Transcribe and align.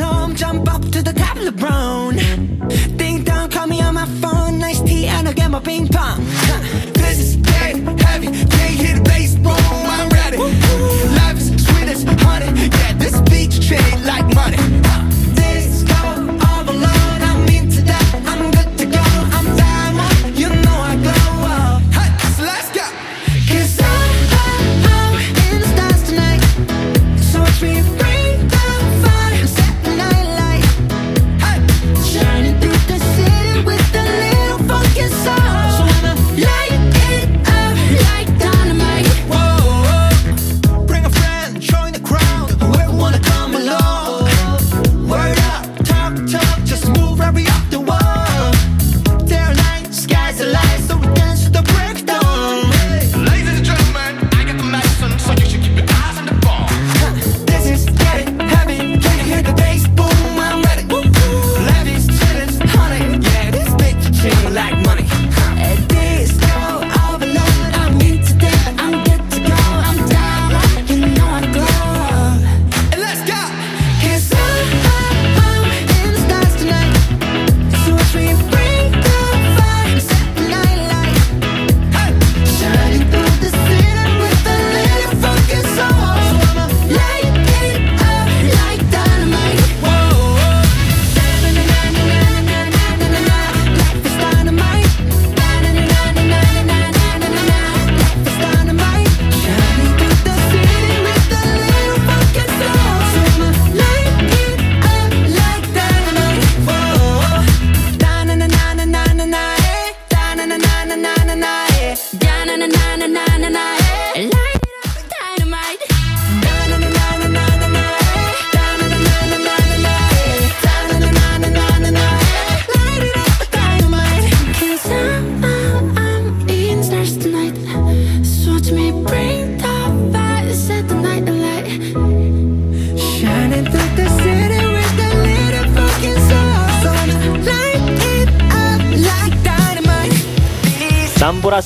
home, 0.00 0.34
jump 0.34 0.72
up 0.72 0.82
to 0.82 1.02
the 1.02 1.12
top 1.12 1.36
of 1.36 1.44
the 1.44 1.52
brown. 1.52 2.16
Ding 2.96 3.24
dong, 3.24 3.50
call 3.50 3.66
me 3.66 3.80
on 3.80 3.94
my 3.94 4.06
phone, 4.20 4.58
nice 4.58 4.80
tea, 4.80 5.06
and 5.06 5.28
I'll 5.28 5.34
get 5.34 5.50
my 5.50 5.60
ping 5.60 5.88
pong. 5.88 6.24
This 6.94 7.18
is 7.18 7.36
dead 7.36 7.76
heavy, 8.00 8.26
can't 8.26 8.74
hear 8.80 8.94
the 8.96 9.02
bass, 9.04 9.34
boom, 9.36 9.52
I'm 9.52 10.08
ready. 10.10 10.38
Life 10.38 11.38
is 11.38 11.66
sweet 11.66 11.88
as 11.88 12.04
honey, 12.22 12.68
yeah, 12.78 12.92
this 12.94 13.20
beat 13.30 13.52
straight 13.52 14.00
like 14.04 14.26
money. 14.34 14.56
Huh. 14.86 15.07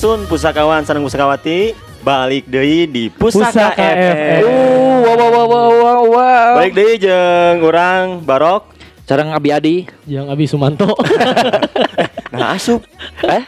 Sampurasun 0.03 0.27
pusakawan 0.27 0.83
sareng 0.83 1.07
pusakawati 1.07 1.79
balik 2.03 2.51
deui 2.51 2.91
di 2.91 3.07
Pusaka, 3.07 3.71
Pusaka 3.71 3.87
FM. 3.87 3.95
FM. 4.03 4.43
Wow, 4.43 5.15
wow, 5.15 5.31
wow, 5.31 5.47
wow, 5.47 6.03
wow. 6.11 6.53
Balik 6.59 6.75
deui 6.75 6.99
jeung 6.99 7.63
urang 7.63 8.19
Barok. 8.27 8.67
Sarang 9.07 9.31
Abi 9.31 9.55
Adi. 9.55 9.87
Yang 10.11 10.27
Abi 10.27 10.45
Sumanto. 10.51 10.91
Nah, 12.35 12.59
asup. 12.59 12.83
Eh? 13.23 13.47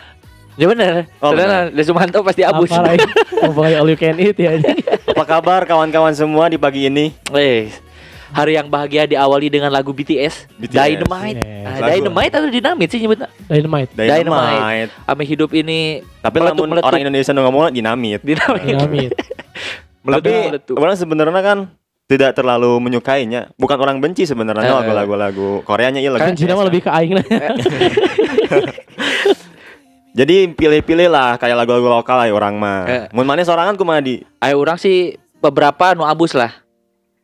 Ya 0.55 0.71
bener. 0.71 1.11
Oh, 1.19 1.35
Soalnya 1.35 1.75
Le 1.75 1.83
Sumanto 1.83 2.23
pasti 2.23 2.47
abus. 2.47 2.71
Apa 2.71 2.87
lagi? 2.87 3.03
Pakai 3.35 3.75
all 3.75 3.91
you 3.91 3.99
can 3.99 4.15
eat 4.23 4.39
ya. 4.39 4.55
Apa 5.11 5.27
kabar 5.27 5.67
kawan-kawan 5.67 6.15
semua 6.15 6.47
di 6.47 6.55
pagi 6.55 6.87
ini? 6.87 7.11
Eh, 7.35 7.75
hari 8.31 8.55
yang 8.55 8.67
bahagia 8.67 9.05
diawali 9.05 9.49
dengan 9.49 9.69
lagu 9.69 9.91
BTS, 9.91 10.49
BTS. 10.57 10.73
Dynamite. 10.73 11.39
Yes. 11.39 11.65
Ah, 11.65 11.77
Lagu. 11.77 11.91
Dynamite 11.91 12.33
atau 12.33 12.49
Dynamite 12.49 12.91
sih 12.91 13.01
nyebutnya? 13.01 13.29
Dynamite. 13.45 13.91
Dynamite. 13.93 14.91
Ame 15.05 15.23
hidup 15.25 15.51
ini 15.53 16.01
Tapi 16.19 16.37
lamun 16.39 16.71
meletup-meletup. 16.71 16.89
orang 16.89 17.01
Indonesia 17.03 17.31
nu 17.31 17.41
ngomong 17.43 17.63
dinamit. 17.71 18.21
Dynamite. 18.23 18.65
Dynamite. 18.65 19.13
Tapi 20.15 20.33
Meletup. 20.49 20.75
orang 20.77 20.95
sebenarnya 20.95 21.43
kan 21.43 21.59
tidak 22.05 22.31
terlalu 22.33 22.77
menyukainya. 22.79 23.49
Bukan 23.57 23.77
orang 23.77 23.97
benci 23.97 24.23
sebenarnya 24.23 24.69
Eh, 24.71 24.85
eh. 24.85 24.93
lagu-lagu 24.93 25.65
Koreanya 25.65 25.99
iya 25.99 26.13
lagu. 26.13 26.21
Kan 26.23 26.37
Cina 26.37 26.53
mah 26.53 26.69
lebih 26.69 26.85
ke 26.85 26.91
aing 26.93 27.17
lah. 27.17 27.25
Jadi 30.15 30.47
pilih-pilih 30.55 31.11
lah 31.11 31.35
kayak 31.35 31.59
lagu-lagu 31.59 31.91
lokal 31.91 32.23
lah 32.23 32.29
orang 32.31 32.55
mah. 32.55 32.81
Eh. 32.87 33.05
Mun 33.11 33.27
maneh 33.27 33.43
sorangan 33.43 33.75
kumaha 33.75 33.99
di? 33.99 34.23
Ayo 34.39 34.63
orang 34.63 34.79
sih 34.79 35.19
beberapa 35.43 35.97
nu 35.97 36.07
abus 36.07 36.37
lah. 36.37 36.55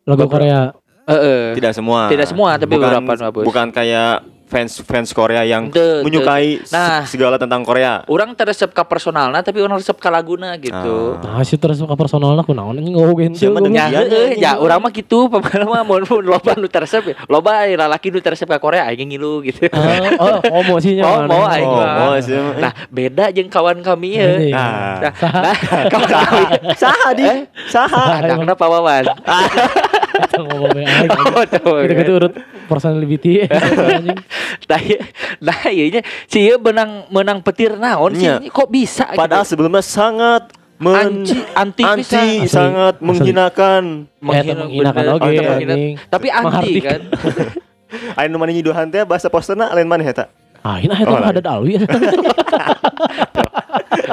Lagu 0.02 0.26
Korea. 0.26 0.74
Heeh. 1.10 1.42
Tidak 1.54 1.72
semua. 1.72 2.06
Tidak 2.06 2.26
semua, 2.26 2.50
tapi 2.54 2.72
bukan, 2.72 2.90
beberapa. 3.02 3.40
Bukan 3.42 3.66
kayak 3.70 4.12
fans 4.50 4.82
fans 4.82 5.14
Korea 5.14 5.46
yang 5.46 5.70
Teu, 5.70 6.02
teu. 6.02 6.02
menyukai 6.02 6.58
se- 6.60 6.74
Nah. 6.74 7.06
segala 7.06 7.38
tentang 7.38 7.62
Korea. 7.62 8.02
Orang 8.10 8.34
teresep 8.34 8.66
ke 8.68 8.82
personalnya 8.82 9.46
tapi 9.46 9.62
orang 9.62 9.78
resep 9.78 9.94
ke 9.94 10.10
laguna 10.10 10.58
gitu. 10.58 11.22
Nah, 11.22 11.38
sih 11.46 11.54
terus 11.54 11.78
suka 11.78 11.94
personal 11.94 12.34
aku 12.34 12.50
naon 12.50 12.74
anjing 12.74 12.90
tuh. 12.90 13.14
dengan 13.62 13.86
Ya, 13.86 14.02
iya, 14.02 14.20
ya 14.34 14.52
orang 14.58 14.82
mah 14.82 14.90
gitu, 14.90 15.26
pokoknya 15.30 15.62
mah 15.62 15.86
mau 15.86 16.02
mau 16.02 16.18
loba 16.18 16.58
nu 16.58 16.66
teresep 16.66 16.98
ya. 17.06 17.14
Loba 17.30 17.62
aya 17.62 17.78
lalaki 17.78 18.10
nu 18.10 18.18
teresep 18.18 18.50
ke 18.50 18.58
Korea 18.58 18.90
aing 18.90 19.06
ngilu 19.06 19.38
gitu. 19.46 19.70
Ah, 19.70 20.18
oh, 20.18 20.42
homo 20.50 20.82
sih 20.82 20.98
nya. 20.98 21.06
Oh, 21.06 21.22
mau 21.22 21.46
aing 21.46 21.70
Oh, 21.70 22.18
sih. 22.18 22.34
Nah, 22.34 22.74
beda 22.90 23.30
jeung 23.30 23.46
kawan 23.46 23.78
kami 23.86 24.18
ya. 24.18 24.26
Nah, 24.50 24.98
Nah, 25.00 25.12
nah, 25.46 25.54
kawan 25.94 26.08
kami 26.10 26.42
saha 26.74 27.08
di? 27.14 27.22
Eh? 27.22 27.38
Saha? 27.70 28.18
Anakna 28.18 28.58
Pak 28.58 28.66
Wawan. 28.66 29.04
Kita. 30.20 30.40
Oh, 30.42 31.44
tuh, 31.44 31.74
Gitu-gitu 31.82 32.12
urut 32.14 32.34
personality 32.66 33.44
anjing. 33.90 34.18
Nah, 34.62 34.80
iya- 34.80 35.04
nah 35.38 35.58
ieu 35.66 35.88
nya 35.88 36.00
si 36.24 36.38
ieu 36.42 36.56
menang 36.56 37.08
menang 37.08 37.38
petir 37.40 37.74
naon 37.74 38.12
sih? 38.12 38.26
Iya. 38.26 38.44
Kok 38.46 38.68
bisa 38.68 39.08
Padahal 39.10 39.42
gitu? 39.42 39.56
sebelumnya 39.56 39.80
sangat 39.80 40.52
men 40.76 41.24
Anti- 41.24 41.44
anti 41.52 41.82
anti. 41.82 42.14
Asli. 42.40 42.46
sangat 42.46 42.94
Asli. 42.96 43.06
menghinakan. 43.06 43.84
Eta 44.06 44.54
menghinakan 44.56 45.04
Oh, 45.10 45.16
eta 45.22 45.42
menghina-. 45.46 45.78
Tapi 46.06 46.26
anti 46.28 46.72
kan. 46.80 47.00
Nu 48.30 48.38
maneh 48.38 48.54
nyiduhan 48.54 48.86
teh 48.86 49.02
bahasa 49.02 49.26
posterna 49.26 49.66
lain 49.70 49.84
maneh 49.84 50.06
eta. 50.06 50.30
Ah, 50.60 50.78
ini 50.78 50.88
eta 50.88 51.10
Oh, 51.10 51.18
ada 51.18 51.40
dalwi. 51.40 51.74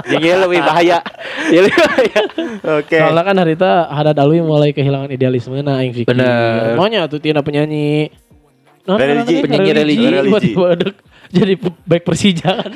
Jadi 0.07 0.27
lebih 0.33 0.59
bahaya. 0.61 0.97
Lebih 1.49 1.73
bahaya. 1.73 2.19
Oke. 2.81 2.97
Soalnya 2.97 3.23
kan 3.23 3.35
harita 3.37 3.69
ada 3.87 4.11
dalwi 4.11 4.41
mulai 4.41 4.73
kehilangan 4.73 5.09
idealisme 5.13 5.59
nah 5.61 5.79
aing 5.79 5.93
pikir. 5.93 6.09
Bener. 6.09 6.73
Maunya 6.75 7.05
tuh 7.05 7.21
tina 7.21 7.45
penyanyi. 7.45 8.09
Nah, 8.87 8.95
Religi. 8.95 9.19
nah, 9.19 9.27
nah, 9.27 9.43
Penyanyi 9.43 9.71
religi. 9.75 10.07
Tiba-tiba 10.07 10.67
dek. 10.79 10.95
jadi 11.27 11.53
back 11.59 12.03
Persija 12.07 12.51
kan. 12.55 12.71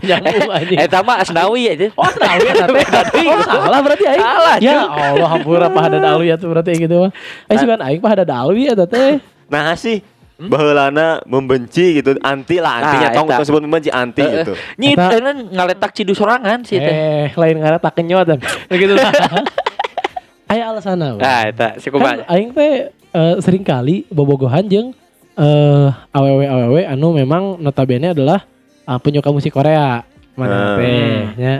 Nyambung 0.00 0.50
aja. 0.56 0.74
Eh 0.80 0.88
tama 0.88 1.20
Asnawi 1.20 1.68
aja. 1.68 1.92
Oh, 2.00 2.08
ya 2.08 2.64
teh. 3.04 3.28
Oh, 3.28 3.44
salah 3.44 3.80
berarti 3.84 4.04
aing. 4.08 4.24
Salah, 4.24 4.56
Ya. 4.56 4.88
Allah, 4.88 5.28
hampura 5.28 5.68
Pak 5.68 5.82
Hadad 5.84 6.04
Alwi 6.08 6.32
ya 6.32 6.40
tuh 6.40 6.48
berarti 6.48 6.80
gitu 6.80 6.96
mah. 6.96 7.12
Eh 7.52 7.60
sih 7.60 7.68
kan 7.68 7.76
aing 7.84 8.00
Pak 8.00 8.10
Hadad 8.16 8.32
Alwi 8.32 8.72
ya 8.72 8.74
teh. 8.88 9.20
Nah 9.52 9.76
sih 9.76 10.00
baheulana 10.42 11.20
membenci 11.22 11.98
gitu 11.98 12.16
anti 12.18 12.56
lah 12.56 12.80
antinya 12.80 13.08
Ah, 13.08 13.12
tong 13.12 13.28
tersebut 13.28 13.60
membenci 13.60 13.88
anti 13.88 14.20
Heeh. 14.20 14.34
gitu 14.40 14.52
Nyit 14.76 14.96
Eta- 14.96 15.12
enan 15.14 15.36
ngaletak 15.48 15.90
cidu 15.92 16.12
sorangan 16.12 16.62
sih 16.62 16.76
teh. 16.76 16.88
Eh, 16.88 17.26
lain 17.30 17.58
ngaran 17.58 17.76
tak 17.78 17.92
kenyot 17.94 18.24
dan 18.24 18.38
begitu 18.70 18.94
lah. 18.94 19.12
Aya 20.50 20.66
alasan 20.66 20.98
Nah, 20.98 21.40
eta 21.44 21.76
si 21.76 21.86
Kan 21.86 22.00
kumaha. 22.00 22.26
aing 22.26 22.50
teh 22.50 22.72
eh, 22.90 23.34
sering 23.38 23.62
kali 23.62 24.02
bobogohan 24.08 24.64
jeung 24.64 24.90
eh 25.32 25.88
awewe 26.10 26.44
awewe 26.44 26.82
anu 26.84 27.12
memang 27.12 27.56
notabene 27.56 28.10
adalah 28.10 28.42
eh, 28.82 28.98
penyuka 28.98 29.28
musik 29.28 29.52
Korea. 29.52 30.02
Mana 30.34 30.56
Hmm. 30.56 30.76
teh 30.76 31.14
nya. 31.36 31.54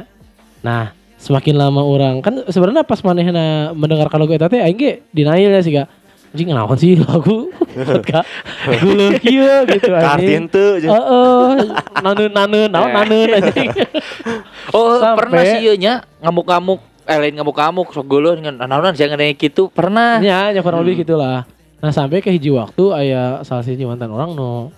Nah, 0.60 0.90
semakin 1.16 1.54
lama 1.54 1.80
orang 1.80 2.18
kan 2.18 2.42
sebenarnya 2.46 2.80
pas 2.80 2.98
manehna 3.00 3.44
mendengarkan 3.72 4.18
lagu 4.18 4.32
eta 4.32 4.48
teh 4.48 4.58
aing 4.58 4.74
ge 4.74 5.04
denial 5.10 5.52
ya 5.52 5.60
sih 5.60 5.72
gak 5.72 5.88
anjing 6.30 6.48
naon 6.48 6.78
sih 6.78 6.94
lagu 6.94 7.50
ka 8.10 8.22
guleuh 8.78 9.18
kieu 9.18 9.66
gitu 9.66 9.90
anjing. 9.90 10.46
tuh. 10.46 10.78
Heeh, 10.78 11.46
naneun 11.98 12.30
naneun 12.30 12.70
naon 12.70 12.90
naneun 12.90 13.28
anjing. 13.36 13.70
Oh, 14.70 15.02
Sampai- 15.02 15.26
pernah 15.26 15.42
sih 15.42 15.66
ieu 15.66 15.74
nya 15.74 16.06
ngamuk-ngamuk 16.22 16.78
eh 17.02 17.18
lain 17.18 17.34
ngamuk-ngamuk 17.34 17.90
sok 17.90 18.06
geuleuh 18.06 18.38
dengan 18.38 18.54
naonan 18.62 18.94
jangan 18.94 19.18
kayak 19.18 19.34
gitu 19.34 19.66
pernah. 19.66 20.22
Ya, 20.22 20.54
ya 20.54 20.62
kurang 20.62 20.86
lebih 20.86 21.02
gitulah. 21.02 21.42
Nah, 21.82 21.90
sampai 21.90 22.22
ke 22.22 22.30
hiji 22.30 22.54
waktu 22.54 22.84
aya 22.94 23.42
salah 23.42 23.66
siji 23.66 23.82
mantan 23.82 24.14
orang 24.14 24.30
no. 24.30 24.70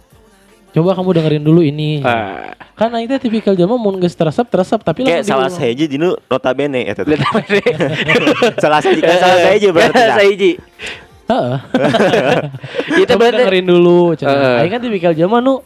Coba 0.73 0.97
kamu 0.97 1.13
dengerin 1.13 1.45
dulu 1.45 1.61
ini. 1.61 2.01
Ah, 2.01 2.57
Kan 2.73 2.97
aing 2.97 3.05
teh 3.05 3.21
tipikal 3.21 3.53
jelema 3.53 3.77
mun 3.77 4.01
geus 4.01 4.17
teresep 4.17 4.49
teresep 4.49 4.81
tapi 4.81 5.05
kayak 5.05 5.21
lamun 5.21 5.29
salah 5.29 5.51
saja 5.53 5.85
dinu 5.85 6.17
notabene 6.25 6.89
eta 6.89 7.05
teh. 7.05 7.13
lihat 7.13 7.29
apa 7.29 7.41
deh. 7.45 7.65
salah 8.57 8.81
kan 8.81 8.97
salah 9.21 9.41
saja 9.45 9.69
berarti 9.69 10.01
dah. 10.01 10.17
Saiji. 10.17 10.53
Heeh. 11.29 11.57
Itu 13.03 13.11
Coba 13.15 13.21
berarti 13.29 13.39
dengerin 13.43 13.67
dulu. 13.67 14.01
cenah. 14.15 14.33
Heeh. 14.33 14.57
Aing 14.65 14.73
kan 14.73 14.81
tipikal 14.81 15.13
jelema 15.13 15.39
nu 15.39 15.63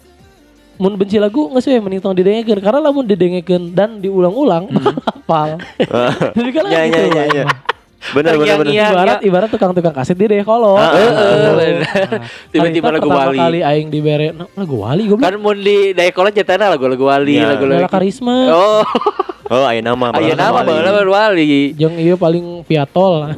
mun 0.76 0.92
benci 0.94 1.16
lagu 1.16 1.48
geus 1.48 1.64
we 1.64 1.80
mending 1.80 2.04
tong 2.04 2.12
didengekeun 2.12 2.60
karena 2.60 2.80
lamun 2.84 3.08
didengekeun 3.08 3.72
dan 3.72 3.96
diulang-ulang 3.98 4.68
bakal 4.68 5.00
hafal. 5.08 5.48
Tipikal 6.36 6.64
Ya, 6.68 6.84
ya, 6.84 6.92
gitu. 6.92 7.08
ya, 7.08 7.22
aing 7.24 7.38
ya. 7.40 7.46
Bener 8.12 8.36
bener 8.36 8.54
bener 8.56 8.70
Terngiang-ngiang. 8.70 8.92
Ibarat 8.92 9.18
ibarat 9.22 9.48
tukang-tukang 9.50 9.94
kaset 9.94 10.14
di 10.14 10.26
kolot. 10.42 10.76
Ah, 10.76 10.92
Heeh, 10.94 11.10
Nah, 11.10 11.52
bener. 11.54 11.76
Tiba-tiba 12.52 12.88
lagu 12.92 13.08
pertama 13.08 13.26
Wali. 13.26 13.38
kali 13.38 13.60
aing 13.62 13.88
dibere 13.88 14.26
nah, 14.30 14.46
lagu 14.52 14.74
Wali 14.78 15.02
goblok. 15.06 15.24
Kan 15.24 15.34
mun 15.38 15.58
di 15.58 15.90
Dayakolot 15.90 16.30
jatana 16.30 16.68
lagu-lagu 16.68 17.02
Wali, 17.02 17.34
Ya. 17.36 17.50
lagu-lagu. 17.50 17.82
Bella 17.82 17.90
Karisma. 17.90 18.36
Oh, 18.52 18.82
oh 19.54 19.64
aya 19.64 19.80
nama 19.80 20.10
ayo 20.12 20.34
nama 20.34 20.60
Wali. 20.60 20.68
baheula 20.68 20.90
Wali. 21.02 21.48
Jeung 21.78 21.96
ieu 21.96 22.14
paling 22.14 22.62
piatol. 22.62 23.32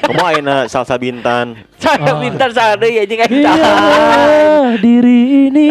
kamu 0.00 0.22
ayeuna 0.26 0.64
salsa 0.66 0.96
bintan 0.96 1.54
Saya 1.80 2.12
minta 2.16 2.44
sana 2.52 2.84
ya 2.84 3.04
anjing 3.04 3.20
aing 3.20 3.44
diri 4.78 5.18
ini. 5.48 5.66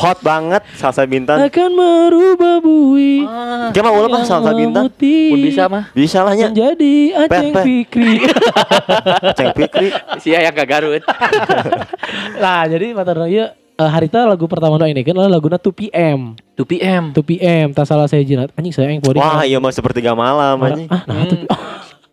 Hot 0.00 0.18
banget 0.24 0.64
salsa 0.74 1.04
bintan 1.04 1.36
akan 1.36 1.70
merubah 1.76 2.56
bui. 2.58 3.20
Gimana 3.70 3.92
ulah 3.92 4.08
mah 4.08 4.24
salsa 4.24 4.56
bintan 4.56 4.88
Mun 4.88 5.38
bisa 5.38 5.68
mah. 5.68 5.92
bisa 5.92 6.24
lah 6.24 6.32
nya 6.32 6.48
menjadi 6.48 6.96
Aceng 7.20 7.28
Peh, 7.28 7.52
peh. 7.52 7.64
Fikri. 7.64 8.14
Ceng 9.38 9.52
Fikri 9.52 9.88
Sia 10.18 10.40
yang 10.40 10.56
gagarut. 10.56 11.04
lah 12.42 12.64
jadi 12.64 12.96
mata 12.96 13.12
ieu 13.28 13.44
eh, 13.52 13.90
harita 13.90 14.24
lagu 14.24 14.48
pertama 14.48 14.76
nu 14.76 14.84
ini 14.84 15.04
kan 15.04 15.12
adalah 15.12 15.36
laguna 15.36 15.60
2PM. 15.60 16.36
2 16.56 16.64
PM. 16.64 17.02
2PM 17.12 17.72
tak 17.72 17.84
salah 17.84 18.08
saya 18.08 18.24
jinat. 18.24 18.52
Anjing 18.56 18.72
saya 18.72 18.88
yang 18.88 19.04
wah 19.04 19.44
iya 19.44 19.56
mah 19.56 19.72
sepertiga 19.72 20.12
malam 20.12 20.56
anjing 20.60 20.88
Ah, 20.88 21.04
nah 21.04 21.24
Hmm. 21.24 21.44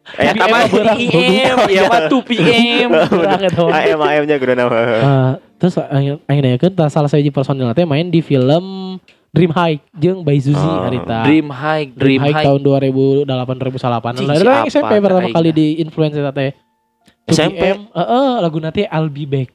2PM. 0.07 0.39
eh 0.39 0.65
beurang, 0.68 0.98
IM, 0.98 1.57
ya 1.68 1.81
mah 1.86 2.01
2 2.07 2.30
PM. 2.30 2.89
AM 3.68 4.00
AM 4.00 4.24
nya 4.24 4.36
kudu 4.38 4.54
nama 4.54 4.77
Eh, 4.77 5.31
terus 5.57 5.75
aing 5.77 6.21
aing 6.24 6.42
nanyakeun 6.42 6.71
tah 6.71 6.88
salah 6.88 7.07
saya 7.07 7.27
personil 7.27 7.68
teh 7.71 7.83
main 7.83 8.07
di 8.07 8.19
film 8.19 8.95
Dream 9.27 9.51
High 9.51 9.83
jeung 9.94 10.24
Bayi 10.24 10.39
Zuzi 10.39 10.56
Oh. 10.57 10.81
harita. 10.81 11.27
Dream 11.27 11.51
High, 11.51 11.92
Dream, 11.92 12.18
Dream 12.18 12.21
High, 12.24 12.45
tahun 12.48 12.59
2008 12.63 13.27
2008. 13.27 14.15
Cing, 14.15 14.25
Lah 14.25 14.33
si 14.33 14.42
itu 14.42 14.48
yang 14.48 14.65
SMP 14.71 14.94
pertama 14.98 15.27
kali 15.30 15.50
di 15.51 15.68
influence 15.77 16.15
eta 16.15 16.31
teh. 16.31 16.51
SMP? 17.27 17.60
2PM, 17.60 17.80
heeh, 17.92 18.30
lagu 18.39 18.57
nanti 18.57 18.81
I'll 18.88 19.12
be 19.12 19.27
back. 19.27 19.51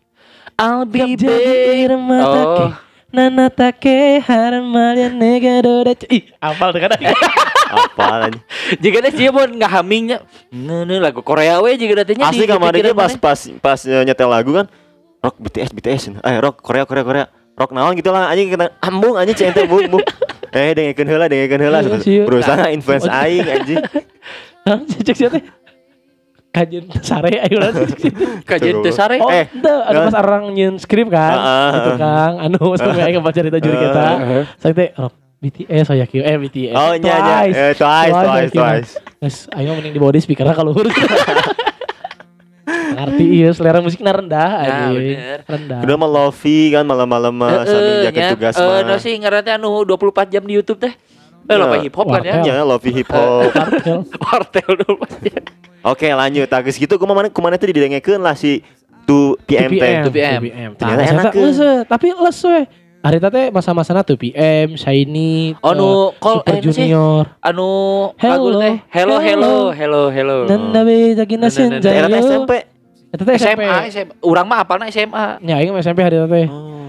I'll 0.61 0.85
be 0.85 1.17
back. 1.17 1.89
remata 1.89 2.29
Oh. 2.39 2.55
ke 2.55 2.67
Nana 3.13 3.49
take 3.49 4.25
haram 4.25 4.65
malia 4.65 5.09
nega 5.09 5.61
doda 5.61 5.93
Ih, 6.09 6.33
apal 6.39 6.73
tuh 6.73 6.81
apa 7.73 8.05
anjing 8.29 8.45
Jika 8.83 8.97
ada 9.01 9.11
sih 9.11 9.27
mau 9.29 9.43
ngahamingnya, 9.43 10.23
nene 10.49 10.97
lagu 10.97 11.21
Korea 11.21 11.59
we 11.59 11.75
jika 11.75 12.05
datanya 12.05 12.29
asli 12.29 12.45
kemarin 12.45 12.81
dia 12.83 12.95
pas 12.95 13.13
pas 13.17 13.39
pas 13.59 13.79
eh, 13.83 14.05
nyetel 14.05 14.29
lagu 14.29 14.53
kan 14.53 14.67
rock 15.19 15.37
BTS 15.39 15.71
BTS 15.73 16.03
eh 16.21 16.37
rock 16.39 16.61
Korea 16.61 16.85
Korea 16.85 17.03
Korea 17.03 17.25
rock 17.53 17.71
naon 17.71 17.93
gitu 17.95 18.09
lah 18.09 18.29
anjing 18.29 18.49
kita 18.49 18.77
ambung 18.79 19.15
anjing 19.15 19.35
cente 19.35 19.65
bung 19.65 19.89
bung 19.89 20.05
eh 20.53 20.73
dengekeun 20.73 21.09
heula 21.09 21.27
dengekeun 21.27 21.63
heula 21.63 21.79
Iya, 21.81 21.97
sieu. 21.99 22.25
berusaha 22.25 22.69
influence 22.69 23.09
aing 23.21 23.45
anjing. 23.45 23.81
Hah, 24.63 24.79
cicik 24.85 25.17
siapa? 25.17 25.41
Kajian 26.53 26.85
sare 27.01 27.41
ayo 27.41 27.57
lah 27.57 27.73
kajian 28.45 28.85
sare. 28.93 29.17
Oh, 29.19 29.33
Eh, 29.33 29.49
ente 29.49 29.73
ada 29.73 29.97
eh. 29.97 30.05
pas 30.05 30.17
orang 30.21 30.53
nyeun 30.53 30.77
skrip 30.77 31.09
kan? 31.09 31.33
Heeh, 31.33 31.71
Gitu 31.73 31.91
heeh. 31.91 31.99
Kang 31.99 32.35
Anu 32.37 32.77
sampai 32.77 33.03
aing 33.09 33.25
baca 33.25 33.33
cerita 33.33 33.57
juri 33.57 33.77
kita. 33.81 34.05
Saya 34.61 34.73
teh 34.77 34.89
rock 34.93 35.17
BTS 35.43 35.91
saya 35.91 36.07
kira 36.07 36.23
eh 36.25 36.39
BTS 36.39 36.73
oh 36.73 36.95
nya 36.97 37.15
nya 37.19 37.37
eh, 37.51 37.75
twice 37.75 38.15
twice 38.15 38.53
twice 38.55 38.91
Terus 39.19 39.37
ayo 39.53 39.75
mending 39.75 39.91
di 39.91 39.99
body 39.99 40.19
speaker 40.19 40.47
kalau 40.49 40.71
luhur 40.71 40.87
Ngerti 42.93 43.25
iya 43.27 43.51
selera 43.51 43.83
musiknya 43.83 44.13
rendah 44.15 44.51
aja 44.63 44.85
bener. 44.93 45.39
Rendah 45.43 45.81
udah 45.83 45.97
mah 45.99 46.11
Lofi 46.11 46.71
kan 46.71 46.85
malam-malam 46.87 47.35
mah 47.35 47.67
sambil 47.67 48.07
jaket 48.07 48.23
tugas 48.37 48.55
Eh, 48.55 48.63
mah 48.63 48.81
no 48.87 48.95
sih 49.03 49.19
ngarannya 49.19 49.59
anu 49.59 49.83
24 49.83 50.31
jam 50.31 50.45
di 50.47 50.55
YouTube 50.55 50.79
teh. 50.79 50.95
Eh, 51.43 51.57
lo 51.59 51.67
Ya. 51.67 51.83
hip 51.83 51.95
hop 51.99 52.07
kan 52.07 52.23
ya. 52.23 52.39
Nya 52.39 52.63
Lofi 52.63 52.95
hip 52.95 53.11
hop 53.11 53.51
24 53.51 55.27
jam. 55.27 55.43
oke 55.83 56.07
lanjut 56.07 56.47
agus 56.47 56.79
gitu 56.79 56.95
kumaha 56.95 57.27
kumaha 57.35 57.59
teh 57.59 57.67
didengekeun 57.67 58.23
lah 58.23 58.39
si 58.39 58.63
2 59.11 59.43
PM 59.43 59.71
teh 59.75 59.93
2 60.07 60.15
PM. 60.15 60.41
2PM. 60.47 60.71
Ternyata 60.79 61.03
Tah, 61.03 61.11
enak, 61.11 61.33
eh. 61.35 61.81
tapi 61.91 62.07
les 62.15 62.39
we. 63.03 63.09
Arita 63.11 63.29
teh 63.35 63.51
masa-masana 63.51 64.07
2PM, 64.07 64.79
Shiny, 64.79 65.59
Oh, 65.59 65.75
nu, 65.75 66.15
eh, 66.15 66.23
call 66.23 66.39
Super? 66.47 66.63
Junior. 66.63 67.25
Anu 67.43 68.15
Hello, 68.15 68.63
teh 68.63 68.79
hello 68.95 69.19
hello 69.19 69.19
hello. 69.19 69.53
hello 69.75 70.03
hello. 70.15 70.39
Dan 70.47 70.71
nabi 70.71 71.19
nah, 71.19 71.51
senja. 71.51 71.91
era 71.91 72.07
SMP 72.07 72.71
Eta 73.13 73.29
teh 73.29 73.37
SMP. 73.37 73.61
SMA, 73.67 73.79
SMA. 73.93 74.15
Urang 74.25 74.47
mah 74.49 74.65
apalna 74.65 74.89
SMA. 74.89 75.43
Ya, 75.45 75.61
aing 75.61 75.75
SMP 75.83 76.01
harita 76.01 76.25
teh. 76.25 76.47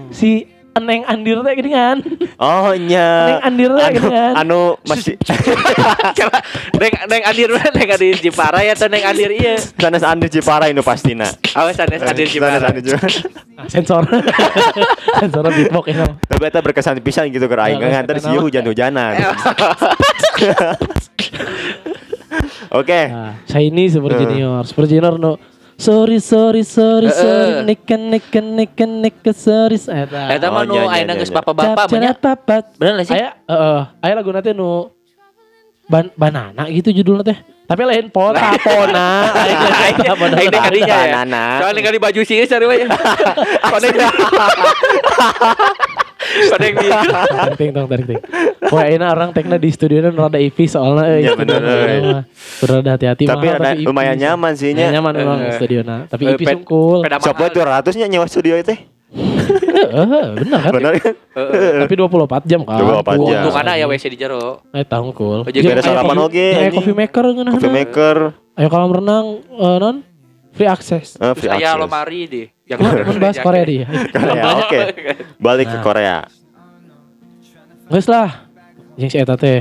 Si 0.08 0.46
Eneng 0.74 1.06
Andir 1.06 1.38
teh 1.40 1.54
gini 1.54 1.70
kan. 1.70 2.02
oh 2.36 2.74
nya 2.74 3.08
Neng 3.30 3.40
Andir 3.46 3.70
teh 3.70 3.84
anu 3.84 3.94
gini 3.94 4.08
kan. 4.10 4.32
anu 4.36 4.60
masih 4.82 5.14
neng 6.82 6.92
neng 7.06 7.22
Andir 7.22 7.48
mana 7.48 7.70
neng 7.70 7.88
Andir 7.88 8.18
Jepara 8.18 8.58
ya 8.60 8.74
atau 8.74 8.90
neng 8.90 9.02
Andir 9.02 9.30
iya. 9.30 9.54
sanes 9.78 10.02
Andi 10.02 10.26
Cipara 10.28 10.66
itu 10.66 10.82
pastina 10.82 11.30
Awas 11.54 11.78
sanes 11.78 12.02
Andir 12.02 12.26
Sanes 12.26 12.34
Jepara. 12.34 12.66
Andi 12.68 12.82
Cipara. 12.82 13.08
Sensor. 13.72 14.02
Sensor 15.22 15.44
beatbox 15.46 15.86
ini. 15.88 16.04
Tapi 16.26 16.42
eta 16.44 16.58
berkesan 16.58 16.98
pisan 17.00 17.30
gitu 17.30 17.46
ke 17.46 17.54
aing 17.54 17.78
Ya, 17.78 18.02
nganter 18.02 18.18
kenapa? 18.18 18.28
sih 18.28 18.36
hujan-hujanan. 18.36 19.12
Oke. 22.74 23.00
Nah, 23.08 23.38
Shiny 23.46 23.86
Super 23.86 24.18
Eh. 24.18 24.18
Junior. 24.20 24.62
Super 24.66 24.84
Junior 24.84 25.14
no 25.16 25.38
Sorry 25.84 26.16
sorry 26.16 26.62
sorry 26.64 27.08
Eh, 27.08 27.14
sorry 27.14 27.50
eh. 27.60 27.62
Nika 27.68 27.96
nika 28.00 28.40
nika 28.40 28.86
nika 28.88 29.32
sorry 29.36 29.76
Eta 29.76 30.32
Eta 30.32 30.46
mah 30.48 30.64
Oh, 30.64 30.68
nu 30.68 30.74
iya, 30.74 30.82
iya, 30.82 30.92
ayeuna 30.96 31.12
iya, 31.12 31.20
geus 31.20 31.28
iya. 31.28 31.36
bapak-bapak 31.36 31.76
Cap, 31.76 31.92
banyak. 31.92 32.16
cap, 32.16 32.24
papat. 32.24 32.64
Bener 32.80 33.04
sih? 33.04 33.12
Aya 33.12 33.28
heeh, 33.44 33.80
aya 34.00 34.12
lagu 34.16 34.30
nanti 34.32 34.50
nu 34.56 34.88
ban 35.84 36.08
banana 36.16 36.64
gitu 36.72 36.88
judulnya 36.88 37.24
teh. 37.28 37.38
Tapi 37.64 37.80
lain 37.84 38.08
pona 38.16 38.56
pona. 38.56 39.08
Aing 39.36 39.56
geus 39.60 39.80
eta 39.92 40.14
pona. 40.16 40.34
Aing 40.40 40.48
teh 40.48 40.60
kadinya 40.64 40.88
ya. 40.88 41.04
Banana. 41.20 41.42
Soalnya 41.60 41.80
kali 41.84 41.98
baju 42.00 42.20
sih 42.24 42.40
cari 42.48 42.64
wae. 42.64 42.84
Koneng 46.24 46.74
di. 46.76 46.88
Tarik 46.88 47.54
ting 47.56 47.70
tong 47.70 47.86
tarik 47.86 48.06
ting. 48.06 48.20
Poe 48.64 48.80
ayeuna 48.80 49.10
orang 49.10 49.30
tekna 49.30 49.56
di 49.56 49.68
studio 49.68 50.00
nu 50.00 50.14
rada 50.14 50.36
ipis 50.36 50.72
soalna 50.72 51.06
euy. 51.06 51.22
Iya, 51.22 51.32
bener, 51.34 51.60
euy. 51.60 52.00
Rada 52.60 52.90
hati-hati 52.92 53.24
Tapi 53.24 53.46
mahal, 53.46 53.58
ada 53.58 53.70
ipis. 53.72 53.84
lumayan 53.84 54.16
nyaman 54.16 54.52
sih 54.54 54.70
Ya, 54.70 54.88
nya. 54.88 54.98
nyaman 54.98 55.12
memang 55.14 55.38
Eh, 55.42 55.52
studiona, 55.54 55.96
tapi 56.06 56.24
eh, 56.24 56.34
ipis. 56.34 56.48
Peda 56.48 57.16
Siapa 57.18 57.44
mahal. 57.44 57.50
itu 57.50 57.60
200 57.92 57.98
nya 57.98 58.06
nyewa 58.08 58.26
studio? 58.26 58.54
Heeh, 58.54 60.24
bener 60.38 60.58
kan? 60.58 60.72
Benar 60.72 60.92
kan? 60.96 61.14
Tapi 61.84 61.94
24 61.94 62.42
jam 62.46 62.60
kan. 62.62 62.80
24 62.80 63.14
jam. 63.20 63.42
Untung 63.42 63.54
ada 63.54 63.72
ya 63.74 63.86
WC 63.86 64.04
di 64.08 64.16
jero. 64.16 64.64
Eh 64.70 64.82
tahu 64.82 65.12
cool. 65.12 65.40
Oh, 65.42 65.50
jadi 65.50 65.70
ada 65.70 65.82
sarapan 65.82 66.16
oge, 66.20 66.48
coffee 66.72 66.94
maker. 66.94 67.24
Coffee 67.52 67.70
maker, 67.70 68.16
Ayo 68.54 68.68
kolam 68.68 68.90
renang 68.92 69.26
eh, 69.44 69.76
non 69.78 69.96
free 70.50 70.66
access. 70.66 71.14
eh, 71.14 71.26
Terus 71.28 71.36
free 71.36 71.50
access. 71.52 71.74
lomari 71.76 72.20
deh. 72.24 72.46
Yang 72.64 72.80
bahas 73.22 73.38
Korea 73.38 73.64
dia. 73.64 73.86
Korea 74.08 74.42
oke 74.58 74.80
balik 75.36 75.66
ke 75.68 75.76
Nah. 75.76 75.84
Korea 75.84 76.16
Geus 77.84 78.08
lah. 78.08 78.48
Jeung 78.96 79.10
si 79.10 79.18
eta 79.20 79.36
teh 79.36 79.60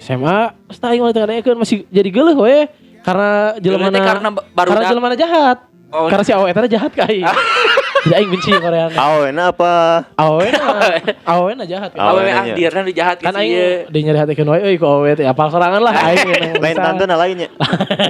SMA, 0.00 0.56
geus 0.64 0.80
tah 0.80 0.88
aing 0.88 1.04
mah 1.04 1.12
teu 1.12 1.20
ngadekeun 1.20 1.60
masih 1.60 1.84
jadi 1.92 2.08
geuleuh 2.08 2.40
we. 2.40 2.64
Karena 3.00 3.52
jelemana 3.60 3.98
karena 4.00 4.28
ba- 4.32 4.44
baru 4.56 4.68
karena 4.72 4.84
jelemana 4.88 5.14
jahat. 5.14 5.58
Oh. 5.92 6.08
Karena 6.08 6.24
si 6.24 6.32
awe 6.32 6.48
eta 6.48 6.64
jahat 6.64 6.92
ka 6.96 7.04
aing. 7.04 7.24
Jadi 8.00 8.14
aing 8.14 8.28
benci 8.28 8.50
Korea. 8.50 8.86
Awena 8.90 9.42
apa 9.50 9.72
Awe 10.16 10.46
awe 11.36 11.50
na 11.52 11.64
jahat. 11.64 11.92
Awe. 11.92 12.00
Awewe 12.00 12.26
nya. 12.26 12.34
ah 12.34 12.46
diarna 12.50 12.80
di 12.80 12.94
jahat 12.94 13.16
Kan 13.18 13.34
aing 13.34 13.52
ya. 13.52 13.68
di 13.86 13.98
nyari 14.00 14.18
hatikeun 14.18 14.48
wae 14.48 14.60
euy 14.62 14.76
ku 14.76 14.86
awe 14.86 15.10
teh 15.12 15.24
apal 15.24 15.48
sorangan 15.48 15.80
lah 15.80 15.92
aing. 15.92 16.28
lain 16.64 16.76
tante 16.76 17.04
nah 17.04 17.16
lainnya 17.16 17.48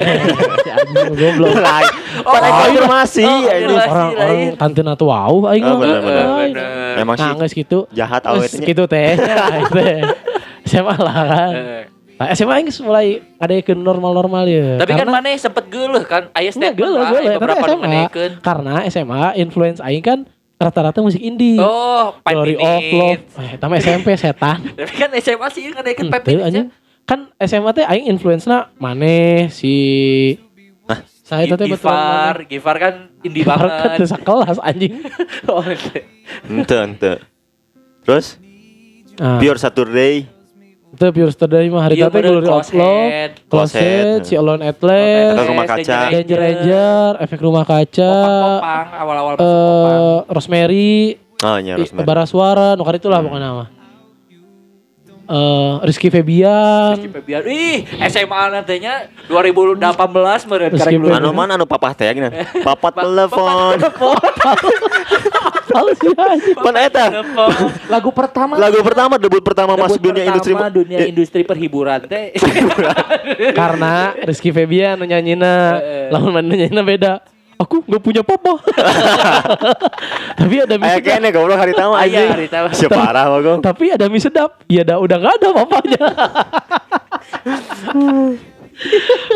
Si 0.62 0.68
anjing 0.68 1.10
goblok. 1.10 1.54
lain 1.56 1.90
Oh, 2.20 2.30
oh, 2.30 2.38
konfirmasi 2.38 3.24
oh, 3.24 3.38
ya 3.40 3.54
ini 3.56 3.72
iya. 3.72 3.82
Orang 3.82 4.10
orang 4.12 4.30
lain. 4.36 4.50
tante 4.54 4.80
na 4.80 4.92
tuh 4.94 5.08
wow 5.08 5.48
aing 5.48 5.64
Oh, 5.64 5.76
mah. 5.76 5.98
bener, 6.02 6.96
emang 6.98 7.16
sih 7.16 7.30
geus 7.32 7.52
gitu. 7.52 7.78
jahat 7.90 8.20
Terus 8.20 8.50
awetnya 8.52 8.66
gitu 8.66 8.82
teh. 8.86 9.14
Aing 9.18 9.68
teh. 9.70 9.98
SMA 10.66 10.94
lah 10.96 11.14
kan. 11.24 11.52
Nah, 12.20 12.28
SMA 12.30 12.52
aing 12.52 12.68
geus 12.68 12.80
mulai 12.80 13.06
ngadekeun 13.34 13.80
normal-normal 13.80 14.44
ya. 14.44 14.76
Tapi 14.76 14.92
kan 14.92 15.08
Karena- 15.08 15.24
mana 15.24 15.32
sempet 15.34 15.64
geuleuh 15.66 16.04
kan 16.04 16.28
aya 16.30 16.46
Enggak 16.46 16.52
statement 16.52 16.76
geuleuh 16.76 16.98
lah 16.98 17.08
geuleuh 17.08 17.22
aya 17.22 17.32
tapi 17.32 17.40
beberapa 17.40 17.64
SMA. 17.64 17.80
nganekeun. 17.80 18.32
Karena 18.38 18.74
SMA 18.84 19.22
influence 19.34 19.80
aing 19.80 20.04
kan 20.04 20.18
rata-rata 20.54 21.00
musik 21.00 21.16
indie. 21.18 21.56
Oh, 21.56 22.12
Glory 22.20 22.54
of 22.54 22.82
Love. 22.92 23.24
Eh, 23.40 23.56
tapi 23.56 23.80
SMP 23.80 24.12
setan. 24.14 24.60
Tapi 24.76 24.92
kan 24.92 25.08
SMA 25.16 25.46
sih 25.48 25.72
kan 25.72 25.80
Henteu, 25.80 26.12
5 26.12 26.20
minutes. 26.28 26.44
anjing. 26.44 26.66
Kan 27.02 27.20
SMA 27.40 27.70
teh 27.72 27.82
aing 27.82 28.06
influence-na 28.06 28.68
maneh 28.76 29.48
si 29.48 29.72
saya 31.24 31.46
teh 31.46 31.56
betul 31.56 31.72
Gifar, 31.72 32.36
Gifar 32.44 32.76
kan 32.76 32.94
indie 33.22 33.40
Gifar 33.40 33.56
kan 33.56 33.70
banget. 33.86 33.96
teu 33.96 34.06
sakelas 34.06 34.58
anjing. 34.60 34.94
Oh, 35.48 35.64
ente 35.64 36.04
ente 36.76 37.12
terus 38.02 38.36
Nah, 39.16 39.36
pure 39.36 39.56
Saturday 39.56 40.28
itu 40.90 41.06
pure 41.08 41.30
story 41.30 41.70
mah 41.70 41.82
hari 41.82 41.94
Iya, 41.96 42.10
tadi 42.10 42.26
of 42.26 42.42
Closehead. 42.42 43.30
Love, 43.30 43.46
Closet, 43.46 44.18
si 44.22 44.34
Alone 44.34 44.74
Ke 44.74 45.44
rumah 45.44 45.64
kaca. 45.64 45.98
Danger 46.10 46.34
Ranger, 46.36 47.10
efek 47.20 47.38
rumah 47.38 47.62
kaca, 47.62 48.14
Popang, 48.58 48.88
awal-awal 48.92 49.32
masuk 49.32 49.46
popang. 49.46 49.94
eh 49.94 50.18
Rosemary, 50.28 50.92
oh 51.40 51.56
iya 51.56 51.74
i- 51.74 51.80
Rosemary 51.80 52.04
Bara 52.04 52.24
Suara, 52.24 52.74
nukar 52.74 52.94
itulah 52.96 53.20
pokoknya 53.20 53.48
nama. 53.48 53.64
Eh 55.30 55.74
Rizky 55.86 56.10
Febian, 56.10 56.98
Rizky 56.98 57.06
Febian. 57.08 57.46
Ih, 57.46 57.86
SMA 58.04 58.50
nantinya 58.50 59.06
2018 59.24 59.78
meureun 60.44 60.74
Rizky 60.74 60.90
karek 60.90 60.98
dulu. 60.98 61.14
anu 61.14 61.30
mana 61.30 61.54
anu 61.54 61.64
papah 61.64 61.94
teh 61.94 62.10
gini 62.10 62.26
papat 62.60 62.98
telepon 62.98 63.78
Anjing. 65.70 66.56
pan 66.56 66.76
eta 66.76 67.06
Lagu 67.86 68.10
pertama 68.10 68.54
lagu 68.56 68.78
pertama 68.82 69.14
debut 69.16 69.42
pertama 69.42 69.72
debut 69.74 69.86
masuk 69.86 70.02
dunia 70.02 70.24
industri 70.26 70.52
pertama 70.52 70.70
dunia 70.70 70.98
Eh, 70.98 71.06
industri 71.08 71.40
perhiburan 71.42 72.00
teh. 72.04 72.34
Karena 73.52 74.14
Rizky 74.20 74.50
Febian 74.50 74.98
nu 74.98 75.04
nyanyina, 75.04 75.78
Heeh. 75.78 76.06
lamun 76.10 76.30
mana 76.34 76.52
nyanyina 76.52 76.82
beda. 76.82 77.12
Aku 77.60 77.84
nggak 77.84 78.00
punya 78.00 78.22
papa. 78.24 78.56
Tapi 80.40 80.64
ada 80.64 80.80
mie 80.80 80.96
sedap. 80.96 81.04
kene 81.04 81.28
goblok 81.28 81.60
hari 81.60 81.76
tamu 81.76 81.92
anjing. 81.92 82.28
hari 82.32 82.48
tamu. 82.48 82.72
Parah. 82.88 83.24
Tapi 83.60 83.84
ada 83.92 84.08
mie 84.08 84.16
sedap. 84.16 84.64
Iya 84.64 84.80
dah 84.82 84.96
udah 84.96 85.16
nggak 85.20 85.34
ada 85.36 85.48
papanya. 85.52 86.04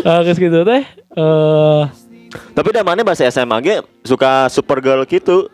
Nah, 0.05 0.19
geus 0.25 0.41
gitu 0.41 0.64
teh. 0.64 0.83
Eh 1.14 1.83
Tapi 2.50 2.69
da 2.75 2.83
mana 2.83 3.05
bahasa 3.07 3.29
SMA 3.29 3.57
ge 3.61 3.76
suka 4.03 4.49
Supergirl 4.49 5.05
gitu. 5.05 5.47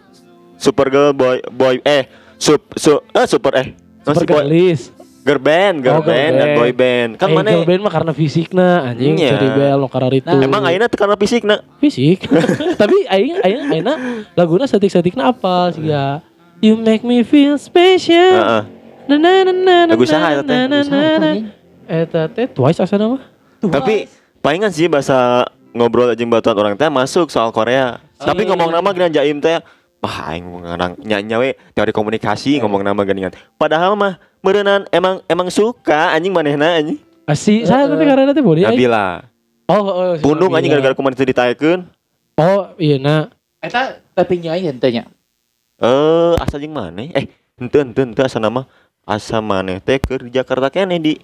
Supergirl 0.61 1.17
boy 1.17 1.41
boy 1.49 1.81
eh 1.81 2.05
sup 2.37 2.61
su 2.77 3.01
eh 3.11 3.25
super 3.25 3.53
eh 3.57 3.67
super 3.99 4.13
masih 4.13 4.27
boy 4.29 4.45
girlies. 4.45 4.83
girl 5.21 5.37
band, 5.37 5.81
girl 5.81 6.01
Oh, 6.01 6.01
girl 6.01 6.13
band 6.13 6.33
dan 6.33 6.47
band. 6.47 6.57
boy 6.57 6.71
band. 6.73 7.11
Kan 7.17 7.29
eh, 7.29 7.35
mana 7.35 7.49
girl 7.51 7.65
band 7.65 7.81
mah 7.81 7.93
karena 7.93 8.13
fisikna 8.13 8.69
anjing 8.87 9.17
Iya. 9.17 9.37
jadi 9.37 9.47
bel 9.53 9.77
nu 9.77 9.89
karena 9.89 10.09
itu. 10.13 10.29
Emang 10.39 10.63
ayeuna 10.65 10.87
teu 10.87 10.97
karena 10.97 11.17
fisik 11.17 11.43
na. 11.45 11.57
fisik. 11.77 12.29
Tapi 12.81 13.05
aing 13.07 13.41
aing 13.41 13.61
ayeuna 13.71 13.95
laguna 14.33 14.65
setik-setikna 14.65 15.29
apa 15.29 15.73
sih 15.73 15.89
ya? 15.89 16.21
You 16.61 16.77
make 16.77 17.01
me 17.01 17.21
feel 17.21 17.57
special. 17.57 18.37
Heeh. 18.37 18.63
Na 19.09 19.17
na 19.17 19.31
na 19.43 19.53
na 19.53 19.75
na 19.89 19.93
Lagu 19.93 20.05
saha 20.05 20.39
eta 20.39 20.45
teh? 20.45 21.37
Eta 21.85 22.21
teh 22.29 22.47
twice 22.47 22.81
asana 22.81 23.17
mah. 23.17 23.23
Tapi 23.61 24.09
palingan 24.39 24.69
sih 24.69 24.89
bahasa 24.89 25.45
ngobrol 25.73 26.09
aja 26.09 26.21
batuan 26.23 26.57
orang 26.59 26.75
teh 26.77 26.89
masuk 26.89 27.29
soal 27.29 27.49
Korea. 27.49 28.01
Tapi 28.17 28.45
ngomong 28.45 28.69
nama 28.69 28.89
gini 28.93 29.09
jaim 29.11 29.41
teh 29.41 29.61
Wah, 30.01 30.33
aing 30.33 30.49
ngarang 30.49 30.97
nyanyi 31.05 31.37
we 31.37 31.49
teori 31.77 31.93
komunikasi 31.93 32.57
ngomong 32.65 32.81
nama 32.81 33.05
geningan. 33.05 33.37
Padahal 33.61 33.93
mah 33.93 34.17
berenang 34.41 34.89
emang 34.89 35.21
emang 35.29 35.53
suka 35.53 36.17
anjing 36.17 36.33
manehna 36.33 36.81
anjing. 36.81 36.97
Asi 37.29 37.69
saya 37.69 37.85
tapi 37.85 38.09
karena 38.09 38.33
teh 38.33 38.41
body 38.41 38.65
aing. 38.65 38.81
Nabila. 38.81 39.29
Oh, 39.69 39.85
oh, 39.85 40.13
si 40.17 40.25
Pundung 40.25 40.57
anjing 40.57 40.73
gara-gara 40.73 40.97
kumaha 40.97 41.13
itu 41.15 41.29
ditaekeun. 41.29 41.85
Oh, 42.41 42.73
iya 42.81 42.97
nah. 42.97 43.29
Eta 43.61 44.01
tapi 44.17 44.41
nyai 44.41 44.65
henteu 44.65 44.89
Eh, 45.81 46.35
asa 46.37 46.57
jeung 46.57 46.77
maneh? 46.77 47.13
Eh, 47.13 47.29
henteu 47.61 47.85
henteu 47.85 48.05
henteu 48.09 48.25
asa 48.25 48.41
nama 48.41 48.65
asa 49.05 49.45
maneh 49.45 49.85
teh 49.85 50.01
di 50.01 50.33
Jakarta 50.33 50.73
keneh 50.73 50.97
di. 50.97 51.15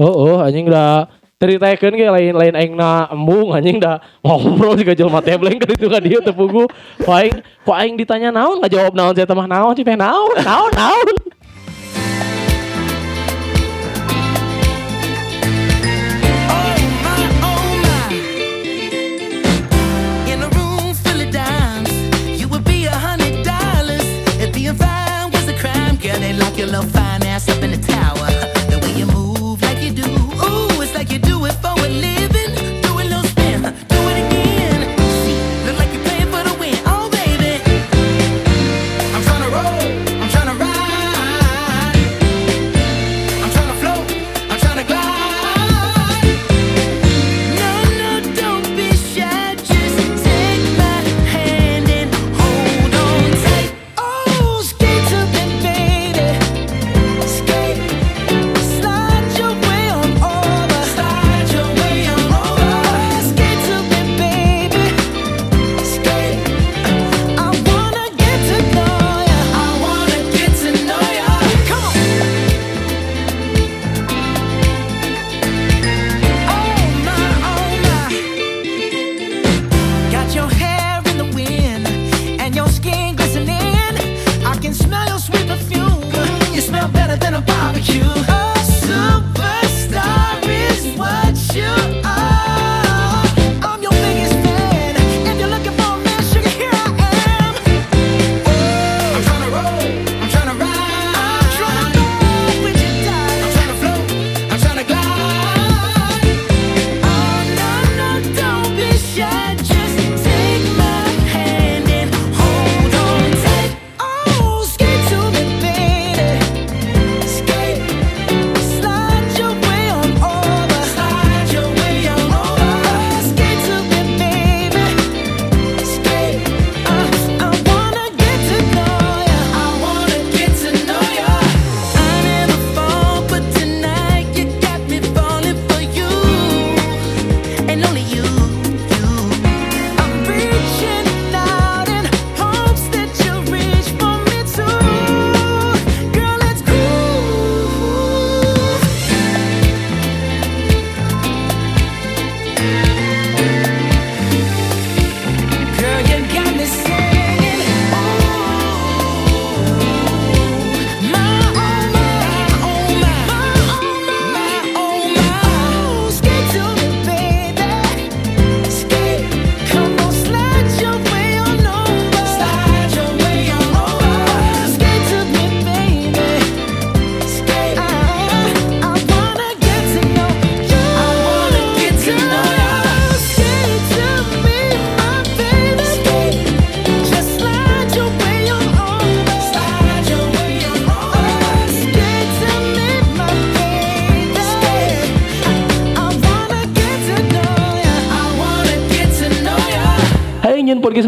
Oh, 0.00 0.08
oh, 0.08 0.36
anjing 0.40 0.72
udah 0.72 1.10
ceritakeun 1.38 1.94
ge 1.94 2.10
lain 2.10 2.34
lain 2.34 2.54
aing 2.58 2.74
na 2.74 3.06
embung 3.14 3.54
anjing 3.54 3.78
dah 3.78 4.02
ngobrol 4.26 4.74
juga 4.74 4.90
jelema 4.90 5.22
tebleng 5.22 5.54
ka 5.62 5.70
ditu 5.70 5.86
ka 5.86 6.02
dieu 6.02 6.18
teu 6.18 6.34
pugu. 6.34 6.66
Ku 6.98 7.10
aing 7.14 7.38
ku 7.62 7.70
aing 7.70 7.94
ditanya 7.94 8.34
naon 8.34 8.58
ngajawab 8.58 8.90
naon 8.98 9.14
saya 9.14 9.30
mah 9.38 9.46
naon 9.46 9.70
sih 9.78 9.86
teh 9.86 9.94
naon 9.94 10.34
naon 10.42 10.70
naon. 10.74 11.27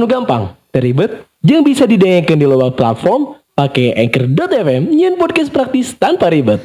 Nu 0.01 0.09
gampang, 0.09 0.57
teribet, 0.73 1.29
jeung 1.45 1.61
bisa 1.61 1.85
didengarkan 1.85 2.41
di 2.41 2.49
loba 2.49 2.73
platform 2.73 3.37
pakai 3.53 3.93
anchor.fm 3.93 4.89
nyen 4.89 5.21
podcast 5.21 5.53
praktis 5.53 5.93
tanpa 5.93 6.33
ribet. 6.33 6.65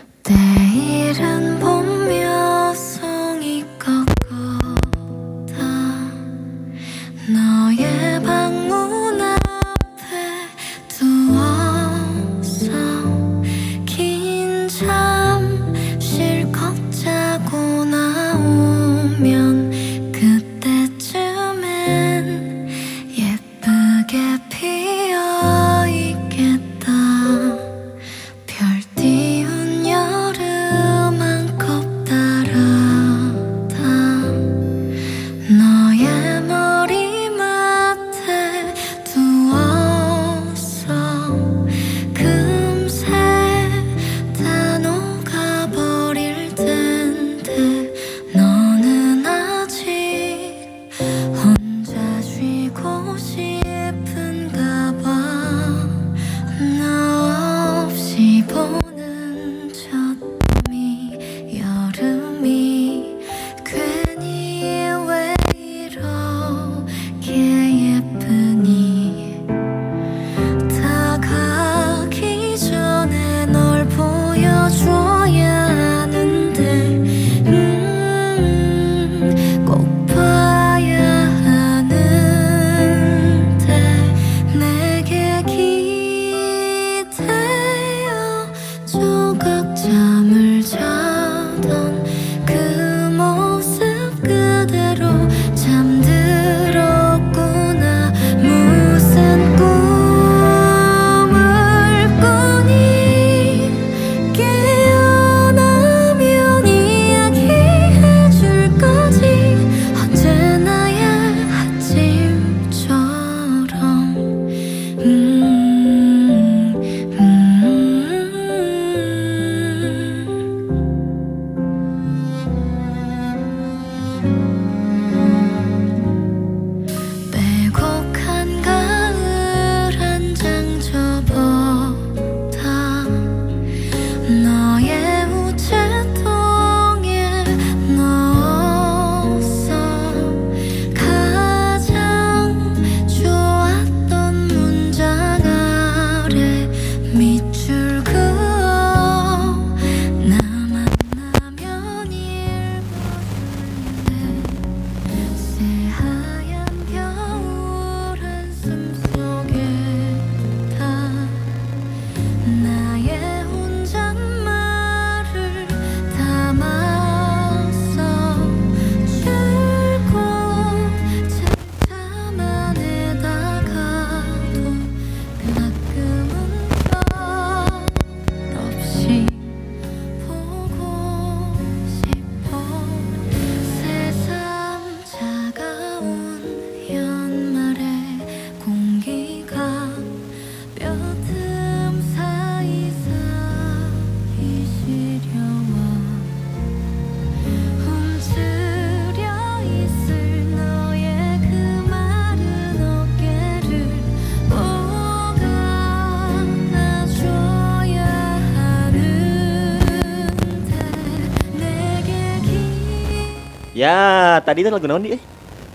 Ya, 213.75 214.00
tadi 214.40 214.64
itu 214.64 214.72
lagu 214.72 214.88
naon 214.88 215.03
di? 215.03 215.20
Eh? 215.20 215.22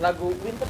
Lagu 0.01 0.33
Winter 0.41 0.65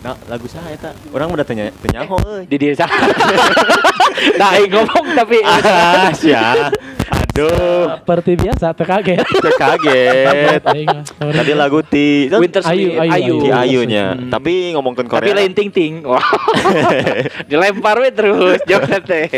Nah, 0.00 0.16
lagu 0.28 0.48
saya 0.48 0.72
eta. 0.72 0.96
Orang 1.12 1.28
udah 1.28 1.44
tanya 1.44 1.68
tanya 1.76 2.08
ho 2.08 2.16
euy. 2.20 2.48
di 2.48 2.56
dia 2.56 2.72
Nah, 4.40 4.56
aing 4.56 4.72
ngomong 4.72 5.12
tapi 5.12 5.40
Ah, 5.44 6.08
sia. 6.12 6.72
Aduh, 7.08 8.00
Seperti 8.00 8.32
biasa, 8.36 8.72
terkaget. 8.72 9.24
saya 9.24 9.52
kaget. 9.56 10.60
Tadi 11.40 11.52
lagu 11.52 11.80
ti 11.80 12.28
Winter 12.28 12.64
Ayu, 12.64 12.96
Ayu, 12.96 13.12
Ayu. 13.12 13.34
ti 13.40 13.48
ayunya. 13.52 14.16
Hmm. 14.16 14.28
Tapi 14.28 14.72
ngomongin 14.72 15.04
Tapi 15.04 15.12
Korea. 15.20 15.36
lain 15.36 15.52
ting 15.52 15.68
ting. 15.68 16.00
Wah. 16.00 16.20
Dilempar 17.44 18.00
we 18.00 18.08
terus 18.08 18.60
jawab 18.64 19.04
teh. 19.04 19.28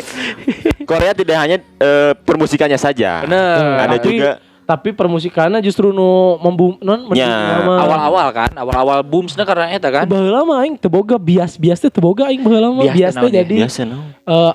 Korea 0.83 1.11
tidak 1.11 1.39
hanya 1.39 1.57
eh, 1.59 2.15
permusikannya 2.19 2.79
saja. 2.79 3.23
Bener. 3.27 3.83
Ada 3.83 3.99
tapi, 3.99 4.07
juga 4.09 4.31
tapi 4.73 4.97
permusikannya 4.97 5.61
justru 5.61 5.93
nu 5.93 6.41
membum 6.41 6.81
non 6.81 7.05
Ya, 7.13 7.61
Awal-awal 7.61 8.33
kan, 8.33 8.51
awal-awal 8.57 9.05
boomsnya 9.05 9.45
karena 9.45 9.69
eta 9.69 9.93
kan. 9.93 10.09
Baheula 10.09 10.49
mah 10.49 10.65
aing 10.65 10.81
teu 10.81 10.89
boga 10.89 11.21
bias-bias 11.21 11.77
teh 11.77 11.93
teu 11.93 12.01
boga 12.01 12.33
aing 12.33 12.41
baheula 12.41 12.73
mah 12.73 12.89
Bias 12.89 13.13
teh 13.13 13.21
naonnya? 13.21 13.45
jadi 13.45 13.57
biasa 13.69 13.81
no. 13.85 14.01
eh 14.25 14.53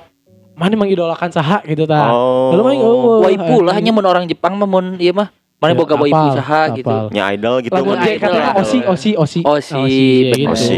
mana 0.58 0.74
mengidolakan 0.74 1.30
saha 1.30 1.62
gitu 1.62 1.86
tah. 1.86 2.10
Oh. 2.10 2.50
Baheula 2.50 2.62
mah 2.66 2.72
aing 2.74 2.82
eueuh, 2.82 3.18
Waifu 3.22 3.56
lah 3.62 3.74
hanya 3.78 3.94
mun 3.94 4.02
orang 4.02 4.26
Jepang 4.26 4.58
mah 4.58 4.66
mun 4.66 4.98
ieu 4.98 5.14
mah 5.14 5.30
mana 5.62 5.70
Ya, 5.70 5.78
boga 5.78 5.94
waifu 5.94 6.26
saha 6.34 6.62
gitu. 6.74 6.90
Ya 7.14 7.24
idol 7.30 7.62
gitu. 7.62 7.78
Idol, 7.78 7.94
katanya 7.94 8.58
osi 8.58 8.78
osi 8.82 9.10
osi. 9.14 9.40
Osi, 9.46 9.74
ya 9.74 10.34
betul. 10.34 10.38
gitu. 10.42 10.50
Osi. 10.50 10.76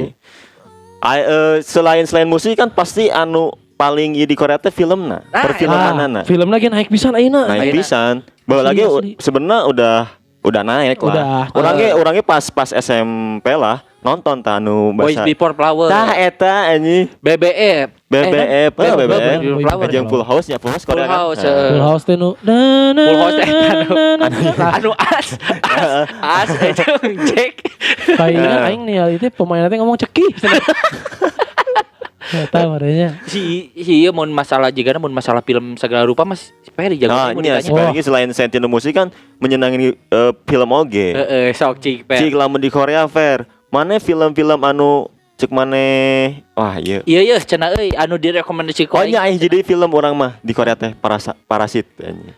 Ai, 1.01 1.21
eh, 1.25 1.57
selain 1.65 2.05
selain 2.05 2.29
musik 2.29 2.61
kan 2.61 2.69
pasti 2.69 3.09
anu 3.09 3.57
paling 3.81 4.13
ieu 4.13 4.29
di 4.29 4.37
Korea 4.37 4.61
teh 4.61 4.69
filmna, 4.69 5.25
Ah, 5.33 5.49
perfilman 5.49 5.97
Ah, 5.97 6.25
film 6.29 6.53
lagi 6.53 6.69
naik 6.69 6.93
pisan 6.93 7.17
ayeuna. 7.17 7.49
Naik 7.49 7.73
pisan. 7.73 8.21
Bawa 8.51 8.63
lagi 8.67 8.83
asli. 8.83 9.11
sebenarnya 9.17 9.59
udah 9.65 9.97
udah 10.41 10.63
naik 10.65 10.99
lah. 10.99 11.07
Udah. 11.07 11.45
Orangnya 11.53 11.89
orangnya 11.95 12.25
pas 12.25 12.43
pas 12.49 12.73
SMP 12.73 13.47
lah 13.53 13.79
nonton 14.01 14.41
tanu 14.41 14.91
Boys 14.91 15.13
bahasa. 15.13 15.23
Before 15.23 15.53
Flower. 15.53 15.87
Tah 15.87 16.17
eta 16.17 16.73
anjing. 16.73 17.13
BBF. 17.21 17.93
BBF, 18.09 18.33
Eh, 18.33 18.49
eh, 18.65 18.69
Boys 18.73 18.93
BBF. 18.97 19.39
Before 19.39 19.61
Flower. 19.63 19.87
Jeung 19.87 20.07
full 20.09 20.25
house 20.25 20.47
ya, 20.49 20.57
full 20.57 20.73
house 20.73 20.83
Full 20.83 20.97
Korea 20.97 21.07
kan. 21.07 21.19
House, 21.21 21.39
Nah. 21.39 21.47
eh. 21.47 21.69
Full 21.71 21.85
House 21.85 22.03
teh 22.03 22.17
nu. 22.17 22.31
Full 22.35 23.19
House 23.21 23.37
teh 23.37 23.47
na, 23.47 23.61
anu. 23.61 23.89
na, 23.93 24.05
na, 24.17 24.27
na. 24.27 24.67
anu 24.75 24.91
as 24.97 25.29
as 25.63 25.89
as 26.19 26.49
itu 26.65 26.85
Jack 27.23 27.53
Kayaknya 28.11 28.49
Nah. 28.51 28.67
aing 28.67 28.83
nih 28.83 28.97
itu 29.15 29.29
pemain 29.31 29.69
teh 29.69 29.77
ngomong 29.77 30.01
cekih. 30.01 30.33
Eta 32.21 32.69
marahnya. 32.69 33.17
si 33.25 33.73
si 33.73 34.05
ieu 34.05 34.13
mun 34.13 34.29
masalah 34.29 34.69
juga 34.69 34.93
mun 35.01 35.09
masalah 35.09 35.41
film 35.41 35.81
segala 35.81 36.05
rupa 36.05 36.29
mas 36.29 36.53
si 36.61 36.69
Ferry 36.69 37.01
jago 37.01 37.17
Nah, 37.17 37.33
ini 37.33 37.49
ya, 37.49 37.65
si 37.65 37.73
Ferry 37.73 37.97
selain 38.05 38.29
sentino 38.37 38.69
musik 38.69 38.93
kan 38.93 39.09
menyenangi 39.41 39.97
eh, 39.97 40.33
film 40.45 40.71
oge. 40.77 41.17
Heeh, 41.17 41.57
sok 41.57 41.81
cik 41.81 42.05
Fer. 42.05 42.21
Cik 42.21 42.37
lamun 42.37 42.61
di 42.61 42.69
Korea 42.69 43.09
fair. 43.09 43.49
Mana 43.73 43.97
film-film 43.97 44.61
anu 44.61 45.09
cek 45.41 45.49
mana 45.49 45.81
wah 46.53 46.77
iya. 46.77 47.01
Iya 47.09 47.21
iya 47.25 47.37
cenah 47.41 47.73
euy 47.73 47.97
anu 47.97 48.21
direkomendasi 48.21 48.85
ku 48.85 49.01
Pokoknya 49.01 49.25
aing 49.25 49.41
jadi 49.41 49.65
film 49.65 49.89
orang 49.97 50.13
mah 50.13 50.37
di 50.45 50.53
Korea 50.53 50.77
teh 50.77 50.93
parasa, 50.93 51.33
parasit 51.49 51.89
anjing. 51.97 52.37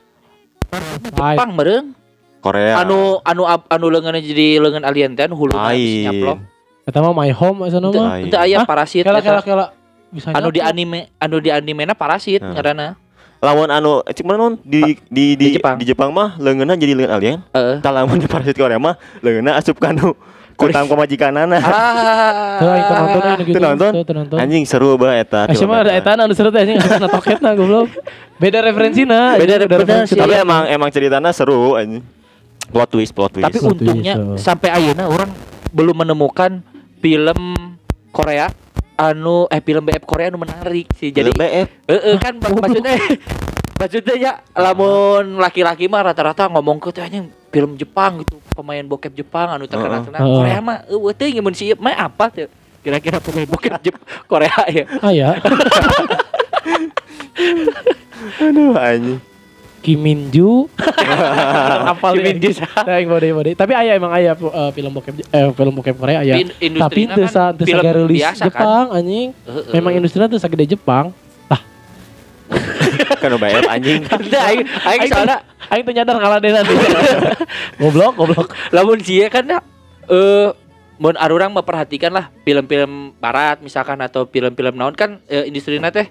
Lain. 1.18 1.34
Jepang 1.34 1.50
meureun. 1.58 1.86
Korea. 2.42 2.78
Anu 2.82 3.18
anu 3.26 3.42
anu 3.46 3.86
leungeun 3.90 4.22
jadi 4.22 4.62
leungeun 4.62 4.86
alien 4.86 5.14
teh 5.18 5.26
anu 5.26 5.34
hulu 5.34 5.54
nyaplok. 5.58 6.38
Eta 6.82 6.98
mah 6.98 7.12
My 7.12 7.30
Home 7.32 7.58
asa. 7.64 7.78
Lain. 7.78 8.26
teu 8.26 8.38
aya 8.38 8.58
Hah? 8.58 8.66
parasit. 8.66 9.02
Kela 9.02 9.22
kela 9.22 9.38
eta. 9.38 9.46
kela. 9.46 9.66
Bisa 10.10 10.28
Anu 10.30 10.50
di 10.50 10.60
anime 10.60 11.08
anu 11.16 11.38
di 11.38 11.48
animena 11.48 11.94
parasit 11.94 12.38
Nah. 12.38 12.52
ngaranna. 12.52 12.88
lawan 13.42 13.70
anu 13.70 14.06
cek 14.06 14.22
mana 14.22 14.38
non 14.40 14.54
di 14.56 14.94
di 15.02 15.34
di, 15.34 15.34
Di 15.34 15.46
Jepang. 15.58 15.74
di 15.74 15.82
Jepang 15.84 16.10
mah 16.10 16.38
leungeunna 16.38 16.74
jadi 16.74 16.94
leungeun 16.94 17.10
alien. 17.12 17.38
Heeh. 17.50 17.76
Tah 17.80 17.90
lamun 17.90 18.14
di 18.16 18.26
parasit 18.26 18.54
Korea 18.54 18.78
mah 18.78 18.94
leungeunna 19.18 19.56
asup 19.56 19.78
ka 19.78 19.90
nu 19.90 20.14
kutang. 20.54 20.86
Tuh 20.86 20.94
teu 20.94 21.26
Ah. 21.26 23.00
nonton 23.00 23.20
aing 23.20 23.42
gitu. 23.42 23.58
Nonton? 23.58 23.90
Tuh, 23.92 24.02
teu 24.04 24.14
nonton. 24.14 24.36
Anjing 24.38 24.62
seru 24.62 24.94
banget 24.94 25.26
eta. 25.26 25.40
Asya 25.44 25.58
film 25.58 25.70
mah 25.70 25.80
ada 25.80 25.90
eta. 25.90 26.10
anu 26.14 26.34
seru 26.34 26.50
teh 26.50 26.60
anjing 26.60 26.78
asup 26.78 27.10
toketna 27.10 27.50
goblok. 27.52 27.90
Beda 28.38 28.58
referensina. 28.60 29.34
Beda 29.34 29.58
referensi. 29.58 30.14
Tapi 30.14 30.34
emang 30.36 30.62
emang 30.68 30.88
ceritanya 30.88 31.30
seru 31.30 31.74
anjing. 31.74 32.02
Plot 32.70 32.88
twist, 32.88 33.10
plot 33.10 33.30
twist. 33.32 33.44
Tapi 33.44 33.58
untungnya 33.58 34.14
oh. 34.16 34.38
sampai 34.38 34.70
ayeuna 34.70 35.04
orang 35.04 35.28
belum 35.72 35.98
menemukan 35.98 36.62
film 37.02 37.38
Korea 38.14 38.46
anu 38.94 39.50
eh 39.50 39.58
film 39.58 39.82
BF 39.82 40.06
Korea 40.06 40.30
anu 40.30 40.38
menarik 40.38 40.86
sih. 40.94 41.10
Jadi 41.10 41.34
BF. 41.34 41.68
Heeh 41.90 42.14
kan 42.22 42.38
mak- 42.38 42.54
maksudnya 42.62 42.94
maksudnya 43.82 44.14
ya 44.14 44.32
lamun 44.54 45.42
laki-laki 45.42 45.90
mah 45.90 46.14
rata-rata 46.14 46.46
ngomong 46.46 46.78
ke 46.78 46.94
anjing 47.02 47.26
film 47.50 47.74
Jepang 47.74 48.22
gitu, 48.22 48.38
pemain 48.54 48.86
bokep 48.86 49.10
Jepang 49.12 49.50
anu 49.50 49.66
terkenal 49.66 50.00
Heeh. 50.00 50.06
terkenal. 50.06 50.28
Korea 50.38 50.58
mah 50.62 50.78
eueuh 50.86 51.12
teh 51.12 51.34
mun 51.42 51.52
si 51.52 51.74
mah 51.74 51.98
apa 51.98 52.30
tuh? 52.30 52.48
Kira-kira 52.86 53.18
pemain 53.18 53.50
bokep 53.50 53.74
Jep 53.82 53.96
Korea 54.30 54.54
ya. 54.70 54.84
Ah 55.02 55.10
ya. 55.10 55.34
Aduh 58.38 58.78
anjing. 58.78 59.18
Kim 59.82 59.98
Min 59.98 60.30
Ju. 60.30 60.70
Apal 61.92 62.16
Kim 62.16 62.22
Min 62.24 62.38
Ju 62.38 62.50
Nah, 62.54 62.98
bode 63.10 63.28
bode. 63.34 63.50
Tapi 63.58 63.72
aya 63.74 63.98
emang 63.98 64.14
aya 64.14 64.38
uh, 64.38 64.70
film 64.70 64.94
bokep 64.94 65.26
eh 65.26 65.50
film 65.52 65.72
bokep 65.74 65.98
Korea 65.98 66.22
aya. 66.22 66.38
In- 66.38 66.54
industrinya 66.62 67.18
Tapi 67.18 67.18
teu 67.18 67.26
sa 67.26 67.50
kan 67.50 67.58
teu 67.58 67.66
film 67.66 67.82
sagarilis 67.82 68.18
biasa 68.22 68.42
kan? 68.42 68.46
Jepang 68.46 68.86
anjing. 68.94 69.28
Heeh. 69.34 69.72
Memang 69.74 69.92
industrinya 69.98 70.28
teu 70.30 70.38
sagede 70.38 70.64
Jepang. 70.70 71.10
Kan 73.22 73.32
BF 73.38 73.64
anjing. 73.64 74.00
Aing 74.48 74.66
aing 74.66 75.08
soalnya 75.08 75.38
Aing 75.72 75.82
teu 75.88 75.92
nyadar 75.96 76.16
ngaladenan. 76.20 76.64
goblok, 77.80 78.12
goblok. 78.14 78.48
lamun 78.70 79.00
sia 79.00 79.32
kan 79.32 79.46
ya 79.48 79.58
eh 80.10 80.48
mun 81.00 81.16
arurang 81.16 81.50
memperhatikan 81.50 82.12
lah 82.12 82.30
film-film 82.44 83.16
barat 83.18 83.58
misalkan 83.58 83.98
atau 84.04 84.28
film-film 84.28 84.76
naon 84.76 84.94
kan 84.94 85.18
eh, 85.26 85.48
industrina 85.48 85.90
teh 85.90 86.06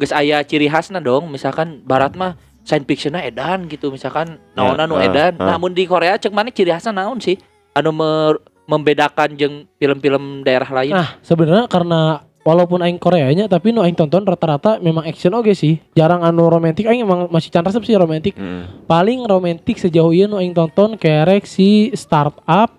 geus 0.00 0.10
aya 0.10 0.42
ciri 0.42 0.66
khasna 0.66 0.98
dong 0.98 1.30
misalkan 1.30 1.78
barat 1.84 2.16
mah 2.18 2.34
science 2.62 2.86
fictionna 2.86 3.20
edan 3.20 3.66
gitu 3.66 3.90
misalkan 3.90 4.38
naon 4.54 4.78
anu 4.78 4.94
ah, 4.94 5.04
edan 5.04 5.34
ah. 5.36 5.54
namun 5.54 5.70
di 5.70 5.82
Korea 5.84 6.14
cek 6.14 6.30
mana 6.30 6.48
ciri 6.48 6.70
khasna 6.70 6.94
naon 6.94 7.18
sih 7.18 7.34
anu 7.72 7.90
mer- 7.90 8.42
membedakan 8.62 9.34
jeung 9.34 9.66
film-film 9.76 10.46
daerah 10.46 10.70
lain 10.70 10.94
Nah, 10.94 11.18
sebenarnya 11.20 11.66
karena 11.66 12.22
walaupun 12.42 12.78
aing 12.78 12.96
Koreanya 12.96 13.46
tapi 13.46 13.70
nu 13.70 13.82
aing 13.82 13.94
tonton 13.94 14.22
rata-rata 14.22 14.78
memang 14.78 15.02
action 15.02 15.34
oge 15.34 15.50
sih. 15.52 15.82
Jarang 15.94 16.22
anu 16.22 16.46
romantis 16.46 16.86
aing 16.86 17.02
emang 17.02 17.26
masih 17.26 17.50
can 17.50 17.62
resep 17.62 17.82
sih 17.82 17.98
romantis. 17.98 18.32
Mm. 18.34 18.86
Paling 18.86 19.26
romantis 19.26 19.82
sejauh 19.82 20.10
ini 20.10 20.26
nu 20.26 20.38
aing 20.38 20.54
tonton 20.54 20.94
kerek 20.94 21.42
si 21.42 21.90
startup 21.92 22.70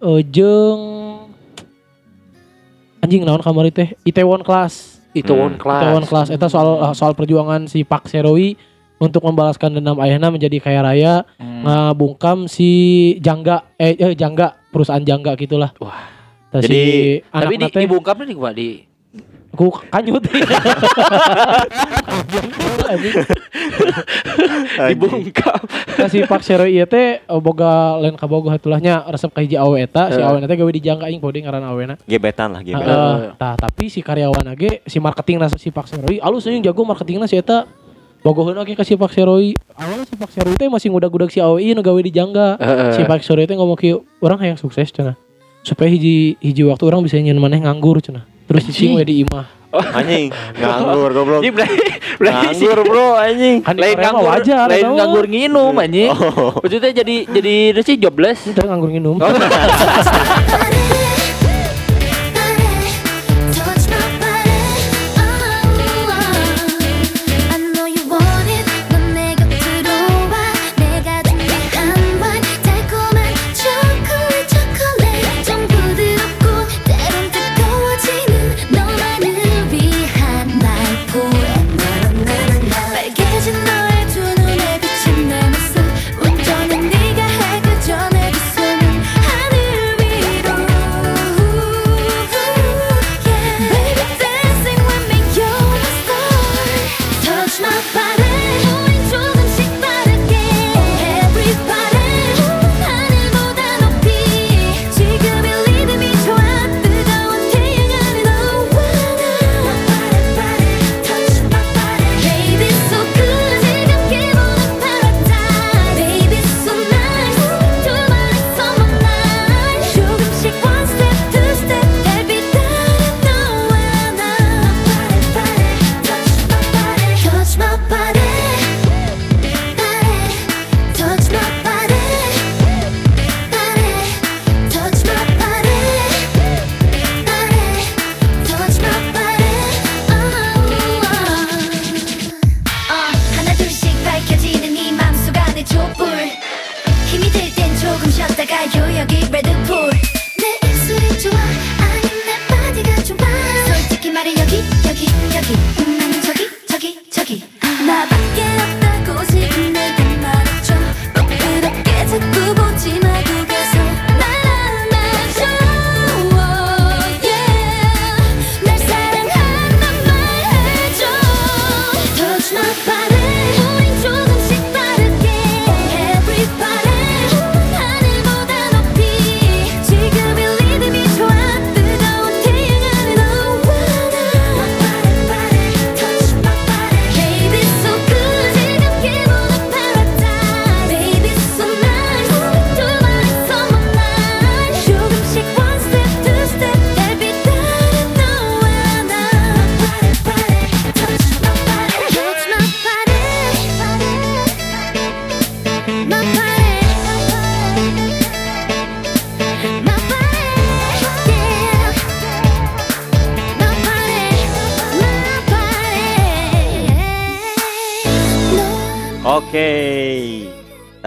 eh 0.00 0.22
jeung 0.26 0.82
anjing 3.00 3.22
naon 3.22 3.40
kamari 3.40 3.70
teh 3.70 3.94
Itaewon 4.02 4.42
Class. 4.42 4.98
itu 5.10 5.34
Hmm. 5.34 5.50
one 5.50 5.56
class 5.58 5.82
Itaewon 5.82 6.06
Class 6.06 6.28
eta 6.30 6.46
soal 6.46 6.68
soal 6.94 7.18
perjuangan 7.18 7.66
si 7.66 7.82
Pak 7.82 8.06
Serowi 8.06 8.54
untuk 9.00 9.24
membalaskan 9.24 9.80
dendam 9.80 9.96
ayahnya 10.04 10.28
menjadi 10.28 10.60
kaya 10.60 10.84
raya 10.84 11.24
Hmm. 11.40 11.64
ngabungkam 11.64 12.48
si 12.48 12.68
Jangga 13.20 13.72
eh, 13.80 13.96
eh 13.96 14.12
Jangga 14.16 14.60
perusahaan 14.68 15.00
Jangga 15.00 15.36
gitulah. 15.36 15.72
Wah. 15.80 16.08
Tah 16.50 16.60
Jadi, 16.60 16.74
si 16.74 16.82
tapi 17.30 17.54
di 17.56 17.64
anak 17.64 17.72
teh 17.72 17.82
dibungkamnya 17.86 18.26
di 18.26 18.34
gua 18.34 18.50
di 18.50 18.68
ku 19.54 19.70
kanyut. 19.70 20.24
dibungkam 24.90 25.60
Nah, 26.00 26.08
si 26.08 26.24
Pak 26.24 26.40
Serowi 26.40 26.80
ieu 26.80 26.88
teh 26.88 27.20
eh, 27.20 27.40
boga 27.44 28.00
lain 28.00 28.16
kabogoh 28.16 28.48
hatulahnya 28.48 29.04
resep 29.12 29.28
ka 29.36 29.44
hiji 29.44 29.60
awe 29.60 29.76
eta 29.76 30.08
si 30.16 30.20
awe 30.24 30.40
teh 30.40 30.56
gawe 30.56 30.70
di 30.72 30.80
Jangga 30.80 31.12
aing 31.12 31.20
pode 31.20 31.44
ngaran 31.44 31.60
awena. 31.60 31.94
Gebetan 32.08 32.56
lah, 32.56 32.64
gebetan. 32.64 33.36
Tah 33.36 33.54
tapi 33.60 33.92
si 33.92 34.00
karyawan 34.00 34.56
age 34.56 34.80
si 34.88 34.96
marketing 34.96 35.44
si 35.60 35.68
Pak 35.68 35.86
Serowi 35.92 36.16
alus 36.24 36.48
yang 36.48 36.64
jago 36.64 36.88
marketingna 36.88 37.28
si 37.28 37.36
eta 37.36 37.68
bogoheun 38.20 38.56
oge 38.58 38.76
ka 38.76 38.84
si 38.84 38.96
Pak 38.96 39.12
Serowi. 39.12 39.56
Awalnya 39.74 40.04
si 40.04 40.14
Pak 40.16 40.30
Serowi 40.30 40.56
teh 40.56 40.68
masih 40.68 40.92
ngudag-ngudag 40.92 41.30
si 41.32 41.40
awe 41.40 41.56
ieu 41.56 41.72
nu 41.72 41.80
gawe 41.80 42.00
di 42.00 42.12
Jangga. 42.12 42.56
Heeh. 42.60 42.92
Si 42.96 43.00
Pak 43.04 43.24
Serowi 43.24 43.48
teh 43.48 43.56
ngomong 43.56 43.76
kieu, 43.76 44.04
urang 44.20 44.38
hayang 44.38 44.60
sukses 44.60 44.92
cenah. 44.92 45.16
Supaya 45.60 45.88
hiji 45.92 46.36
hiji 46.40 46.62
waktu 46.64 46.84
orang 46.88 47.04
bisa 47.04 47.20
nyen 47.20 47.40
maneh 47.40 47.60
nganggur 47.60 48.00
cenah. 48.00 48.24
Terus 48.48 48.66
cicing 48.68 48.96
we 48.96 49.04
di 49.04 49.14
imah. 49.24 49.46
Anjing, 49.98 50.34
nganggur 50.58 51.14
goblok. 51.14 51.40
Ini 51.46 51.50
berarti 51.54 51.78
berarti 52.18 52.46
si 52.58 52.66
Nganggur, 52.66 52.90
Bro, 52.90 53.08
anjing. 53.14 53.62
Kan 53.62 53.78
di 53.78 53.86
lain 53.86 53.96
nganggur 54.02 54.26
wajar 54.26 54.66
lain 54.66 54.86
nganggur 54.98 55.26
nginum 55.30 55.74
anjing 55.78 56.10
Oh. 56.10 56.58
maksudnya 56.58 56.90
jadi 56.90 57.16
jadi 57.30 57.54
itu 57.70 57.80
sih 57.86 57.94
jobless 57.94 58.50
Ente 58.50 58.66
nganggur 58.66 58.90
nginum. 58.90 59.22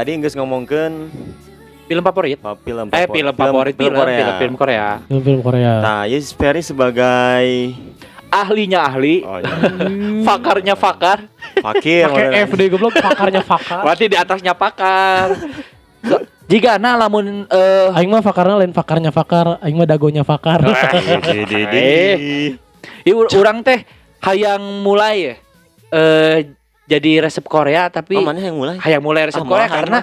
Tadi 0.04 0.20
geus 0.20 0.36
ngomongkeun 0.36 0.94
Film 1.84 2.04
favorit? 2.04 2.36
pa- 2.36 2.60
film 2.60 2.92
Eh, 2.92 3.08
favor- 3.08 3.16
film 3.16 3.32
favorit 3.32 3.72
film, 3.74 3.96
Korea. 3.96 4.18
film, 4.20 4.34
film 4.36 4.56
Korea. 4.60 4.88
Film-film 5.02 5.40
Korea. 5.40 5.74
Nah, 5.80 6.02
Yes 6.04 6.32
Ferry 6.32 6.60
sebagai 6.60 7.72
Ahlinya 8.28 8.84
ahli, 8.84 9.22
oh, 9.22 9.40
iya. 9.40 9.56
fakarnya 10.28 10.76
fakar. 10.76 11.24
fakir. 11.56 12.04
Pakai. 12.04 12.44
F 12.44 12.52
deh 12.52 12.68
goblok 12.68 13.00
pakarnya 13.00 13.40
fakar. 13.40 13.80
Berarti 13.88 14.12
di 14.12 14.18
atasnya 14.18 14.52
pakar. 14.52 15.40
So, 16.04 16.20
jika 16.48 16.76
na 16.76 16.98
lamun 16.98 17.48
eh 17.48 17.96
Aing 17.96 18.12
mah 18.12 18.20
fakarnya 18.20 18.60
lain 18.60 18.76
fakarnya 18.76 19.16
fakar, 19.16 19.56
aing 19.62 19.80
mah 19.80 19.88
dagonya 19.88 20.28
fakar. 20.28 20.68
Eh. 21.72 22.60
Ieu 23.04 23.24
urang 23.30 23.64
teh 23.64 23.88
hayang 24.20 24.84
mulai. 24.84 25.40
Eh 25.88 26.38
jadi 26.94 27.12
resep 27.26 27.46
Korea 27.50 27.90
tapi 27.90 28.22
Oh, 28.22 28.26
mana 28.26 28.40
yang 28.40 28.58
mulai? 28.58 28.78
hayang 28.78 29.02
mulai 29.02 29.28
resep 29.30 29.42
Ah, 29.42 29.50
Korea 29.50 29.68
karena 29.68 30.00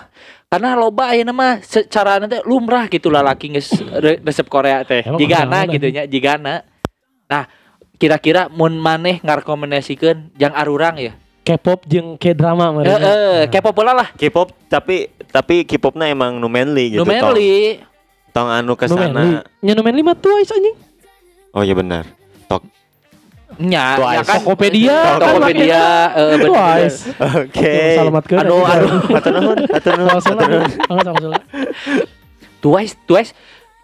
karena 0.50 0.68
loba 0.74 1.14
ayeuna 1.14 1.30
mah 1.30 1.62
secara 1.62 2.18
nanti 2.18 2.42
lumrah 2.42 2.90
gitu 2.90 3.06
lah 3.06 3.22
laki 3.22 3.54
re- 3.54 4.18
resep 4.18 4.46
Korea 4.50 4.82
teh. 4.82 5.06
Emang 5.06 5.22
Jigana 5.22 5.62
gitu 5.70 5.86
nya, 5.86 6.02
jigana. 6.10 6.66
Nah, 7.30 7.46
kira-kira 7.94 8.50
mun 8.50 8.74
maneh 8.74 9.22
ngarekomendasikeun 9.22 10.34
jang 10.34 10.50
arurang 10.58 10.98
ya. 10.98 11.14
K-pop 11.46 11.86
jeung 11.86 12.18
K-drama 12.18 12.68
Heeh, 12.68 12.74
mereka. 12.74 13.08
K-pop 13.48 13.74
pula 13.78 13.94
lah. 13.94 14.08
K-pop 14.12 14.50
tapi 14.66 15.08
tapi 15.30 15.62
K-popnya 15.62 16.10
emang 16.10 16.42
nu 16.42 16.50
manly 16.50 16.98
gitu. 16.98 17.02
Nu 17.02 17.06
manly. 17.06 17.78
Tong, 18.34 18.46
tong 18.46 18.48
anu 18.50 18.74
ke 18.74 18.90
sana. 18.90 19.46
Nya 19.62 19.72
nu 19.72 19.82
manly 19.86 20.02
mah 20.02 20.18
Twice 20.18 20.50
anjing. 20.50 20.76
Oh 21.54 21.62
iya 21.62 21.78
benar. 21.78 22.10
Tok. 22.46 22.66
Nya, 23.60 24.00
Twice. 24.00 24.16
ya 24.16 24.22
kan 24.24 24.36
Tokopedia. 24.40 24.98
Tokopedia 25.20 25.84
eh. 26.16 26.36
Twice. 26.40 26.96
Oke. 27.44 27.74
Salamatkeun. 28.00 28.38
Aduh, 28.40 28.64
aduh. 28.64 28.90
Atur 29.12 29.32
nuhun, 29.36 29.58
atur 29.68 29.92
nuhun. 30.00 30.20
Salah. 30.24 31.40
Twice, 32.60 32.92
Twice. 33.04 33.30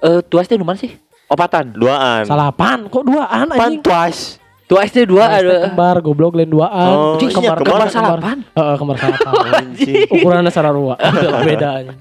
Eh 0.01 0.21
Twice 0.25 0.49
teh 0.49 0.57
mana 0.57 0.81
sih? 0.81 0.93
Opatan. 1.29 1.77
Duaan. 1.77 2.25
Salapan 2.25 2.87
kok 2.89 3.05
duaan 3.05 3.51
Pan 3.51 3.61
anjing. 3.61 3.83
twice. 3.83 4.39
Twice 4.67 4.93
teh 4.95 5.05
dua 5.07 5.31
ada. 5.31 5.71
kembar 5.71 6.01
goblok 6.01 6.35
lain 6.35 6.51
duaan. 6.51 6.91
Oh, 6.91 7.15
Cing, 7.21 7.31
iya, 7.31 7.55
kembar, 7.55 7.57
kembar 7.63 7.89
salapan. 7.91 8.39
Heeh, 8.51 8.75
kembar 8.81 8.97
salapan. 8.99 9.35
Anjing. 9.63 9.95
Ukurannya 10.11 10.51
sararua. 10.51 10.95
Beda 11.47 11.69
anjing. 11.83 11.99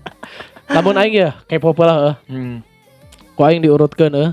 Lamun 0.66 0.98
aing 0.98 1.14
ya 1.14 1.30
K-pop 1.46 1.78
lah 1.84 1.96
heuh. 2.00 2.16
Hmm. 2.26 2.56
Ku 3.36 3.42
aing 3.46 3.62
diurutkeun 3.62 4.14
heuh. 4.16 4.32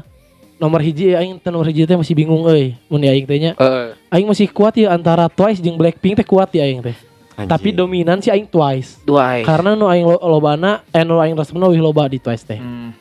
Nomor 0.62 0.78
hiji 0.78 1.10
aing 1.18 1.42
teh 1.42 1.50
nomor 1.50 1.66
hiji 1.66 1.82
teh 1.82 1.98
masih 1.98 2.14
bingung 2.14 2.46
euy. 2.46 2.78
Mun 2.86 3.02
aing 3.02 3.26
teh 3.26 3.34
nya. 3.42 3.58
Eh, 3.58 3.98
Aing 4.14 4.30
masih 4.30 4.46
kuat 4.46 4.78
ya 4.78 4.94
antara 4.94 5.26
Twice 5.26 5.58
jeung 5.58 5.74
Blackpink 5.74 6.14
teh 6.14 6.22
kuat 6.22 6.54
ya 6.54 6.62
aing 6.62 6.78
teh. 6.78 6.94
Tapi 7.34 7.74
dominan 7.74 8.22
sih 8.22 8.30
aing 8.30 8.46
Twice. 8.46 9.02
Twice. 9.02 9.42
Karena 9.42 9.74
nu 9.74 9.90
aing 9.90 10.06
lo- 10.06 10.22
lobana 10.22 10.86
eh 10.94 11.02
nu 11.02 11.18
aing 11.18 11.34
resepna 11.34 11.66
wih 11.66 11.82
loba 11.82 12.06
di 12.06 12.22
Twice 12.22 12.46
teh. 12.46 12.62
Hmm. 12.62 12.94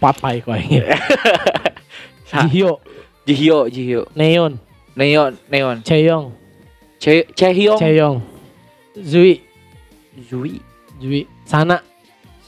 Papai 0.00 0.40
ku 0.40 0.48
aing. 0.48 0.80
Jihyo, 2.28 2.80
Jihyo, 3.28 3.68
Jihyo. 3.68 4.00
Neon, 4.16 4.56
Neon, 4.96 5.32
Neon. 5.48 5.76
Chaeyoung, 5.84 6.32
Che 7.00 7.24
Chehyong. 7.32 7.80
Chaeyoung, 7.80 8.20
Zui, 9.00 9.40
Zui. 10.28 10.60
Zui, 11.00 11.24
Sana, 11.48 11.80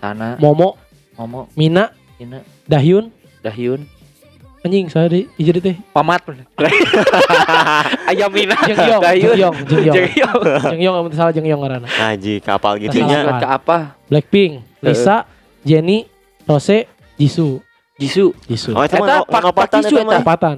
Sana. 0.00 0.36
Momo, 0.36 0.76
Momo. 1.16 1.48
Mina, 1.56 1.92
Ina. 2.20 2.44
Dahyun, 2.68 3.08
Dahyun. 3.40 3.88
Anjing 4.60 4.86
saya 4.92 5.08
di 5.08 5.24
hiji 5.40 5.56
teh. 5.60 5.76
Pamat. 5.92 6.20
Ayam 8.10 8.28
Mina. 8.32 8.56
Jeongyeong. 8.60 9.56
Jeongyeong. 9.64 10.42
Jeongyeong 10.68 10.94
amun 11.00 11.08
teu 11.12 11.18
salah 11.18 11.32
Jeongyeong 11.32 11.60
ngaranna. 11.64 11.88
Ngaji 11.88 12.34
kapal 12.44 12.76
gitu 12.76 13.00
nya. 13.04 13.40
Ke 13.40 13.46
apa? 13.48 13.76
Blackpink, 14.12 14.60
Lisa, 14.84 15.24
Jennie, 15.64 16.04
Rose, 16.44 16.84
Jisoo, 17.16 17.60
Jisoo. 17.96 18.36
Jisoo. 18.48 18.76
Oh, 18.76 18.84
itu 18.84 18.96
Eta 18.96 19.00
itu 19.00 19.94
mah. 20.00 20.16
eta. 20.16 20.16
Tempatan. 20.20 20.54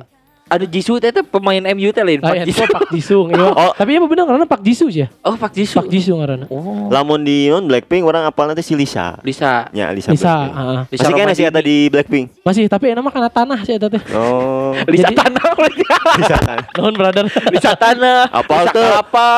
Ada 0.52 0.68
Jisoo 0.68 1.00
teh 1.00 1.08
teh 1.08 1.24
pemain 1.24 1.64
MU 1.72 1.88
teh 1.88 2.04
lain. 2.04 2.20
Ah, 2.20 2.28
Pak 2.28 2.44
itu 2.44 2.52
Jisoo. 2.52 2.66
Pak 2.68 2.82
Jisoo. 2.92 3.22
iya. 3.32 3.48
Oh. 3.62 3.72
Tapi 3.72 3.96
ya 3.96 4.04
bener 4.04 4.24
karena 4.28 4.44
Pak 4.44 4.60
Jisoo 4.60 4.92
sih 4.92 5.02
ya. 5.02 5.08
Oh, 5.24 5.32
Pak 5.32 5.56
Jisoo. 5.56 5.80
Pak 5.80 5.88
Jisoo 5.88 6.20
ngaranna. 6.20 6.46
Oh. 6.52 6.92
Lamun 6.92 7.24
di 7.24 7.48
non 7.48 7.64
Blackpink 7.64 8.04
orang 8.04 8.28
apal 8.28 8.44
nanti 8.46 8.60
si 8.60 8.76
Lisa. 8.76 9.16
Bisa. 9.24 9.72
Ya 9.72 9.88
Lisa. 9.88 10.12
Blackpink. 10.12 10.52
heeh. 10.52 10.80
Lisa 10.92 11.02
Masih 11.02 11.14
kan 11.16 11.26
sih 11.32 11.46
ada 11.48 11.60
di 11.64 11.88
Blackpink. 11.88 12.44
Masih 12.44 12.68
tapi 12.68 12.92
enak 12.92 13.00
mah 13.00 13.12
karena 13.16 13.30
tanah 13.32 13.58
sih 13.64 13.80
eta 13.80 13.88
teh. 13.88 14.02
Oh. 14.12 14.76
Lisa 14.92 15.08
Jadi- 15.08 15.16
Tanah. 15.16 15.44
Lisa 16.20 16.36
kan. 16.38 16.58
Nuhun 16.76 16.94
brother. 17.00 17.24
Lisa 17.48 17.72
Tanah. 17.72 18.28
Apal 18.28 18.68
Lisa 18.68 18.74
tuh? 18.76 18.90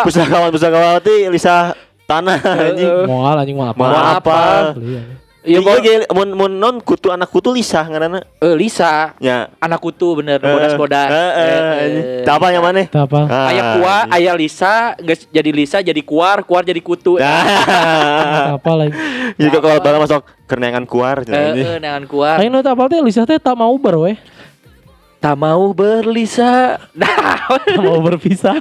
Pusakawan 0.03 0.51
pusakawati 0.51 1.31
Lisa 1.31 1.79
tanah 2.05 2.37
anjing. 2.37 3.09
Moal 3.09 3.37
anjing 3.39 3.57
mau 3.57 3.71
apa? 3.71 3.81
Mau 3.81 3.97
apa? 3.97 4.37
Iya, 5.45 5.61
Bang. 5.61 5.79
ge 5.79 6.09
mun 6.09 6.29
mun 6.33 6.53
non 6.53 6.81
kutu 6.81 7.09
anak 7.09 7.29
kutu 7.29 7.53
Lisa 7.53 7.85
ngaranna. 7.85 8.25
Eh, 8.41 8.57
Lisa. 8.57 9.13
Ya. 9.19 9.53
Anak 9.59 9.77
kutu 9.79 10.17
bener, 10.17 10.37
Eh, 10.37 10.49
bodas-bodas. 10.49 11.05
eh, 11.07 11.31
eh, 11.31 11.61
anjing. 11.79 12.05
Tah 12.25 12.35
apa 12.35 12.47
yang 12.49 12.65
mana? 12.65 12.81
Itu 12.83 12.97
apa? 12.97 13.21
Ah, 13.25 13.49
Ayah 13.49 13.65
kuah, 13.77 14.03
ayah 14.11 14.35
Lisa, 14.35 14.75
geus 14.99 15.29
jadi 15.29 15.51
Lisa 15.51 15.79
jadi 15.79 16.01
kuar, 16.01 16.41
kuar 16.43 16.65
jadi 16.65 16.81
kutu. 16.81 17.17
Eh, 17.17 17.23
Nah. 17.23 17.45
Apa 18.57 18.73
lagi? 18.75 18.97
Jika 19.37 19.59
kalau 19.59 19.77
bala 19.79 20.01
masuk 20.01 20.21
kenangan 20.45 20.85
kuar 20.85 21.21
eh, 21.23 21.37
anjing. 21.53 21.67
dengan 21.79 22.03
kuar. 22.05 22.41
Aing 22.41 22.49
nu 22.49 22.59
teu 22.59 22.73
apal 22.73 22.89
teh 22.89 22.99
Lisa 22.99 23.23
teh 23.23 23.37
tak 23.37 23.53
mau 23.53 23.77
ber 23.77 24.01
we. 24.01 24.17
Tak 25.21 25.35
mau 25.35 25.73
berlisa. 25.73 26.77
Nah, 26.97 27.49
Tak 27.61 27.81
mau 27.81 28.01
berpisah. 28.01 28.57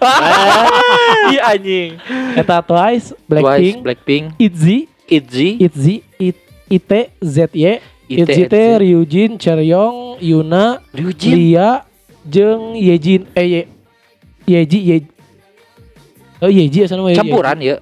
iya 1.32 1.42
anjing. 1.50 1.96
Eta 2.36 2.60
Twice, 2.60 3.16
Twice, 3.16 3.24
Blackpink, 3.24 3.76
Blackpink, 3.80 4.24
ITZY, 4.38 4.78
ITZY, 5.08 5.50
ITZY, 5.62 5.96
It 6.20 6.38
IT 6.74 6.92
ZY, 7.22 7.78
IT, 8.10 8.26
ITZY 8.26 8.44
teh 8.50 8.82
Ryujin, 8.82 9.38
Cheryong, 9.38 10.18
Yuna, 10.18 10.82
Ryujin. 10.90 11.34
Lia, 11.38 11.86
jeung 12.26 12.74
Yejin 12.74 13.30
eh 13.38 13.46
Ye, 13.46 13.62
Yeji 14.48 14.80
Ye 14.82 14.98
Oh 16.44 16.52
Yeji 16.52 16.84
asal 16.84 17.00
nama 17.00 17.16
campuran 17.16 17.56
ya. 17.64 17.80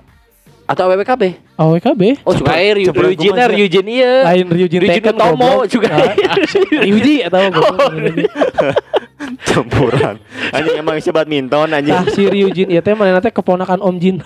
Atau 0.69 0.85
WWKB? 0.85 1.33
AWKB. 1.61 2.01
Oh, 2.25 2.33
juga 2.33 2.51
air 2.57 2.75
campuran 2.81 3.09
Ryujin, 3.13 3.31
kumaha, 3.31 3.53
Ryujin 3.53 3.85
iya. 3.85 4.13
Lain 4.25 4.45
Ryujin 4.49 4.79
Ryujin 4.81 5.03
Utomo 5.13 5.51
juga. 5.69 5.87
Ah, 5.93 6.13
Ryuji 6.81 7.15
atau 7.29 7.39
goblok. 7.53 7.91
Campuran. 9.51 10.15
Anjing 10.49 10.75
emang 10.81 10.97
si 10.97 11.13
badminton 11.13 11.69
anjing. 11.69 11.93
Tah 11.93 12.05
si 12.09 12.25
Ryujin 12.25 12.67
ieu 12.73 12.81
teh 12.81 12.93
manehna 12.97 13.21
teh 13.21 13.29
keponakan 13.29 13.77
Om 13.77 13.95
Jin. 14.01 14.17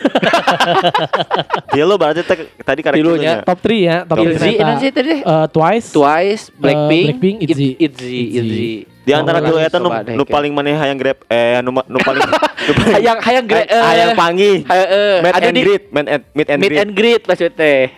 Dia 1.76 1.84
lo 1.84 2.00
berarti 2.00 2.24
tadi 2.64 2.80
karek 2.80 2.96
Tilunya. 3.04 3.44
Top 3.44 3.60
3 3.60 3.76
ya, 3.76 3.98
top 4.08 4.24
3 4.24 4.40
ITZY, 4.56 4.90
tadi. 4.96 5.16
Twice, 5.52 5.88
Twice, 5.92 6.44
Blackpink, 6.56 7.20
Blackpink, 7.20 7.38
It- 7.44 7.50
ITZY. 7.52 7.70
ITZY, 7.76 8.22
ITZY. 8.40 8.95
Di 9.06 9.14
antara 9.14 9.38
dua 9.38 9.62
eta 9.62 9.78
nu, 9.78 9.88
nu 9.94 10.24
paling 10.26 10.50
maneh 10.50 10.74
hayang 10.74 10.98
grab 10.98 11.22
eh 11.28 11.62
nu, 11.62 11.70
nu 11.70 11.98
paling 12.00 12.26
nu 12.66 12.72
paling 12.74 12.94
Hayang 12.96 13.20
hayang 13.22 13.46
gre 13.46 13.62
eh, 13.64 13.78
hayang 13.80 14.12
panggih. 14.14 14.66
Heeh, 14.66 15.14
Meet 15.22 15.32
ada 15.32 15.46
and 15.46 15.56
greet, 15.56 15.84
meet 15.88 16.08
and 16.08 16.22
meet 16.34 16.48
and 16.48 16.58
meet 16.58 16.68
greet. 16.68 16.82
and 16.82 16.92
greet 16.92 17.22
maksudnya. 17.24 17.94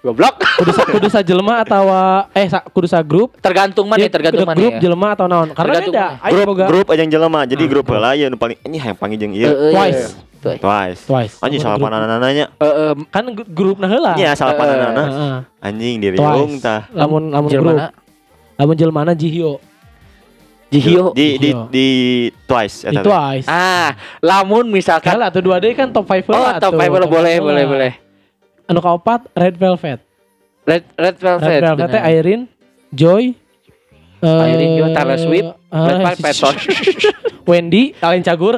Goblok. 0.00 0.36
kudu 0.56 0.72
sa, 0.72 0.82
kudu 0.86 1.08
sajelema 1.08 1.60
atau 1.60 1.84
eh 2.32 2.48
sa, 2.48 2.64
kudu 2.64 2.88
sa 2.88 3.00
grup 3.00 3.36
Tergantung 3.36 3.84
mana, 3.84 4.00
Ya, 4.00 4.08
tergantung 4.08 4.48
mana 4.48 4.56
grup 4.56 4.72
ya. 4.72 4.80
jelema 4.80 5.12
atau 5.12 5.28
naon 5.28 5.52
karena 5.52 5.76
Tergantung 5.76 5.94
aing 5.94 6.32
Grup 6.32 6.46
boga 6.48 6.64
grup 6.68 6.86
aja 6.88 7.00
yang 7.00 7.12
jelema. 7.12 7.40
Jadi 7.44 7.60
Ah, 7.60 7.68
grup 7.68 7.84
grup. 7.84 7.96
heula 7.96 8.10
ya 8.12 8.26
nu 8.28 8.36
paling 8.36 8.56
ini 8.62 8.76
hayang 8.76 8.96
panggih 8.96 9.16
jeung 9.18 9.32
Eh, 9.32 9.44
ieu. 9.44 9.48
eh, 9.48 9.72
Twice. 9.72 10.04
Twice. 10.40 10.60
Twice. 10.60 11.00
Twice 11.04 11.34
Anjing 11.40 11.60
salah 11.60 11.76
Grup. 11.76 11.92
pananana 11.92 12.28
Eh, 12.32 12.48
eh, 12.64 12.92
kan 13.08 13.24
gru- 13.28 13.44
grupna 13.46 13.86
heula 13.86 14.16
Iya 14.16 14.32
salah 14.32 14.52
Eh, 14.52 14.58
pananana. 14.58 15.02
Heeh. 15.02 15.36
Anjing 15.62 15.94
diri 16.00 16.16
Twice 16.16 16.36
ung 16.38 16.52
tah. 16.56 16.80
lamun 16.92 17.22
lamun 17.28 17.48
grup 17.50 17.76
lamun 18.56 18.74
jelmana 18.74 19.12
Jihyo 19.12 19.60
Jihyo. 20.70 21.10
Di 21.10 21.34
di 21.36 21.50
Jihyo. 21.50 21.66
di 21.66 21.88
Twice 22.46 22.86
di 22.86 22.94
eta 22.94 23.02
teh. 23.02 23.10
Twice 23.10 23.46
Ah, 23.50 23.90
lamun 24.22 24.70
misalkan 24.70 25.18
Kala 25.18 25.34
tuh 25.34 25.42
dua 25.42 25.58
D 25.58 25.74
kan 25.74 25.90
top 25.90 26.06
5 26.06 26.30
Oh, 26.30 26.46
top 26.62 26.78
5 26.78 26.86
boleh, 26.86 27.08
boleh, 27.10 27.36
boleh, 27.42 27.64
boleh. 27.66 27.92
Anu 28.70 28.78
kaopat 28.78 29.26
Red 29.34 29.58
Velvet. 29.58 29.98
Red 30.62 30.84
Red 30.94 31.16
Velvet. 31.18 31.50
Red 31.50 31.62
Velvet 31.66 31.88
teh. 31.90 32.02
Irene, 32.06 32.44
Joy, 32.94 33.34
eh, 34.22 34.46
Irene, 34.46 34.74
Joy, 34.78 34.88
Taylor 34.94 35.18
Swift, 35.18 35.50
ah, 35.74 35.86
Red 35.90 35.98
Velvet. 36.06 36.36
Wendy, 37.50 37.90
Alin 37.98 38.22
Cagur. 38.22 38.54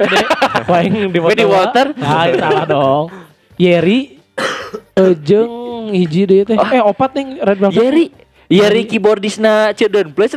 Paling 0.69 1.09
di 1.17 1.19
Wendy 1.19 1.49
Walter. 1.49 1.97
Ah, 1.97 2.29
salah 2.29 2.65
dong. 2.69 3.05
Yeri, 3.57 4.21
eh, 5.01 5.15
jeung 5.17 5.89
hiji 5.97 6.29
deui 6.29 6.45
teh. 6.45 6.61
Eh, 6.61 6.83
opat 6.85 7.17
nih 7.17 7.41
Red 7.41 7.57
Velvet. 7.57 7.81
Yeri. 7.81 8.07
Yeri 8.53 8.85
keyboardisna 8.85 9.73
Children 9.73 10.13
Plus 10.13 10.37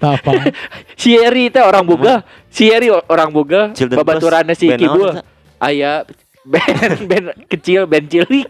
apa? 0.00 0.32
Si 1.00 1.12
Yeri 1.14 1.52
teh 1.52 1.60
orang 1.60 1.84
boga. 1.84 2.24
Si 2.48 2.72
Yeri 2.72 2.88
orang 2.88 3.30
boga. 3.30 3.70
Plus, 3.76 3.84
si 3.84 3.86
band 3.86 4.20
naon 4.20 4.80
Kibul. 4.80 5.08
eta? 5.12 5.22
Aya 5.60 5.92
band 6.52 6.98
band 7.06 7.26
kecil 7.50 7.84
band 7.84 8.06
cilik. 8.08 8.48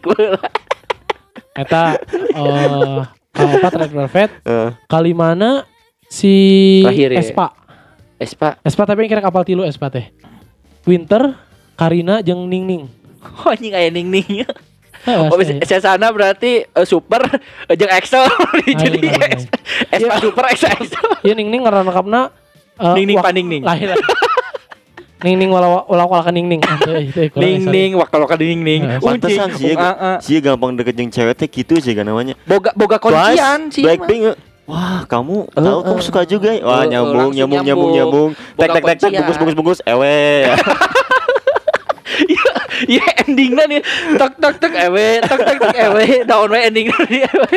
Eta 1.60 1.96
eh 2.36 3.00
kaopat 3.32 3.72
Red 3.76 3.92
Velvet. 3.92 4.30
Eh, 4.44 4.70
Kalimana 4.88 5.64
si 6.08 6.34
Terakhir 6.84 7.10
ya. 7.16 7.20
Espa. 7.20 7.46
Espa. 8.16 8.48
Espa 8.64 8.82
tapi 8.84 9.04
yang 9.04 9.16
kira 9.16 9.24
kapal 9.24 9.44
tilu 9.44 9.64
Espa 9.64 9.88
teh. 9.92 10.12
Winter, 10.86 11.34
Karina 11.74 12.22
jeung 12.22 12.46
Ning 12.46 12.64
Ning. 12.64 12.84
Oh 13.42 13.50
anjing 13.50 13.74
aya 13.74 13.90
ning 13.90 14.06
ning. 15.06 15.58
Heeh, 15.62 15.78
Oh, 15.78 15.80
sana 15.80 16.06
berarti 16.10 16.66
eh, 16.66 16.86
super 16.86 17.22
eh, 17.70 17.74
jeung 17.74 17.90
Excel 17.90 18.26
jadi 18.66 18.98
Aing, 18.98 19.14
aing, 19.14 19.38
S- 19.38 19.48
Espa 19.92 20.18
super 20.18 20.44
Excel. 20.50 20.74
Iya 21.22 21.32
ning 21.32 21.48
ning 21.48 21.62
ngaran 21.62 21.86
kapna 21.86 22.34
Ning 22.76 23.06
Ning 23.06 23.18
Paning 23.18 23.46
Ning. 23.46 23.62
Lain. 23.62 23.88
lain. 23.88 24.02
Ning 25.24 25.40
ning 25.40 25.48
wala 25.48 25.86
wala 25.86 26.04
wala 26.04 26.28
ning 26.28 26.44
ning. 26.44 26.60
Ning 27.32 27.64
ning 27.64 27.90
wakal 27.96 28.20
wakal 28.20 28.36
ning 28.36 28.60
ning. 28.60 28.84
Eh, 28.84 29.00
Pantesan 29.00 29.48
sih 29.54 29.72
Ah, 29.72 29.96
ah. 29.96 30.16
sih 30.20 30.38
gampang 30.38 30.76
deket 30.76 30.92
jeung 30.92 31.08
cewek 31.08 31.34
teh 31.34 31.48
gitu 31.48 31.80
sih 31.80 31.96
kan 31.96 32.04
namanya. 32.04 32.36
Boga 32.44 32.76
boga 32.76 33.00
kuncian 33.00 33.72
sih. 33.72 33.80
Blackpink. 33.80 34.22
eh, 34.28 34.36
Wah, 34.66 35.06
kamu 35.06 35.46
Eh, 35.46 35.62
tahu 35.62 35.78
kamu 35.86 36.00
eh. 36.02 36.04
suka 36.04 36.20
juga 36.26 36.50
ya? 36.50 36.58
Wah, 36.60 36.82
Eh, 36.82 36.82
eh, 36.82 36.86
nyambung, 36.90 37.30
nyambung, 37.30 37.62
nyambung, 37.62 37.62
nyambung. 37.64 37.92
nyambung. 37.94 38.30
Tek, 38.58 38.68
tek, 38.68 38.82
tek, 38.82 38.96
tek, 38.98 39.10
bungkus, 39.14 39.36
bungkus, 39.38 39.56
bungkus. 39.56 39.80
Ewe. 39.86 40.18
Iya 42.84 43.04
endingnya 43.24 43.64
nih 43.64 43.80
tek 44.14 44.32
tek 44.36 44.54
tek 44.60 44.72
ewe 44.86 45.06
tek 45.24 45.40
tek 45.40 45.56
tek 45.58 45.76
ewe 45.88 46.04
daun 46.22 46.52
we 46.52 46.60
endingnya 46.60 46.98
nih 47.08 47.20
ewe. 47.24 47.56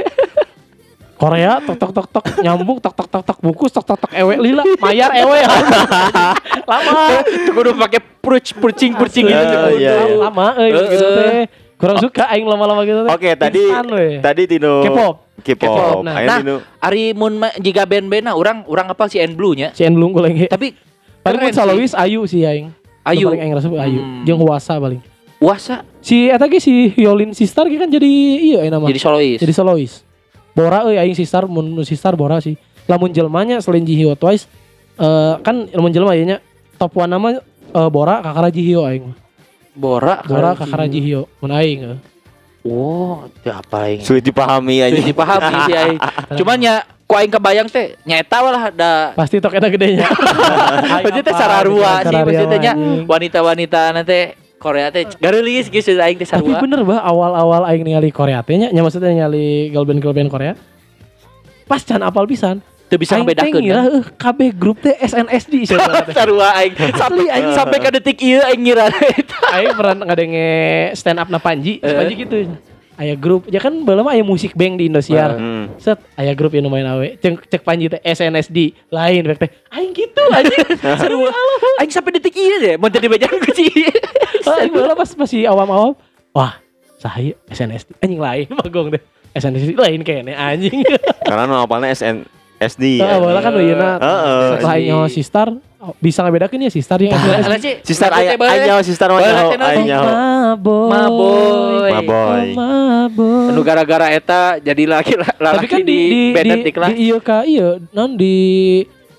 Korea 1.20 1.60
tok 1.60 1.76
tok 1.76 1.92
tok 1.92 2.08
tok 2.10 2.26
nyambung 2.40 2.80
tok 2.80 2.96
tok 2.96 3.08
tok 3.12 3.24
tok 3.28 3.38
bungkus 3.44 3.76
tok 3.76 3.84
tok 3.84 4.00
tok 4.08 4.12
ewe 4.16 4.40
lila 4.40 4.64
mayar 4.80 5.12
ewe 5.14 5.40
lama 6.64 7.20
Tuh 7.28 7.52
kudu 7.52 7.72
pakai 7.76 8.00
pruc 8.00 8.46
prucing 8.56 8.96
prucing 8.96 9.28
gitu. 9.28 9.36
Eh, 9.36 9.52
tuh 9.52 9.70
iya, 9.76 9.92
iya. 10.08 10.16
lama 10.16 10.56
eh 10.56 10.68
Eh, 10.72 10.88
gitu 10.88 11.04
eh. 11.04 11.16
teh 11.20 11.44
kurang 11.76 11.98
suka 12.00 12.24
aing 12.32 12.48
lama-lama 12.48 12.88
gitu 12.88 13.04
teh 13.04 13.12
Oke, 13.12 13.30
tadi 13.36 13.64
tadi 14.20 14.42
Tino 14.48 14.80
K-pop. 14.80 15.16
K-pop. 15.40 16.04
Nah. 16.04 16.16
Nah, 16.24 16.38
Tino. 16.40 16.56
Ari 16.80 17.12
mun 17.12 17.36
jika 17.60 17.84
band-band 17.84 18.24
nah 18.24 18.36
orang 18.36 18.64
orang 18.64 18.88
apa 18.88 19.08
si 19.08 19.20
N 19.20 19.36
Blue 19.36 19.56
nya. 19.56 19.72
si 19.72 19.84
Enlung 19.84 20.12
gue 20.12 20.24
lagi 20.24 20.48
Tapi 20.48 20.72
paling 21.20 21.40
mun 21.42 21.52
solois 21.52 21.92
Ayu 21.96 22.24
sih 22.24 22.48
aing 22.48 22.72
Ayu. 23.04 23.28
paling 23.28 23.42
aing 23.42 23.54
rasa 23.54 23.68
Ayu 23.70 24.00
Hmm. 24.00 24.24
jeung 24.24 24.40
Huasa 24.40 24.76
paling 24.76 25.02
Wasa 25.40 25.88
si 26.00 26.28
eta 26.28 26.46
ge 26.46 26.60
si 26.60 26.92
Hyolyn 26.92 27.32
Sistar 27.32 27.66
ge 27.66 27.76
kan 27.76 27.88
jadi 27.88 28.08
iya 28.38 28.58
aing 28.62 28.72
nama 28.72 28.84
jadi 28.86 29.00
solois. 29.00 29.40
jadi 29.40 29.54
solois 29.54 30.04
Bora 30.52 30.84
euy 30.84 30.98
aing 30.98 31.16
Sistar 31.16 31.46
mun 31.46 31.80
Sistar 31.82 32.14
Bora 32.14 32.40
sih 32.40 32.60
lamun 32.86 33.10
jelmanya 33.10 33.60
selain 33.60 33.82
Jihyo 33.82 34.14
Twice 34.14 34.52
eh 34.96 35.34
kan 35.40 35.70
lamun 35.70 35.90
jelma 35.90 36.12
ieu 36.14 36.26
nya 36.26 36.44
top 36.76 36.92
one 36.94 37.08
nama 37.08 37.28
eh, 37.36 37.90
Bora 37.90 38.20
Kakara 38.20 38.50
Jihyo 38.50 38.84
aing 38.84 39.16
Bora 39.72 40.20
Bora 40.22 40.52
Kakara 40.54 40.86
Jihyo 40.86 41.32
mun 41.40 41.52
aing 41.52 41.80
eh. 41.88 42.00
Oh, 42.60 43.24
apa 43.48 43.88
aing? 43.88 44.04
Sulit 44.04 44.20
dipahami 44.20 44.84
aja. 44.84 44.92
Sulit 44.92 45.16
dipahami 45.16 45.56
sih 45.64 45.76
aing. 45.80 46.00
Cuman 46.44 46.60
ya 46.60 46.84
ku 47.10 47.18
aing 47.18 47.34
kebayang 47.34 47.66
teh 47.66 47.98
nyeta 48.06 48.38
lah 48.38 48.70
da 48.70 49.18
pasti 49.18 49.42
tok 49.42 49.58
eta 49.58 49.66
gedenya 49.74 50.06
Maksudnya 50.94 51.24
teh 51.26 51.34
sararua 51.34 52.06
sih 52.06 52.14
maksudnya 52.14 52.74
wanita-wanita 53.10 53.82
nanti 53.98 54.38
Korea 54.62 54.94
teh 54.94 55.10
gareulis 55.18 55.74
gitu 55.74 55.98
aing 55.98 56.22
teh 56.22 56.30
Tapi 56.30 56.54
bener 56.62 56.86
bah 56.86 57.02
awal-awal 57.02 57.66
aing 57.66 57.82
ningali 57.82 58.14
Korea 58.14 58.46
teh 58.46 58.62
nya 58.62 58.70
nya 58.70 58.86
maksudnya 58.86 59.10
ningali 59.10 59.74
girl 59.74 59.90
band 59.90 60.06
girl 60.06 60.14
band 60.14 60.30
Korea. 60.30 60.54
Pas 61.66 61.82
can 61.82 62.06
apal 62.06 62.30
pisan. 62.30 62.62
Teu 62.90 62.98
bisa 62.98 63.18
ngebedakeun. 63.22 63.62
ngira 63.62 63.82
kan? 63.86 64.02
eh 64.02 64.04
KB 64.18 64.40
grup 64.54 64.78
teh 64.82 64.94
SNSD. 64.98 65.66
Sarua 66.18 66.62
aing 66.62 66.74
sampai 66.94 67.26
aing 67.26 67.50
sampai 67.58 67.78
ke 67.82 67.90
detik 67.90 68.22
ieu 68.22 68.42
aing 68.46 68.62
ngira 68.62 68.90
eta. 68.90 69.38
Aing 69.54 69.74
pernah 69.74 70.06
ngadenge 70.14 70.50
stand 70.94 71.22
up 71.22 71.30
na 71.30 71.42
Panji, 71.42 71.82
si 71.82 71.86
Eh. 71.86 71.96
Panji 71.98 72.14
gitu. 72.18 72.36
Aya 73.00 73.16
grup, 73.16 73.48
ya 73.48 73.64
kan 73.64 73.72
belum 73.88 74.04
aya 74.12 74.28
musik 74.28 74.60
band 74.60 74.76
di 74.76 74.92
Indosiar. 74.92 75.40
Hmm. 75.40 75.72
Set, 75.80 76.04
aya 76.20 76.36
grup 76.36 76.52
yang 76.52 76.68
main 76.68 76.84
awe. 76.84 77.16
Cek, 77.16 77.48
cek 77.48 77.64
Panji 77.64 77.88
teh 77.88 78.04
SNSD 78.04 78.76
lain 78.92 79.24
rek 79.24 79.40
teh. 79.40 79.50
Aing 79.72 79.96
gitu 79.96 80.20
anjing. 80.36 80.68
Seru 81.00 81.24
Aing 81.80 81.92
sampai 81.96 82.20
detik 82.20 82.36
ieu 82.36 82.60
deh 82.60 82.76
mun 82.76 82.92
teu 82.92 83.00
dibajaan 83.00 83.40
ku 83.40 83.56
ci. 83.56 83.72
Aing 84.52 84.76
baheula 84.76 85.00
pas 85.00 85.08
masih 85.16 85.48
awam-awam. 85.48 85.96
Wah, 86.36 86.60
sahaya 87.00 87.40
SNSD. 87.48 87.96
Anjing 88.04 88.20
lain 88.20 88.48
magong 88.60 88.92
deh. 88.92 89.04
SNSD 89.32 89.80
lain 89.80 90.04
kayaknya 90.04 90.36
anjing. 90.36 90.84
Karena 91.24 91.48
nu 91.48 91.56
apalnya 91.56 91.96
SN 91.96 92.28
SD. 92.60 93.00
Heeh, 93.00 93.18
bola 93.18 93.40
kan 93.40 93.54
Wiyuna. 93.56 93.90
Heeh. 93.98 94.44
Setelah 94.54 94.76
SD. 94.76 94.86
nyawa 94.86 95.06
Sistar 95.08 95.48
oh, 95.80 95.94
bisa 95.98 96.20
ngebedakeun 96.22 96.60
ya 96.60 96.72
Sistar 96.72 97.00
yang 97.00 97.16
Lah 97.16 97.24
SNSD. 97.56 97.64
sih. 97.64 97.74
Sister 97.88 98.10
maksudnya 98.12 98.36
aya 98.36 98.68
aya 98.68 98.84
sister 98.84 99.08
mah 99.08 99.18
Bae, 99.18 99.28
nyaho, 99.30 99.50
teh 99.50 99.58
aya. 99.58 100.00
Maboy. 100.52 100.90
Maboy. 100.92 101.90
Maboy. 101.90 102.48
Maboy. 102.54 103.48
Anu 103.50 103.62
gara-gara 103.64 104.08
eta 104.10 104.42
jadi 104.58 104.84
laki 104.86 105.14
Tapi 105.16 105.40
laki 105.40 105.66
kan 105.66 105.80
di 105.82 106.00
di 106.04 106.22
band 106.32 106.46
di, 106.46 106.60
di 106.62 106.72
kelas. 106.72 106.90
di 106.90 106.96
iya 107.02 107.18
ka 107.18 107.38
iya 107.44 107.68
non 107.90 108.14
di 108.14 108.36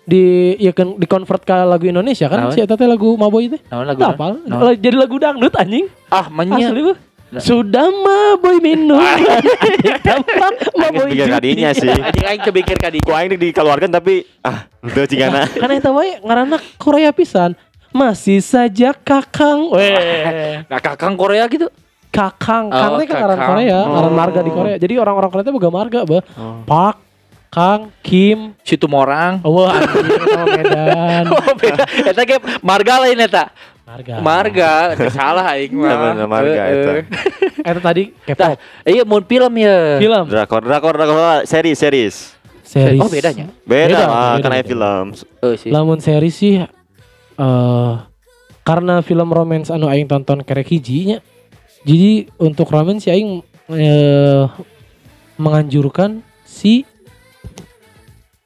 di 0.03 0.23
iya 0.59 0.75
kan 0.75 0.99
di 0.99 1.07
convert 1.07 1.41
ke 1.41 1.55
lagu 1.55 1.87
Indonesia 1.87 2.27
kan 2.27 2.51
si 2.51 2.59
eta 2.59 2.75
teh 2.75 2.85
lagu 2.85 3.17
Maboy 3.17 3.49
teh. 3.49 3.61
Naon 3.71 3.87
lagu 3.87 4.01
naon? 4.03 4.37
Lah, 4.45 4.75
Jadi 4.75 4.97
lagu 4.99 5.17
dangdut 5.17 5.55
anjing. 5.55 5.87
Ah, 6.11 6.27
menya. 6.29 6.69
Asli 6.69 6.83
Sudah 7.39 7.87
Maboy 7.87 8.59
minum. 8.59 8.99
Tanpa 10.03 10.47
Maboy 10.75 11.15
pikir 11.15 11.31
kadinya 11.31 11.71
sih. 11.71 11.87
Anjing 11.87 12.27
aing 12.27 12.43
kebikir 12.43 12.75
ka 12.75 12.91
Ku 12.91 13.15
aing 13.15 13.39
dikeluarkan 13.39 13.87
tapi 13.89 14.27
ah 14.43 14.67
udah 14.83 15.07
cigana. 15.07 15.47
Karena 15.63 15.79
eta 15.79 15.95
wae 15.95 16.19
ngaranna 16.19 16.59
Korea 16.75 17.15
pisan. 17.15 17.55
Masih 17.91 18.43
saja 18.43 18.91
Kakang. 18.95 19.71
Weh. 19.71 20.63
Nah, 20.71 20.79
kakang 20.79 21.15
Korea 21.15 21.47
gitu. 21.47 21.67
Kakang, 22.11 22.75
Oh, 22.75 22.99
teh 22.99 23.07
kan 23.07 23.23
ngaran. 23.23 23.39
Korea, 23.39 23.79
ngaran 23.87 24.11
Oh. 24.11 24.19
marga 24.19 24.41
di 24.43 24.51
Korea. 24.51 24.77
Jadi 24.83 24.99
orang-orang 24.99 25.31
Korea 25.31 25.45
teh 25.47 25.55
boga 25.55 25.71
marga, 25.71 26.03
bah. 26.03 26.23
Park, 26.67 26.99
Kang, 27.51 27.91
Kim, 28.03 28.55
Situ 28.67 28.87
Morang. 28.87 29.39
wah 29.43 29.75
anjing 29.79 30.23
sama 30.27 30.47
Medan. 30.55 31.25
Oh, 31.35 31.55
beda. 31.55 31.83
Eta 32.07 32.23
ge 32.23 32.37
marga 32.63 32.95
lain 33.07 33.19
eta. 33.19 33.51
Marga. 33.91 34.15
Marga, 34.23 34.73
salah 35.11 35.59
aing 35.59 35.75
mah. 35.75 36.15
Bener, 36.15 36.27
marga 36.31 36.63
eta. 36.71 36.93
Eta 37.75 37.81
tadi 37.83 38.15
K-pop. 38.23 38.55
iya 38.87 39.03
mun 39.03 39.27
film 39.27 39.53
ya. 39.59 39.99
Film, 39.99 40.25
Drakor, 40.31 40.63
drakor, 40.63 40.95
drakor, 40.95 41.43
series, 41.43 41.75
series. 41.75 42.17
series. 42.63 43.03
Oh, 43.03 43.11
bedanya. 43.11 43.51
Beda, 43.67 43.99
Beda, 43.99 44.39
kan 44.39 44.51
aya 44.55 44.63
beda. 44.63 44.71
film. 44.71 45.07
Oh, 45.43 45.55
sih. 45.59 45.71
Lamun 45.75 45.99
series 45.99 46.35
sih 46.39 46.63
eh 46.63 47.93
karena 48.63 49.03
film 49.03 49.27
romance 49.35 49.75
anu 49.75 49.91
aing 49.91 50.07
tonton 50.07 50.47
kerek 50.47 50.71
hiji 50.71 51.11
nya. 51.11 51.19
Jadi 51.83 52.31
untuk 52.39 52.71
romance 52.71 53.05
sih 53.05 53.13
aing 53.13 53.43
eh, 53.75 54.45
menganjurkan 55.35 56.23
si 56.47 56.87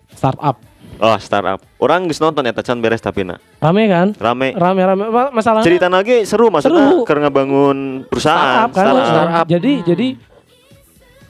startup. 0.09 0.57
Oh, 0.97 1.17
startup. 1.17 1.59
Orang 1.77 2.07
geus 2.07 2.17
nonton 2.17 2.43
eta 2.43 2.61
can 2.61 2.79
beres 2.79 2.99
tapi 2.99 3.23
na. 3.23 3.37
Rame 3.59 3.85
kan? 3.87 4.09
Rame. 4.15 4.53
Rame-rame 4.53 5.05
Ma- 5.07 5.31
masalahnya 5.31 5.65
Cerita 5.65 5.87
lagi 5.87 6.23
seru 6.23 6.49
maksudnya 6.49 6.87
Seru. 6.87 7.03
karena 7.03 7.29
bangun 7.29 8.05
perusahaan. 8.05 8.65
startup 8.65 8.71
kan 8.71 8.85
startup. 8.85 9.05
Startup. 9.05 9.47
jadi 9.49 9.73
jadi 9.85 10.09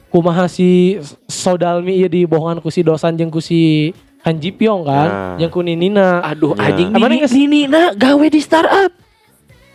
kumaha 0.08 0.46
si 0.46 1.00
Sodalmi 1.24 1.96
ieu 1.96 2.06
dibohongan 2.06 2.58
ku 2.58 2.68
si 2.68 2.80
dosan 2.80 3.14
jeung 3.14 3.28
ku 3.28 3.38
si 3.38 3.90
Han 4.22 4.36
Ji 4.36 4.50
Pyong 4.50 4.82
kan 4.82 5.08
Nah. 5.08 5.36
jeung 5.36 5.50
ku 5.50 5.60
Ninina 5.60 6.22
Aduh, 6.22 6.52
Ya. 6.52 6.70
anjing 6.70 6.88
Nini, 6.90 7.16
geus- 7.18 7.32
Nini 7.32 7.60
na 7.64 7.90
gawe 7.90 8.26
di 8.26 8.38
startup. 8.38 8.92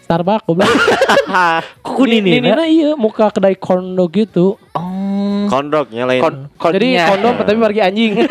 Starbucks 0.02 0.42
goblok 0.44 0.66
Kuku 1.86 2.04
Nini 2.08 2.40
na. 2.40 2.56
Ninina 2.56 2.64
iya 2.66 2.94
muka 2.94 3.30
kedai 3.30 3.54
kondo 3.54 4.06
gitu 4.08 4.58
Oh. 4.72 5.46
Kondoknya 5.48 6.06
lain. 6.06 6.22
Kon 6.22 6.72
jadi 6.72 6.88
konnya. 6.88 7.06
kondom 7.10 7.34
tapi 7.40 7.58
pergi 7.60 7.82
anjing 7.82 8.12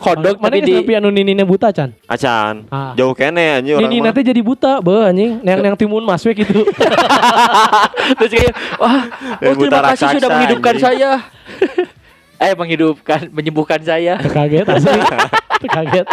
kondok 0.00 0.40
mana 0.40 0.56
tapi 0.56 0.64
di 0.64 0.72
nepi 0.80 0.92
anu 0.96 1.12
Ninina 1.12 1.44
buta 1.44 1.68
can 1.70 1.92
Acan. 2.08 2.64
Ah. 2.72 2.96
Jauh 2.96 3.12
kene 3.12 3.60
anjing 3.60 3.76
orang. 3.76 3.92
Ninina 3.92 4.08
mah. 4.10 4.16
teh 4.16 4.24
jadi 4.24 4.40
buta 4.40 4.80
beuh 4.80 5.04
anjing 5.04 5.44
yang 5.44 5.60
yang 5.60 5.76
timun 5.76 6.02
mas 6.08 6.24
we 6.24 6.32
gitu 6.32 6.64
terus 8.18 8.32
kayak 8.32 8.54
wah 8.80 9.06
oh, 9.44 9.54
terima 9.54 9.80
kasih 9.92 10.06
sudah 10.16 10.28
raksasa, 10.28 10.28
menghidupkan 10.32 10.74
anjing. 10.74 10.86
saya. 10.88 11.10
eh 12.48 12.52
menghidupkan 12.56 13.20
menyembuhkan 13.28 13.80
saya. 13.84 14.16
kaget 14.16 14.66
asli 14.66 15.00
kaget 15.76 16.06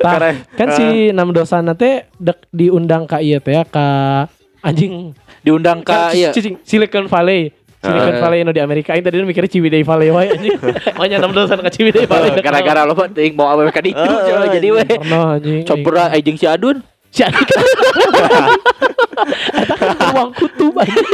Tah, 0.00 0.16
kan 0.56 0.68
si 0.74 1.12
nam 1.14 1.30
dosan 1.30 1.70
teh 1.78 2.10
dek 2.18 2.50
diundang 2.50 3.06
ka 3.06 3.22
ieu 3.22 3.38
teh 3.38 3.54
ka 3.70 4.26
anjing 4.64 5.14
Diundang 5.44 5.84
Kan 5.84 6.08
ke 6.08 6.24
iya. 6.24 6.32
cicing 6.32 6.56
Silicon 6.64 7.04
Valley. 7.04 7.52
Silicon 7.84 8.14
Eh. 8.16 8.20
Valley 8.20 8.38
anu 8.40 8.50
di 8.50 8.58
Amerika. 8.58 8.96
Aing 8.96 9.04
tadi 9.04 9.20
mikirnya 9.20 9.46
Ciwidey 9.46 9.84
Valley 9.84 10.08
wae 10.08 10.32
anjing. 10.32 10.56
Makanya 10.96 11.16
enam 11.20 11.30
dosan 11.30 11.60
ke 11.60 11.68
Ciwidey 11.70 12.08
Valley. 12.08 12.32
Eh, 12.32 12.40
Gara-gara 12.40 12.82
lo 12.82 12.96
penting 12.96 13.36
mau 13.36 13.46
awewe 13.46 13.68
ka 13.68 13.78
ditu 13.78 14.00
Eh, 14.00 14.08
coy. 14.24 14.48
jadi 14.50 14.68
we 14.70 14.82
Pernah 14.82 15.36
anjing. 15.36 15.62
copra 15.62 16.08
anjing 16.08 16.36
si 16.36 16.46
Adun. 16.48 16.80
Si 17.12 17.20
Adik. 17.20 17.44
Eta 19.54 19.74
kan 19.74 19.96
uang 20.10 20.30
kutub 20.32 20.74
anjing. 20.76 21.06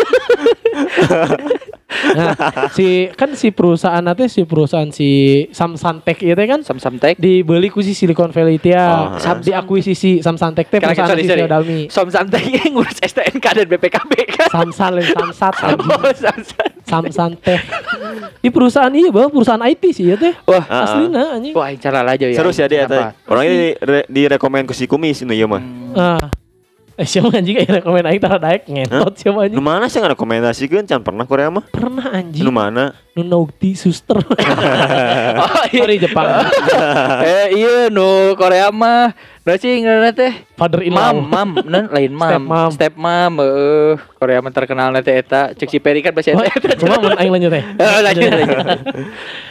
Nah, 1.91 2.33
si 2.71 3.11
kan 3.13 3.35
si 3.35 3.51
perusahaan 3.51 3.99
nanti 4.01 4.25
si 4.27 4.47
perusahaan 4.47 4.89
si 4.89 5.09
Samsantek 5.51 6.23
itu 6.23 6.39
kan 6.39 6.63
Sam-sam 6.63 6.97
tek. 6.97 7.19
dibeli 7.19 7.67
ku 7.67 7.83
si 7.83 7.93
Silicon 7.93 8.31
Valley 8.31 8.57
teh. 8.57 8.73
Oh, 8.73 9.19
Sam 9.19 9.43
diakuisisi 9.43 10.23
Samsantek 10.23 10.71
teh 10.71 10.79
perusahaan 10.79 11.11
sorry, 11.11 11.23
si 11.23 11.29
sorry. 11.29 11.45
Dalmi. 11.45 11.81
Sam-sam 11.89 12.31
tek 12.31 12.47
ngurus 12.65 12.95
STNK 12.97 13.43
dan 13.43 13.67
BPKB 13.67 14.13
kan. 14.29 14.49
Samsan 14.49 14.91
lain 14.95 15.11
Samsat. 15.11 15.55
Oh, 15.83 16.07
Sam-sam. 16.15 16.69
Samsanteh. 16.81 17.59
Di 18.39 18.49
perusahaan 18.49 18.91
iya, 18.91 19.11
Bang, 19.11 19.29
perusahaan 19.29 19.61
IT 19.61 19.83
sih 19.91 20.07
ya 20.07 20.17
teh. 20.17 20.33
Wah, 20.45 20.63
Ah, 20.63 20.73
ah. 20.73 20.83
Aslina 20.87 21.23
anjing. 21.33 21.53
wah 21.53 21.69
cara 21.75 22.01
aja 22.05 22.25
ya. 22.25 22.35
Seru 22.35 22.51
sih 22.51 22.63
dia 22.65 22.87
Kenapa? 22.87 22.95
teh. 22.95 23.05
Orangnya 23.29 23.51
di, 23.51 23.61
re- 23.77 24.07
direkomend 24.09 24.65
ku 24.65 24.73
si 24.73 24.87
kumis 24.87 25.21
nu 25.21 25.33
ieu 25.33 25.47
mah. 25.47 25.63
Eh, 27.01 27.09
siapa 27.09 27.33
anjing 27.33 27.57
kayak 27.57 27.81
rekomen 27.81 28.05
aing 28.05 28.21
tara 28.21 28.37
daek 28.37 28.69
ngentot 28.69 29.17
siapa 29.17 29.49
anjing. 29.49 29.57
Nu 29.57 29.65
mana 29.65 29.89
sih 29.89 29.97
rekomendasikan 29.99 30.85
can 30.85 31.01
pernah 31.01 31.25
Korea 31.25 31.49
mah? 31.49 31.65
Pernah 31.67 32.13
anjing. 32.13 32.45
Nu 32.45 32.53
mana? 32.53 32.93
Nu 33.17 33.25
Naughty 33.25 33.73
Suster. 33.73 34.21
Oh, 35.41 35.65
iya. 35.73 35.81
Sorry 35.81 35.97
Jepang. 35.97 36.27
eh 37.25 37.47
iya 37.57 37.89
nu 37.89 38.37
Korea 38.37 38.69
mah 38.69 39.17
Nah 39.41 39.57
sih 39.57 39.81
ngaranna 39.81 40.13
teh 40.13 40.29
Father 40.53 40.85
in 40.85 40.93
Mam, 40.93 41.01
law. 41.01 41.25
mam, 41.25 41.49
nan 41.65 41.89
lain 41.89 42.13
mam. 42.13 42.29
Step 42.29 42.45
mom. 42.45 42.71
Step 42.71 42.95
mom, 42.95 43.33
eh 43.41 43.93
Korea 44.21 44.39
mah 44.39 44.53
terkenal 44.53 44.93
nanti 44.93 45.09
eta. 45.09 45.57
Cek 45.57 45.65
si 45.67 45.81
Peri 45.81 46.05
kan 46.05 46.13
bahasa 46.13 46.37
Oh, 46.37 46.45
eta. 46.45 46.77
cuma 46.77 47.01
mun 47.01 47.17
aing 47.17 47.33
lanjut 47.33 47.49
teh. 47.49 47.65
Eh, 47.65 47.99
lanjut, 48.07 48.29
lanjut. 48.29 48.59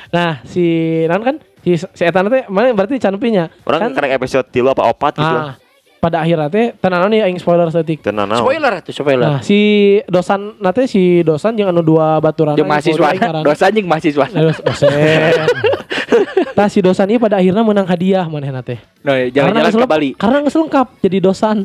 Nah, 0.10 0.32
si 0.44 0.66
non 1.06 1.22
kan 1.22 1.36
si 1.60 1.74
si 1.74 2.04
eta 2.06 2.22
teh 2.22 2.46
mana 2.46 2.70
berarti 2.70 3.02
canpinya. 3.02 3.50
Orang 3.66 3.90
karek 3.92 4.22
episode 4.22 4.46
tilu 4.48 4.70
apa 4.70 4.86
opat 4.86 5.18
gitu. 5.18 5.26
ah, 5.26 5.58
pada 6.00 6.24
akhirnya 6.24 6.48
teh 6.48 6.72
tenan 6.80 7.06
nih 7.12 7.28
aing 7.28 7.38
spoiler 7.38 7.68
setik. 7.70 8.00
Tenan. 8.00 8.32
Spoiler 8.32 8.80
atuh, 8.80 8.96
spoiler. 8.96 9.28
Nah, 9.28 9.40
si 9.44 9.60
dosan 10.08 10.56
nate 10.58 10.88
si 10.88 11.22
dosan 11.22 11.60
jeung 11.60 11.70
anu 11.70 11.84
dua 11.84 12.18
baturan. 12.18 12.56
Jeung 12.56 12.72
mahasiswa, 12.72 13.12
dosa 13.44 13.68
anjing 13.68 13.86
mahasiswa. 13.86 14.26
dosen. 14.64 14.90
Tah 16.58 16.68
si 16.68 16.80
dosan 16.80 17.12
ini 17.12 17.20
pada 17.20 17.38
akhirnya 17.38 17.62
menang 17.62 17.86
hadiah 17.86 18.26
manehna 18.26 18.64
teh. 18.64 18.80
No, 19.04 19.14
jalan-jalan 19.14 19.62
geus 19.62 19.72
ke 19.72 19.80
lengkap- 19.80 19.92
Bali. 19.92 20.10
Karena 20.16 20.38
geus 20.42 20.58
lengkap 20.58 20.88
jadi 21.04 21.18
dosan. 21.20 21.58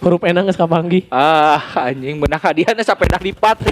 Huruf 0.00 0.24
enang 0.24 0.48
geus 0.48 0.56
kapanggih. 0.56 1.04
Ah, 1.12 1.60
anjing 1.76 2.16
benang 2.16 2.40
hadiahnya 2.40 2.80
sampai 2.80 3.06
dah 3.06 3.20
lipat. 3.20 3.56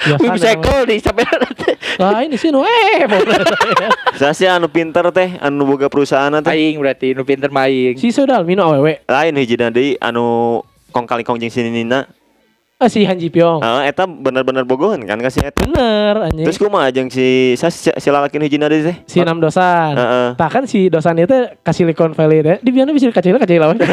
Biasa 0.00 0.20
Wih, 0.24 0.30
bisa 0.32 0.48
emang. 0.48 0.64
ekol 0.64 0.80
di 0.88 0.96
sampai 0.96 1.24
Lah 2.00 2.24
ini 2.24 2.36
sih 2.40 2.48
nu 2.48 2.64
eh. 2.64 3.04
Saya 4.20 4.32
sih 4.32 4.48
anu 4.48 4.72
pinter 4.72 5.04
teh, 5.12 5.36
anu 5.36 5.68
boga 5.68 5.92
perusahaan 5.92 6.32
teh. 6.40 6.52
aing 6.52 6.80
berarti 6.80 7.12
nu 7.12 7.28
pinter 7.28 7.52
maing. 7.52 8.00
si 8.00 8.08
Sodal 8.08 8.48
mino 8.48 8.64
awewe. 8.64 9.04
Lain 9.04 9.36
hiji 9.36 9.60
deui 9.60 10.00
anu 10.00 10.60
kong 10.92 11.04
kali 11.04 11.20
kong 11.20 11.36
jeung 11.36 11.52
sinina. 11.52 12.08
Ah, 12.08 12.19
si 12.88 13.04
Han 13.04 13.20
Ji 13.20 13.28
Pyong. 13.28 13.60
Heeh, 13.60 13.92
eta 13.92 14.08
bener-bener 14.08 14.64
bogohan 14.64 15.04
kan 15.04 15.20
kasih 15.20 15.44
eta. 15.44 15.68
Bener 15.68 16.32
anjing. 16.32 16.48
Terus 16.48 16.56
kumaha 16.56 16.88
jeung 16.88 17.12
si 17.12 17.52
sa 17.60 17.68
si, 17.68 17.92
si 17.92 18.08
lalakin 18.08 18.40
hiji 18.40 18.56
deui 18.56 18.80
teh? 18.80 18.96
si 19.04 19.20
enam 19.20 19.36
dosan. 19.36 19.92
Heeh. 19.98 20.28
Tah 20.40 20.48
kan 20.48 20.64
si 20.64 20.88
dosan 20.88 21.20
itu 21.20 21.34
kasih 21.60 21.84
Silicon 21.84 22.16
Valley 22.16 22.40
teh. 22.40 22.56
Di 22.64 22.70
biana 22.72 22.96
bisa 22.96 23.12
kacil 23.12 23.36
kacil 23.36 23.60
lawan. 23.60 23.76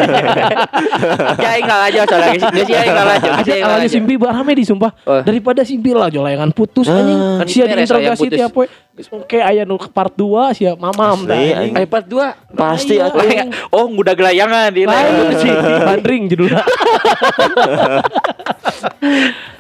Ya 1.38 1.50
aing 1.54 1.66
ngalah 1.70 1.88
aja 1.92 2.02
soalnya 2.10 2.32
geus 2.36 2.46
geus 2.52 2.70
aing 2.74 2.94
ngalah 2.96 3.16
aja. 3.20 3.30
Awalnya 3.64 3.88
aja. 3.88 3.90
simpi 3.92 4.14
barame 4.16 4.52
disumpah. 4.56 4.92
Daripada 5.24 5.62
simpi 5.68 5.92
lah 5.92 6.08
jolayangan 6.08 6.52
putus 6.56 6.88
Ah. 6.88 7.00
anjing. 7.00 7.20
Kan 7.20 7.48
aya 7.48 7.76
diinterogasi 7.76 8.28
putus. 8.28 8.38
tiap 8.40 8.54
we. 8.56 8.66
Oke 8.98 9.38
aya 9.38 9.62
nu 9.62 9.78
part 9.78 10.10
2 10.18 10.58
sia 10.58 10.74
mamam 10.74 11.30
dah. 11.30 11.38
Aing 11.38 11.78
part 11.86 12.10
2 12.10 12.18
Pasti 12.58 12.98
anjing. 12.98 13.54
Oh, 13.70 13.86
nguda 13.86 14.18
gelayangan 14.18 14.74
di 14.74 14.90
Lain 14.90 15.14
lain. 15.14 15.38
si 15.38 15.50
Bandring 15.86 16.26
judulnya. 16.26 16.66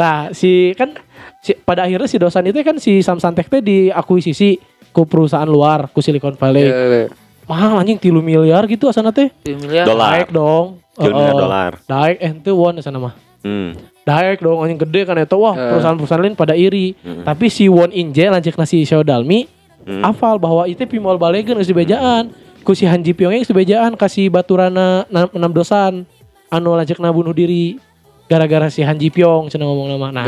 nah, 0.02 0.34
si 0.34 0.74
kan 0.74 0.98
si, 1.42 1.54
pada 1.54 1.86
akhirnya 1.86 2.10
si 2.10 2.18
dosan 2.18 2.50
itu 2.50 2.58
kan 2.66 2.82
si 2.82 3.06
Samsung 3.06 3.38
Tech 3.38 3.46
teh 3.46 3.62
diakuisisi 3.62 4.58
ku 4.90 5.06
perusahaan 5.06 5.46
luar 5.46 5.94
ku 5.94 6.02
Silicon 6.02 6.34
Valley. 6.34 6.66
Eh, 6.66 7.06
Mahal 7.48 7.80
anjing 7.80 8.02
3 8.02 8.12
miliar 8.20 8.66
gitu 8.66 8.90
asana 8.90 9.14
teh. 9.14 9.30
miliar. 9.46 9.86
Dolar. 9.86 10.10
Daek 10.18 10.30
dong. 10.34 10.82
Tilu 10.98 11.14
miliar 11.14 11.32
Heeh. 11.32 11.44
dolar. 11.46 11.72
Eh 12.18 12.32
itu 12.34 12.52
won 12.58 12.82
asana 12.82 12.98
mah. 12.98 13.14
Hmm. 13.48 13.72
Daek 14.04 14.40
dong 14.40 14.60
anjing 14.60 14.76
gede 14.78 15.04
kan 15.04 15.16
itu 15.16 15.36
wah 15.36 15.52
Eh. 15.52 15.64
perusahaan-perusahaan 15.70 16.20
lain 16.22 16.36
pada 16.36 16.52
iri. 16.52 16.96
Mm. 16.98 17.24
Tapi 17.24 17.48
si 17.48 17.68
Won 17.68 17.92
Inje 17.92 18.28
lanjut 18.28 18.52
nasi 18.54 18.84
Xiaodalmi 18.84 19.48
Hmm. 19.84 20.04
hafal 20.04 20.36
bahwa 20.36 20.64
itu 20.64 20.84
pimol 20.84 21.16
balegeun 21.16 21.56
geus 21.56 21.68
dibejaan. 21.68 22.32
Ku 22.62 22.72
si 22.72 22.84
Han 22.84 23.00
Ji 23.00 23.12
Pyong 23.12 23.32
geus 23.34 23.48
dibejaan 23.48 23.96
kasih 23.96 24.28
baturana 24.28 25.08
na- 25.08 25.32
enam 25.32 25.52
dosan 25.52 26.04
anu 26.48 26.70
lanjutna 26.74 27.08
bunuh 27.10 27.32
diri 27.32 27.80
gara-gara 28.26 28.68
si 28.68 28.84
Han 28.84 28.96
Ji 28.96 29.08
Pyong 29.08 29.48
cenah 29.48 29.64
ngomong 29.64 29.88
nama. 29.90 30.08
Nah, 30.14 30.26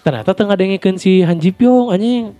ternyata 0.00 0.30
tengah 0.30 0.54
dengekeun 0.54 0.94
si 0.94 1.22
Han 1.22 1.38
Ji 1.38 1.50
Pyong 1.50 1.90
anjing. 1.90 2.34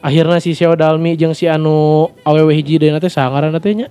Akhirnya 0.00 0.36
si 0.36 0.52
Xiaodalmi 0.52 1.16
jeung 1.16 1.32
si 1.32 1.48
anu 1.48 2.08
awewe 2.20 2.52
hiji 2.52 2.76
deuna 2.76 3.00
teh 3.00 3.08
sangaranna 3.08 3.56
teh 3.56 3.72
nya. 3.72 3.88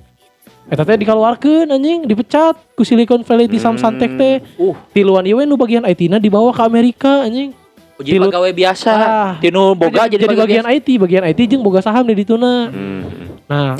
Eta 0.63 0.81
teh 0.83 0.95
dikeluarkeun 0.95 1.67
anjing, 1.67 2.07
dipecat 2.07 2.55
ku 2.73 2.81
Silicon 2.81 3.21
Valley 3.21 3.45
di 3.45 3.59
Samsung 3.59 3.99
Tech 3.99 4.11
teh. 4.13 4.39
Uh, 4.55 4.73
Tiluan 4.91 5.21
ieu 5.23 5.37
nu 5.43 5.53
bagian 5.53 5.83
IT-na 5.83 6.17
dibawa 6.17 6.49
ke 6.49 6.61
Amerika 6.61 7.23
anjing. 7.23 7.51
uji 7.93 8.17
Tilu- 8.17 8.25
pegawai 8.25 8.53
biasa. 8.55 8.89
Ah. 8.89 9.31
Tinu 9.37 9.77
boga 9.77 10.09
jadi, 10.09 10.25
jadi, 10.25 10.33
bagian 10.33 10.65
IT, 10.65 10.87
bagian 10.97 11.23
IT 11.25 11.39
jeung 11.45 11.61
boga 11.61 11.77
saham 11.77 12.01
di 12.03 12.17
dituna. 12.17 12.73
Hmm. 12.73 13.01
Nah, 13.45 13.77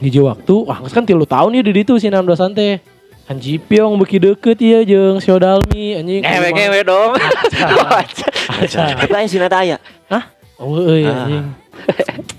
hiji 0.00 0.24
waktu, 0.24 0.54
wah 0.64 0.80
geus 0.80 0.94
kan 0.94 1.04
tilu 1.04 1.28
tahun 1.28 1.52
ya 1.52 1.62
di 1.62 1.72
ditu 1.74 2.00
si 2.00 2.08
enam 2.08 2.24
dosan 2.24 2.56
teh. 2.56 2.80
Han 3.26 3.36
Ji 3.36 3.58
Pyong 3.58 3.98
beuki 3.98 4.16
deukeut 4.16 4.56
ieu 4.56 4.86
jeung 4.86 5.18
Xiaodalmi 5.18 5.98
anjing. 5.98 6.22
Ngewe-ngewe 6.22 6.80
dong. 6.86 7.12
Aja. 8.62 8.94
Tapi 8.94 9.12
aya 9.12 9.26
sinata 9.28 9.58
aya. 9.60 9.76
Hah? 10.08 10.30
Oh 10.56 10.78
euy 10.80 11.04
Ah. 11.04 11.26
anjing. 11.26 11.44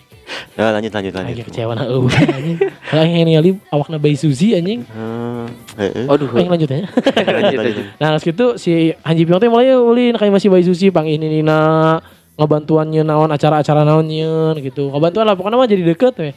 Ya 0.58 0.74
lanjut 0.74 0.90
lanjut 0.90 1.14
Anjing 1.14 1.38
lanjut. 1.38 1.46
kecewa 1.48 1.72
na 1.72 1.86
eueuh 1.86 2.10
anjing. 2.10 2.58
Aing 2.90 3.24
ningali 3.24 3.50
awakna 3.70 3.96
Bayi 3.96 4.18
Suzy 4.18 4.58
anjing. 4.58 4.82
Hmm. 4.84 5.46
Heeh. 5.78 6.10
Aduh. 6.10 6.34
Aing 6.34 6.50
lanjut 6.50 6.66
ya. 6.66 6.90
Lanjut 7.14 7.60
lanjut. 7.62 7.86
Nah, 7.96 8.08
terus 8.12 8.24
gitu 8.26 8.46
si 8.58 8.74
Han 8.98 9.14
Ji 9.14 9.24
Pyong 9.24 9.38
teh 9.38 9.48
mulai 9.48 9.70
ulin 9.72 10.18
kayak 10.18 10.34
masih 10.34 10.50
Bayi 10.50 10.66
Susi 10.66 10.90
pang 10.90 11.06
ini 11.06 11.30
nina 11.30 12.02
ngebantuannya 12.36 13.02
naon 13.02 13.30
acara-acara 13.30 13.82
naonnya 13.82 14.58
gitu. 14.58 14.90
Ngebantuan 14.90 15.26
lah 15.26 15.34
pokoknya 15.34 15.56
mah 15.56 15.68
jadi 15.68 15.84
deket 15.86 16.14
we. 16.18 16.32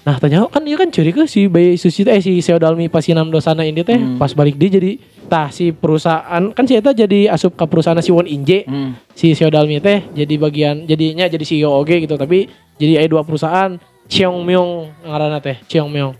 Nah, 0.00 0.16
tanya 0.16 0.48
kan 0.48 0.64
iya 0.64 0.80
kan 0.80 0.88
curi 0.88 1.12
ke 1.12 1.28
si 1.28 1.44
Bayi 1.44 1.76
Susi 1.76 2.00
teh 2.00 2.16
eh, 2.16 2.24
si 2.24 2.40
Seodalmi 2.40 2.88
pas 2.88 3.04
si 3.04 3.12
enam 3.12 3.28
dosana 3.28 3.62
ini 3.62 3.84
teh 3.84 4.00
Hmm. 4.00 4.16
pas 4.16 4.32
balik 4.32 4.56
dia 4.56 4.72
jadi 4.72 4.96
tah 5.28 5.52
si 5.52 5.70
perusahaan 5.70 6.40
kan 6.48 6.64
si 6.64 6.72
eta 6.72 6.90
jadi 6.90 7.28
asup 7.28 7.52
ke 7.52 7.64
perusahaan 7.64 8.00
si 8.00 8.08
Won 8.08 8.24
Inje. 8.24 8.64
Hmm. 8.64 8.96
Si 9.12 9.36
Seodalmi 9.36 9.76
teh 9.76 10.08
jadi 10.08 10.34
bagian 10.36 10.88
jadinya 10.88 11.28
jadi 11.28 11.44
CEO 11.44 11.68
oge 11.76 12.00
gitu 12.00 12.16
tapi 12.16 12.48
jadi 12.80 13.04
ada 13.04 13.08
dua 13.12 13.22
perusahaan 13.22 13.76
Cheong 14.08 14.40
Myong 14.42 14.90
ngaranna 15.04 15.38
teh 15.38 15.60
Cheong 15.68 15.92
Myong. 15.92 16.16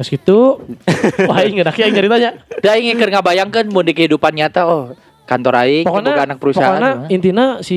Terus 0.00 0.08
gitu, 0.16 0.64
wah 1.28 1.44
inget 1.44 1.68
akhirnya 1.68 1.92
ceritanya. 1.92 2.30
Da 2.64 2.78
ingin 2.78 2.96
keur 2.96 3.12
ngabayangkeun 3.12 3.68
mun 3.68 3.84
di 3.84 3.92
kehidupan 3.92 4.32
nyata 4.32 4.64
oh 4.64 4.96
kantor 5.30 5.54
aing 5.62 5.86
pokoknya 5.86 6.10
boga 6.10 6.24
anak 6.26 6.38
perusahaan. 6.42 6.74
pokoknya 6.74 6.90
intinya 7.06 7.46
si 7.62 7.76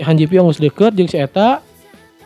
Han 0.00 0.16
Ji 0.16 0.24
Pyong 0.24 0.48
geus 0.48 0.56
deket 0.56 0.96
jeung 0.96 1.04
si 1.04 1.20
eta 1.20 1.60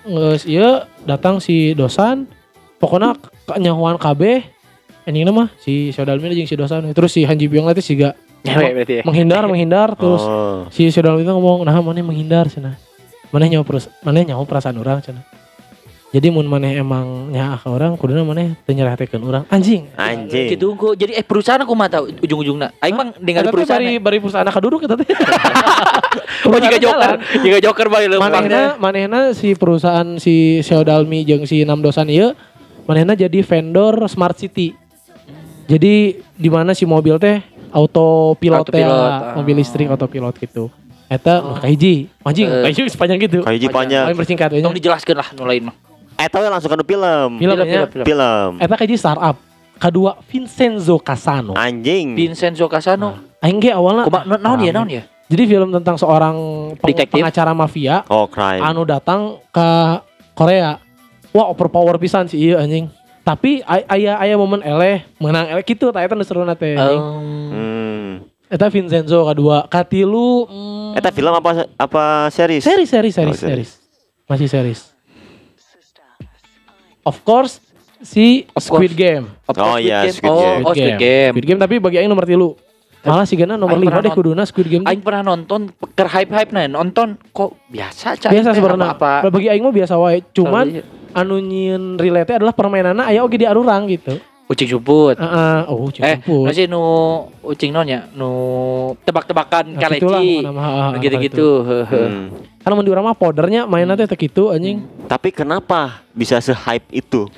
geus 0.07 0.47
ieu 0.47 0.87
datang 1.03 1.43
si 1.43 1.75
dosan 1.75 2.31
pokoknya 2.79 3.19
kenyahuan 3.51 3.99
KB 3.99 4.47
endingnya 5.03 5.35
mah 5.35 5.51
si 5.59 5.91
Sodalmi 5.91 6.31
jeung 6.31 6.47
si 6.47 6.55
dosan 6.55 6.95
terus 6.95 7.11
si 7.11 7.27
Han 7.27 7.35
Ji 7.35 7.51
Pyong 7.51 7.67
teh 7.75 7.83
siga 7.83 8.15
berarti 8.47 9.01
ya. 9.01 9.03
menghindar 9.03 9.43
menghindar 9.51 9.99
terus 9.99 10.23
Oh. 10.23 10.71
si 10.71 10.87
Sodalmi 10.95 11.27
teh 11.27 11.35
ngomong 11.35 11.67
nah 11.67 11.75
mana 11.83 11.99
menghindar 11.99 12.47
cenah 12.47 12.79
mana 13.29 13.45
nyawa 13.47 13.65
perus 13.65 13.89
mana 14.01 14.25
nyawa 14.25 14.45
perasaan 14.45 14.77
orang 14.77 15.01
cenah 15.01 15.25
jadi 16.09 16.33
mun 16.33 16.49
maneh 16.49 16.81
emang 16.81 17.29
nyaah 17.29 17.61
ka 17.61 17.69
orang 17.69 17.93
kuduna 18.01 18.25
maneh 18.25 18.57
teu 18.65 18.73
nyerahtekeun 18.73 19.21
urang 19.21 19.45
anjing 19.53 19.93
Anjing. 19.93 20.57
Gitu 20.57 20.65
engko 20.73 20.97
jadi 20.97 21.21
eh 21.21 21.25
perusahaan 21.25 21.61
aku 21.61 21.77
mah 21.77 21.93
tahu 21.93 22.09
ujung-ujungna. 22.25 22.73
Aing 22.81 22.97
mah 22.97 23.13
dengan 23.21 23.45
Eta 23.45 23.53
teh 23.53 23.55
perusahaan. 23.61 23.85
bari 23.85 24.01
bari 24.01 24.17
perusahaan 24.17 24.49
kaduduk 24.49 24.89
eta 24.89 24.97
teh 24.97 25.05
Oh 26.49 26.57
jika 26.57 26.81
joker, 26.81 27.21
jika 27.45 27.59
joker 27.61 27.87
bari 27.93 28.09
leumpang. 28.09 28.41
manehna 28.41 28.63
manehna 28.81 29.21
si 29.37 29.53
perusahaan 29.53 30.17
si 30.17 30.65
Xiaodalmi 30.65 31.29
jeung 31.29 31.45
si 31.45 31.61
Nam 31.69 31.85
Dosan 31.85 32.09
ieu 32.09 32.33
manehna 32.89 33.13
jadi 33.13 33.45
vendor 33.45 34.09
smart 34.09 34.41
city. 34.41 34.73
Jadi 35.69 36.25
di 36.25 36.49
mana 36.49 36.73
si 36.73 36.89
mobil 36.89 37.21
teh 37.21 37.45
autopilot 37.69 38.65
teh 38.65 38.81
Autopilot, 38.81 39.13
ah. 39.13 39.37
mobil 39.37 39.61
listrik 39.61 39.93
autopilot 39.93 40.33
gitu. 40.41 40.73
Eta 41.09 41.41
oh. 41.41 41.57
kahiji, 41.57 42.13
anjing, 42.21 42.47
Eh. 42.47 42.63
kahiji 42.65 42.85
sepanjang 42.87 43.19
gitu. 43.19 43.41
Kayak 43.41 43.57
hiji 43.57 43.69
panjang. 43.69 44.05
Paling 44.07 44.19
bersingkat. 44.19 44.49
Tong 44.55 44.77
dijelaskeun 44.77 45.17
lah 45.17 45.29
nu 45.33 45.43
lain 45.43 45.63
mah. 45.65 45.75
Eta 46.15 46.37
we 46.37 46.47
langsung 46.47 46.69
ke 46.69 46.77
film. 46.79 47.31
Film, 47.35 47.41
Film, 47.41 47.57
nya. 47.59 47.89
film, 47.89 48.05
Film. 48.05 48.51
Eta 48.59 48.75
kahiji 48.75 48.95
startup. 48.95 49.37
Kedua 49.75 50.19
Vincenzo 50.23 50.99
Casano. 50.99 51.55
Anjing. 51.55 52.13
Vincenzo 52.13 52.67
Casano. 52.67 53.17
Aing 53.39 53.57
ge 53.57 53.71
awalna 53.71 54.05
Kumaha 54.05 54.27
na- 54.27 54.43
naon 54.43 54.61
ya 54.61 54.71
naon 54.71 54.91
ya? 54.91 55.03
Jadi 55.29 55.45
film 55.47 55.69
tentang 55.71 55.95
seorang 55.95 56.35
peng- 56.77 56.89
Detektif. 56.91 57.15
pengacara 57.15 57.53
mafia 57.53 58.03
Oh, 58.07 58.27
crime. 58.27 58.59
anu 58.59 58.83
datang 58.83 59.39
ke 59.49 59.69
Korea. 60.35 60.81
Wah, 61.31 61.47
overpower 61.47 61.97
pisan 61.97 62.27
sih 62.27 62.41
iya 62.43 62.59
anjing. 62.59 62.89
Tapi 63.23 63.61
ay- 63.63 63.85
aya 63.87 64.13
aya 64.19 64.35
momen 64.35 64.59
eleh 64.59 65.05
menang 65.17 65.47
eleh 65.47 65.61
gitu 65.63 65.89
tak 65.89 66.01
eta 66.03 66.17
nu 66.17 66.23
seruna 66.23 66.53
teh. 66.53 66.75
anjing. 66.75 66.99
Um, 66.99 67.25
Hmm. 67.49 67.68
Eta 68.49 68.73
Vincenzo 68.73 69.29
kedua, 69.29 69.69
katilu 69.69 70.49
mm, 70.49 70.97
Eta 70.97 71.13
film 71.13 71.37
apa 71.37 71.69
apa 71.77 72.05
series? 72.33 72.65
series 72.65 72.89
series 72.89 73.15
series 73.15 73.37
Oh, 73.37 73.45
series. 73.45 73.69
series. 73.69 73.71
Masih 74.25 74.49
series. 74.49 74.81
Of 77.05 77.21
course 77.23 77.61
si 78.01 78.49
Of 78.53 78.65
Squid 78.65 78.93
course. 78.93 78.97
Game. 78.97 79.25
of 79.45 79.55
Oh, 79.55 79.77
iya, 79.77 80.05
Game. 80.05 80.15
Squid 80.17 80.33
Oh, 80.33 80.41
Game. 80.41 80.63
oh, 80.65 80.73
Squid 80.73 80.97
Game. 80.97 81.33
Squid 81.37 81.47
Game 81.47 81.61
tapi 81.61 81.75
bagi 81.77 81.97
aing 82.01 82.09
nomor 82.09 82.25
tilu. 82.25 82.57
Malah 82.99 83.25
sih 83.25 83.39
nomor 83.39 83.73
Aing 83.73 83.85
lima 83.85 84.01
deh 84.01 84.13
kuduna 84.13 84.43
Squid 84.45 84.69
Game. 84.69 84.85
Aing 84.85 85.01
pernah 85.01 85.23
nonton 85.23 85.69
ker 85.93 86.09
hype 86.09 86.33
hype 86.33 86.51
nih 86.51 86.67
nonton 86.67 87.21
kok 87.31 87.53
biasa 87.69 88.17
cah 88.17 88.31
biasa 88.33 88.57
sebenarnya. 88.57 88.97
apa 88.97 89.29
Bagi 89.29 89.49
aing 89.49 89.65
mah 89.65 89.75
biasa 89.77 89.95
wae. 89.97 90.25
Cuman 90.33 90.83
anu 91.13 91.37
nyieun 91.37 91.97
relate 91.97 92.37
adalah 92.37 92.53
permainanna 92.53 93.09
aya 93.09 93.21
oge 93.21 93.37
di 93.37 93.45
arurang 93.45 93.89
gitu. 93.89 94.17
Ucing 94.49 94.65
Suput. 94.67 95.13
Heeh, 95.15 95.59
oh 95.69 95.93
Eh, 95.93 96.17
jemput. 96.19 96.43
nu 96.43 96.51
sih 96.51 96.65
nu 96.65 96.83
ucing 97.45 97.69
non 97.69 97.85
ya, 97.85 98.09
nu 98.11 98.31
tebak-tebakan 99.05 99.77
Nah, 99.77 99.81
kaleci. 99.81 100.41
ah, 100.41 100.57
ah, 100.57 100.91
Gitu-gitu. 100.97 101.49
Hmm. 101.85 102.33
Di 102.65 102.91
urang 102.91 103.05
mah 103.05 103.13
podernya 103.13 103.65
mainnya 103.65 103.93
teh 103.95 104.09
teh 104.09 104.17
kitu 104.19 104.49
anjing. 104.49 104.81
Tapi 105.05 105.29
kenapa 105.31 106.01
bisa 106.11 106.37
se-hype 106.39 106.89
itu? 106.91 107.29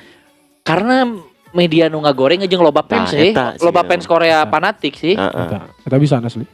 Karena 0.63 1.03
media 1.51 1.91
nu 1.91 1.99
ngagoreng 1.99 2.47
jeung 2.47 2.63
loba 2.63 2.83
fans 2.83 3.11
Nah, 3.11 3.19
sih. 3.19 3.31
eta 3.31 3.47
sih, 3.55 3.63
Loba 3.63 3.83
fans 3.83 4.07
Korea 4.07 4.47
fanatik 4.47 4.95
sih. 4.95 5.19
Heeh. 5.19 5.47
Eta, 5.51 5.59
eta 5.83 5.97
bisa 5.99 6.19
asli. 6.19 6.47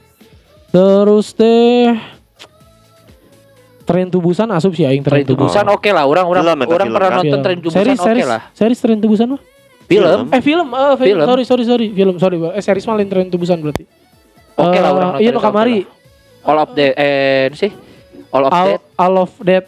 Terus 0.69 1.33
teh 1.33 1.93
Tren 3.87 4.11
tubusan 4.11 4.51
asup 4.51 4.75
sih 4.75 4.83
aing 4.83 4.99
Tren 5.01 5.23
tren 5.23 5.31
tubusan. 5.31 5.63
tubusan 5.63 5.67
oke 5.71 5.91
lah, 5.95 6.05
orang 6.05 6.27
orang 6.27 6.43
orang 6.59 6.89
pernah 6.91 7.07
kan? 7.09 7.19
nonton 7.23 7.39
tren 7.39 7.59
tubusan 7.63 7.87
oke 7.87 8.03
series, 8.03 8.27
lah. 8.27 8.41
Series 8.51 8.79
tren 8.83 8.99
tubusan 8.99 9.27
mah? 9.31 9.41
Film. 9.87 10.29
Eh 10.35 10.43
film, 10.43 10.67
eh 10.67 10.95
film, 10.95 10.97
Film. 10.99 10.99
film. 10.99 11.21
sorry 11.25 11.45
sorry 11.47 11.65
sorry, 11.65 11.87
film 11.91 12.17
sorry, 12.19 12.37
eh 12.43 12.63
series 12.63 12.85
mah 12.85 12.99
lain 12.99 13.07
tren 13.07 13.31
tubusan 13.31 13.63
berarti. 13.63 13.87
Oke 14.57 14.79
lah 14.79 14.91
Eh, 14.91 14.97
orang 14.97 15.09
nonton 15.15 15.23
Iya 15.23 15.31
itu 15.31 15.39
no 15.39 15.43
kamari. 15.43 15.79
All 16.43 16.59
of 16.59 16.71
the 16.75 16.87
eh 16.93 17.47
sih. 17.55 17.71
All 18.31 18.45
of 18.45 18.51
All, 18.51 18.69
that. 18.69 18.81
all 18.99 19.15
of 19.17 19.31
that, 19.43 19.65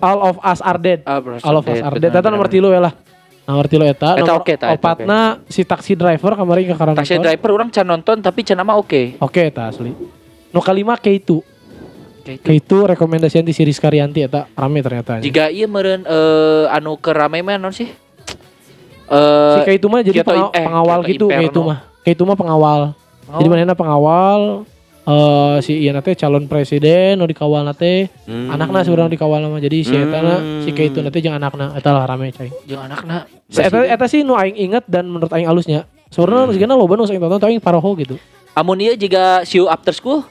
all 0.00 0.18
of 0.24 0.36
us 0.40 0.60
are 0.60 0.80
dead. 0.80 1.04
Bro, 1.04 1.38
All 1.44 1.56
of 1.56 1.64
us 1.64 1.76
Dead, 1.76 1.84
are 1.84 1.96
dead. 2.00 2.12
Eta 2.12 2.28
nomor 2.28 2.48
tilu 2.48 2.72
ya 2.72 2.80
lah. 2.80 2.94
Nomor 3.44 3.64
tilu 3.64 3.84
eta. 3.84 4.16
Eta 4.16 4.32
oke, 4.32 4.52
eta 4.56 4.72
opatna 4.72 5.40
si 5.48 5.64
taksi 5.64 5.96
driver 5.96 6.32
kemarin 6.34 6.68
ke 6.68 6.74
karena 6.76 6.92
Taxi 6.96 7.16
driver 7.16 7.50
orang 7.52 7.68
can 7.68 7.84
nonton 7.84 8.20
tapi 8.20 8.40
can 8.42 8.56
nama 8.56 8.76
oke. 8.76 9.20
Oke 9.20 9.48
eta 9.48 9.68
asli. 9.68 9.92
Nu 10.48 10.60
kalima 10.60 10.96
K2. 10.96 11.44
Kayak 12.24 12.36
itu. 12.40 12.44
K2 12.44 12.72
rekomendasian 12.92 13.40
di 13.40 13.52
series 13.52 13.76
Karyanti 13.76 14.20
eta 14.20 14.48
rame 14.52 14.80
ternyata. 14.80 15.20
Jika 15.20 15.48
iya 15.48 15.64
meren 15.64 16.04
eh 16.04 16.64
anu 16.68 16.96
ke 16.96 17.12
rame 17.12 17.40
mah 17.40 17.56
non 17.56 17.72
sih? 17.72 17.88
Si 19.08 19.58
Eh 19.64 19.78
K2 19.78 19.84
mah 19.88 20.00
jadi 20.00 20.16
Kyoto- 20.20 20.30
penga- 20.30 20.52
eh, 20.52 20.64
pengawal 20.64 20.98
gitu 21.04 21.26
Inferno. 21.26 21.48
K2 21.48 21.58
mah. 21.64 21.78
K2 22.04 22.20
mah 22.22 22.36
pengawal. 22.36 22.80
Oh. 23.28 23.36
Jadi 23.36 23.48
mana 23.48 23.74
pengawal 23.74 24.40
eh 25.04 25.56
si 25.60 25.72
ieu 25.80 25.88
nate 25.88 26.12
calon 26.12 26.44
presiden 26.44 27.16
nu 27.16 27.24
dikawal 27.24 27.64
nate 27.64 28.12
Hmm. 28.28 28.52
anakna 28.52 28.84
sebenarnya 28.84 29.16
dikawal 29.16 29.40
mah 29.42 29.56
jadi 29.56 29.80
si 29.80 29.96
eta 29.96 30.20
Hmm. 30.20 30.60
si 30.60 30.70
K2 30.70 31.00
nate 31.00 31.18
jeung 31.20 31.32
anakna 31.32 31.72
eta 31.72 31.96
lah 31.96 32.04
rame 32.04 32.28
cai. 32.28 32.52
jeung 32.64 32.84
anakna. 32.84 33.24
Si 33.48 33.60
eta 33.60 33.84
eta 33.84 34.04
sih 34.04 34.20
nu 34.20 34.36
aing 34.36 34.52
inget 34.54 34.84
dan 34.84 35.08
menurut 35.08 35.32
aing 35.32 35.48
alusnya. 35.48 35.88
Sebenarnya 36.08 36.52
hmm. 36.52 36.76
loba 36.76 36.92
nu 36.94 37.04
aing 37.04 37.16
tonton 37.16 37.40
tapi 37.40 37.56
aing 37.56 37.64
paroho 37.64 37.96
gitu. 37.96 38.20
Amun 38.52 38.80
ieu 38.80 38.92
juga 38.96 39.40
You 39.46 39.64
After 39.64 39.92
School. 39.92 40.28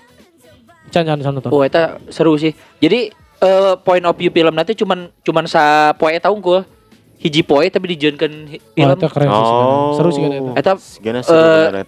Can 0.93 1.03
can 1.03 1.17
nonton. 1.17 1.49
Oh 1.49 1.65
eta 1.65 1.97
seru 2.09 2.38
sih. 2.38 2.53
Jadi 2.78 3.09
eh 3.38 3.73
point 3.82 4.05
of 4.05 4.13
view 4.13 4.30
film 4.30 4.53
nanti 4.53 4.73
cuman 4.73 5.09
cuman 5.21 5.49
sa 5.49 5.93
poe 5.97 6.13
eta 6.13 6.30
unggul. 6.30 6.61
Hiji 7.18 7.41
poe 7.41 7.65
tapi 7.74 7.89
hi- 8.45 8.61
Wah, 8.61 8.93
film. 8.93 8.93
eta 8.93 9.07
keren 9.09 9.28
sih. 9.28 9.41
Oh. 9.41 9.89
Seru 9.97 10.09
sih 10.13 10.22
kan 10.22 10.32
eta. 10.32 10.51
Eta 10.53 10.72
seru 11.26 11.34
eh, 11.74 11.84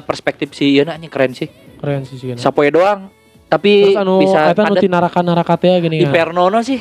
perspektif 0.00 0.56
sih 0.56 0.72
ieu 0.72 0.88
anjing 0.88 1.12
keren 1.12 1.36
sih. 1.36 1.48
Keren 1.78 2.02
sih 2.08 2.16
sih. 2.16 2.32
Sapoe 2.40 2.72
doang 2.72 3.12
tapi 3.48 3.92
Terus 3.92 4.00
anu 4.00 4.20
bisa 4.20 4.52
eta 4.52 4.64
nu 4.68 4.76
ada 4.76 4.80
ti 4.80 4.88
naraka-naraka 4.88 5.54
teh 5.56 5.80
gini 5.80 6.00
ya. 6.00 6.08
Inferno 6.08 6.48
no 6.48 6.60
sih. 6.60 6.80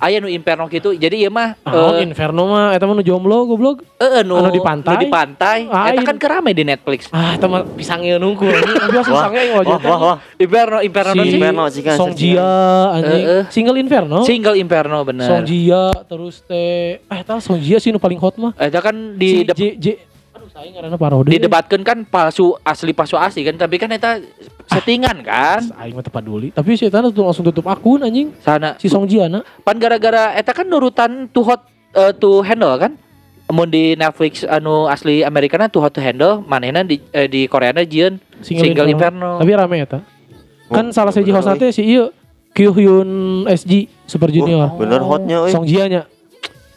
Aya 0.00 0.16
nu 0.16 0.26
Inferno 0.26 0.64
gitu. 0.66 0.90
Jadi 0.90 1.20
ieu 1.20 1.28
mah 1.28 1.60
Ah, 1.60 2.00
eh, 2.00 2.02
Inferno 2.02 2.48
mah 2.48 2.72
eta 2.72 2.88
mah 2.88 2.96
nu 2.96 3.04
jomblo 3.04 3.44
goblok. 3.44 3.84
eh, 3.94 4.24
nu, 4.24 4.34
anu 4.34 4.48
di 4.48 4.58
pantai? 4.58 4.96
nu 4.96 4.98
di 4.98 5.08
pantai. 5.08 5.58
Ah, 5.68 5.92
Eta 5.92 6.02
kan 6.02 6.16
kerame 6.16 6.50
di 6.50 6.64
Netflix. 6.64 7.12
Ah, 7.12 7.36
eta 7.36 7.44
mah 7.44 7.68
pisang 7.68 8.00
ieu 8.00 8.16
nunggu. 8.16 8.48
Biasa 8.48 9.06
Wah, 9.06 9.28
pisangnya 9.28 9.42
yang 9.44 9.54
wah, 9.54 9.62
wajah. 9.62 9.78
wah, 9.84 9.98
wah. 10.00 10.16
Inferno 10.34 10.78
Inferno 10.80 11.12
no 11.12 11.22
si. 11.22 11.36
Inferno 11.36 11.62
sih 11.68 11.82
kan, 11.84 11.96
Song. 12.00 12.12
Jia 12.16 12.48
anjing. 12.90 13.20
Eh, 13.20 13.36
eh. 13.36 13.42
Single 13.52 13.76
Inferno. 13.76 14.18
Single 14.24 14.56
Inferno 14.56 14.98
bener. 15.04 15.28
Song 15.28 15.44
Jia 15.44 15.92
terus 16.02 16.40
teh 16.42 16.96
eh 16.98 17.18
eta 17.20 17.36
Song 17.38 17.60
Jia 17.60 17.76
sih 17.76 17.92
nu 17.92 18.00
paling 18.00 18.16
hot 18.16 18.40
mah. 18.40 18.56
Eta 18.56 18.80
kan 18.80 18.96
Di 19.14 19.44
di 19.44 19.52
si 19.52 19.76
J, 19.76 19.76
J 19.76 19.86
Ngaranna 20.54 20.98
paroh 20.98 21.20
deui. 21.22 21.38
didebatkan 21.38 21.80
kan 21.86 21.98
palsu 22.02 22.58
asli 22.66 22.90
palsu 22.90 23.14
asli 23.14 23.46
kan 23.46 23.54
tapi 23.54 23.78
kan 23.78 23.90
eta 23.94 24.18
settingan 24.70 25.22
kan 25.22 25.62
Aing 25.78 25.94
mah 25.94 26.02
teu 26.02 26.12
peduli. 26.12 26.50
Tapi 26.50 26.74
si 26.74 26.86
eta 26.90 27.02
tuh 27.06 27.22
langsung 27.22 27.46
tutup 27.46 27.66
akun 27.70 28.02
anjing. 28.02 28.34
sana 28.42 28.74
Si 28.78 28.90
Song 28.90 29.06
Jia 29.06 29.30
na. 29.30 29.46
pan 29.62 29.78
gara-gara 29.78 30.34
eta 30.34 30.50
kan 30.50 30.66
nurutan 30.66 31.30
to 31.30 31.46
hot 31.46 31.66
eh, 31.94 32.12
to 32.16 32.42
handle 32.42 32.74
kan 32.78 32.94
Mun 33.50 33.66
di 33.66 33.98
Netflix 33.98 34.46
anu 34.46 34.86
asli 34.86 35.26
Amerika 35.26 35.58
na 35.58 35.66
to 35.66 35.82
hot 35.82 35.90
to 35.90 35.98
handle 35.98 36.38
manehna 36.46 36.86
di 36.86 37.02
eh, 37.10 37.26
di 37.26 37.50
Koreana 37.50 37.82
jieun 37.82 38.22
Single, 38.40 38.88
Inferno. 38.88 39.42
Tapi 39.42 39.50
rame 39.52 39.82
eta. 39.82 40.00
Kan 40.70 40.90
Oh, 40.90 40.94
salah 40.94 41.10
siji 41.10 41.34
bener 41.34 41.42
host 41.42 41.58
teh 41.58 41.70
si 41.74 41.82
ieu 41.82 42.14
Kyu 42.54 42.70
Hyun 42.70 43.10
SG 43.50 43.90
Super 44.06 44.30
Junior. 44.30 44.70
Wah, 44.70 44.72
bener 44.78 45.02
hotnya 45.02 45.42
euy. 45.42 45.50
Song 45.50 45.66
Jia 45.66 45.90
nya. 45.90 46.02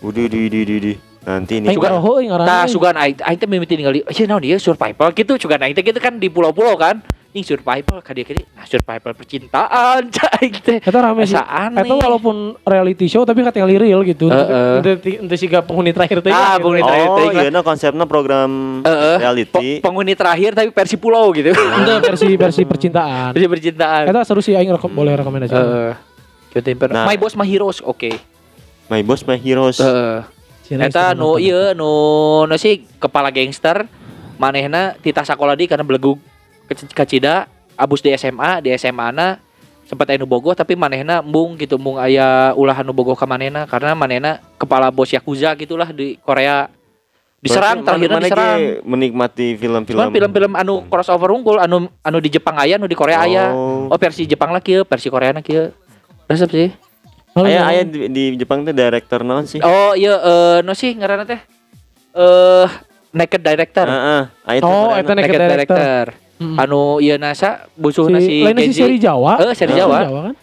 Udah 0.01 0.25
di 0.25 0.49
di 0.49 0.61
di 0.65 0.75
di. 0.81 0.93
Nanti. 1.23 1.63
Aing 1.63 1.71
Sugan- 1.71 1.95
euy 1.97 2.23
ngaranna. 2.27 2.49
Tah 2.49 2.63
euy. 2.63 2.71
sugan 2.71 2.95
aing 2.95 3.15
aing 3.17 3.39
teh 3.39 3.47
mimiti 3.47 3.73
ningali 3.79 4.03
ieu 4.03 4.25
naon 4.27 4.43
ieu 4.43 4.59
survival 4.59 5.09
gitu 5.11 5.39
sugan 5.39 5.59
aing 5.59 5.71
teh 5.71 5.79
gitu 5.81 5.95
kan 5.97 6.19
di 6.19 6.27
pulau-pulau 6.27 6.75
kan 6.75 6.99
nih 7.33 7.41
survival 7.41 7.97
ka 7.97 8.13
dieu 8.13 8.27
nah 8.53 8.61
survival 8.61 9.17
percintaan 9.17 10.05
cai 10.15 10.29
aing 10.43 10.55
teh 10.59 10.77
Eta 10.77 10.99
rame 10.99 11.23
sih. 11.23 11.33
Eta 11.33 11.93
walaupun 11.95 12.59
reality 12.61 13.07
show 13.07 13.23
tapi 13.23 13.39
kata 13.41 13.57
yang 13.57 13.71
real 13.71 14.03
gitu. 14.03 14.27
Heeh. 14.27 14.83
Ente 14.83 14.91
ente 15.17 15.35
siga 15.39 15.63
penghuni 15.63 15.89
terakhir 15.89 16.19
teh. 16.19 16.29
Ah, 16.29 16.59
gitu. 16.59 16.67
penghuni 16.67 16.81
terakhir. 16.83 17.07
Oh, 17.07 17.17
teh, 17.17 17.25
iya 17.33 17.49
nah 17.49 17.63
konsepnya 17.63 18.05
program 18.05 18.83
Heeh. 18.83 19.15
reality. 19.17 19.49
Pe- 19.49 19.81
penghuni 19.81 20.13
terakhir 20.13 20.53
tapi 20.53 20.69
versi 20.69 20.95
pulau 20.99 21.31
gitu 21.31 21.55
Ente 21.79 21.93
versi 22.03 22.35
versi 22.35 22.61
percintaan. 22.67 23.31
versi 23.31 23.47
percintaan 23.47 24.11
Eta 24.11 24.21
seru 24.27 24.43
sih 24.43 24.53
aing 24.53 24.69
rekom 24.69 24.91
boleh 24.91 25.15
rekomendasi. 25.15 25.55
Nah. 25.55 27.07
My 27.07 27.17
Boss 27.17 27.33
My 27.33 27.47
Heroes 27.47 27.81
oke. 27.81 28.11
My 28.91 29.01
Boss 29.01 29.25
My 29.25 29.39
Heroes. 29.39 29.79
Heeh. 29.79 30.42
Eta 30.69 31.11
nu 31.11 31.35
ieu 31.35 31.75
nu 31.75 31.91
nu 32.47 32.55
sih 32.55 32.87
kepala 32.99 33.27
gangster 33.27 33.83
manehna 34.39 34.95
titah 35.03 35.27
sakola 35.27 35.59
di 35.59 35.67
karena 35.67 35.83
belegug 35.83 36.19
ke 36.71 36.73
ke 36.87 37.03
Cida 37.03 37.51
abus 37.75 37.99
di 37.99 38.15
SMA 38.15 38.63
di 38.63 38.71
SMA 38.79 39.11
na 39.11 39.43
sempat 39.83 40.07
aya 40.09 40.17
nu 40.17 40.27
bogoh 40.29 40.55
tapi 40.55 40.79
manehna 40.79 41.19
embung 41.19 41.59
gitu 41.59 41.75
embung 41.75 41.99
aya 41.99 42.55
ulah 42.55 42.79
nu 42.81 42.95
bogoh 42.95 43.19
ka 43.19 43.27
manehna 43.27 43.67
karena 43.67 43.91
manehna 43.91 44.39
kepala 44.55 44.87
bos 44.87 45.11
yakuza 45.11 45.51
gitulah 45.59 45.91
di 45.91 46.15
Korea. 46.23 46.71
Diserang 47.43 47.83
Berarti 47.83 48.07
terakhirnya 48.07 48.19
diserang. 48.23 48.59
menikmati 48.87 49.59
film-film. 49.59 49.99
Cuman 49.99 50.15
film-film 50.15 50.53
anu 50.55 50.87
crossover 50.87 51.27
unggul 51.35 51.59
anu 51.59 51.91
anu 51.99 52.17
di 52.23 52.31
Jepang 52.31 52.55
aya 52.55 52.79
anu 52.79 52.87
di 52.87 52.95
Korea 52.95 53.19
aya. 53.19 53.51
Oh. 53.51 53.91
oh 53.91 53.99
versi 53.99 54.23
Jepang 54.23 54.55
lah 54.55 54.63
kieu 54.63 54.87
versi 54.87 55.11
Korea 55.11 55.35
na 55.35 55.43
kieu 55.43 55.75
resep 56.31 56.49
sih 56.49 56.69
Halo, 57.33 57.45
Aya 57.45 57.59
halo. 57.59 57.69
aya 57.71 57.81
di, 57.83 57.99
di 58.07 58.23
Jepang 58.35 58.61
teh 58.61 58.69
director 58.71 59.25
naon 59.25 59.43
sih? 59.43 59.57
oh 59.59 59.93
iya 59.93 60.13
eh 60.15 60.57
no 60.61 60.71
sih 60.71 60.93
ngaranna 60.93 61.25
teh 61.25 61.41
eh 62.13 62.67
Naked 63.11 63.41
Director 63.41 63.85
Heeh. 63.85 64.21
Aya 64.43 64.57
teh 64.57 64.65
Oh, 64.65 64.89
Koreana. 64.89 64.97
eta 64.99 65.13
Naked 65.15 65.41
Director. 65.47 66.05
Hmm. 66.35 66.57
Anu 66.57 66.97
ieu 66.97 67.13
nasa 67.15 67.69
busuhna 67.71 68.17
si, 68.17 68.25
si, 68.27 68.35
lainnya 68.41 68.65
si 68.65 68.73
seri 68.75 68.97
Jawa. 68.97 69.37
Eh, 69.39 69.53
seri 69.53 69.69
Ah, 69.71 69.77
Jawa. 69.79 69.97
kan. 70.01 70.35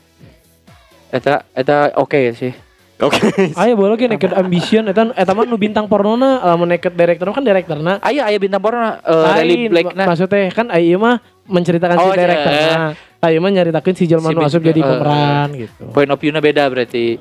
Eta 1.11 1.35
eta 1.53 1.77
oke 1.97 2.31
sih. 2.33 2.55
Oke. 3.01 3.19
Ayo 3.57 3.75
boleh 3.75 3.97
ge 3.97 4.07
Naked 4.07 4.31
Ambition 4.33 4.87
eta 4.87 5.03
eta 5.11 5.31
mah 5.31 5.43
nu 5.45 5.55
bintang 5.57 5.87
pornona 5.87 6.39
lamun 6.45 6.71
Naked 6.71 6.95
Director 6.95 7.27
kan 7.29 7.43
directorna. 7.43 7.99
Aya 8.01 8.23
aya 8.25 8.39
bintang 8.39 8.61
porno 8.61 8.79
uh, 8.79 8.95
Rally 9.29 9.67
Lain, 9.67 9.69
Black 9.69 9.87
ma- 9.93 10.07
maksudnya 10.07 10.47
kan 10.49 10.67
aya 10.69 10.95
mah 10.95 11.19
menceritakan 11.45 11.97
si 11.97 12.01
Oh, 12.01 12.07
iya. 12.09 12.19
directorna. 12.21 12.79
Ayo 13.21 13.37
mah 13.45 13.53
nyaritakeun 13.53 13.95
si 13.95 14.09
jelema 14.09 14.29
Si 14.29 14.35
bintang- 14.35 14.65
jadi 14.65 14.81
eh, 14.81 14.87
pemeran 14.87 15.49
gitu. 15.53 15.83
point 15.93 16.09
of 16.09 16.17
view-na 16.17 16.41
beda 16.41 16.65
berarti. 16.67 17.21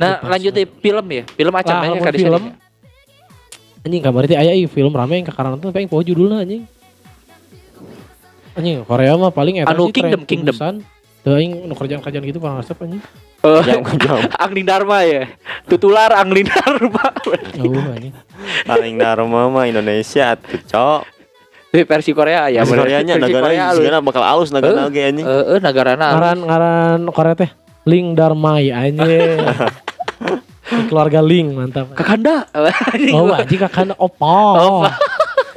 Nah, 0.00 0.16
lanjut 0.24 0.52
film 0.56 1.06
ya. 1.12 1.22
Film 1.28 1.52
acam 1.52 1.76
Lah, 1.76 1.84
aja 1.86 1.98
kada 2.00 2.16
film. 2.16 2.42
Anjing 3.80 4.00
kabar 4.00 4.24
teh 4.24 4.36
aya 4.36 4.52
film 4.64 4.92
rame 4.92 5.20
yang 5.20 5.28
kakaran 5.28 5.60
tuh 5.60 5.72
pengen 5.72 5.92
poho 5.92 6.00
judulna 6.00 6.40
anjing. 6.40 6.64
Anjing 8.52 8.80
Korea 8.84 9.12
mah 9.16 9.28
paling 9.28 9.60
eta 9.60 9.72
Anu 9.72 9.88
sih 9.88 9.94
Kingdom, 9.94 10.24
Kingdom. 10.24 10.56
Teu 11.20 11.36
aing 11.36 11.68
nu 11.68 11.76
kerjaan-kerjaan 11.76 12.24
gitu 12.24 12.40
kurang 12.40 12.56
resep 12.56 12.80
anjing. 12.80 13.04
Eh, 13.40 13.60
jam. 13.64 13.80
Angling 14.44 14.64
Dharma 14.64 15.04
ya. 15.04 15.28
Tutular 15.64 16.16
Angling 16.16 16.48
Dharma. 16.48 17.12
Jauh 17.56 17.92
anjing. 17.92 18.12
Paling 18.64 18.96
dharma 18.96 19.52
mah 19.52 19.64
Indonesia 19.64 20.32
atuh, 20.32 20.60
Cok. 20.64 21.19
Di 21.70 21.82
versi 21.82 22.10
Korea 22.10 22.50
ya. 22.50 22.62
Versi. 22.62 22.74
Koreanya 22.76 23.14
Versi 23.14 23.24
negara 23.24 23.44
Korea 23.46 23.66
segala 23.72 23.98
bakal 24.02 24.22
alus 24.24 24.50
negara 24.50 24.80
Eh, 24.80 24.90
ge 24.90 25.02
anjing. 25.06 25.22
Eh, 25.24 25.44
eh, 25.48 25.58
nagarana 25.58 26.04
alus. 26.04 26.16
Ngaran 26.18 26.38
ngaran 26.42 27.00
Korea 27.10 27.34
teh 27.36 27.50
Ling 27.84 28.06
Darmai 28.12 28.68
anjing. 28.68 29.38
Keluarga 30.90 31.20
Ling 31.20 31.54
mantap. 31.54 31.94
Kakanda. 31.94 32.46
Oh 33.14 33.30
anjing 33.30 33.60
kakak 33.60 33.94
opa. 33.94 34.90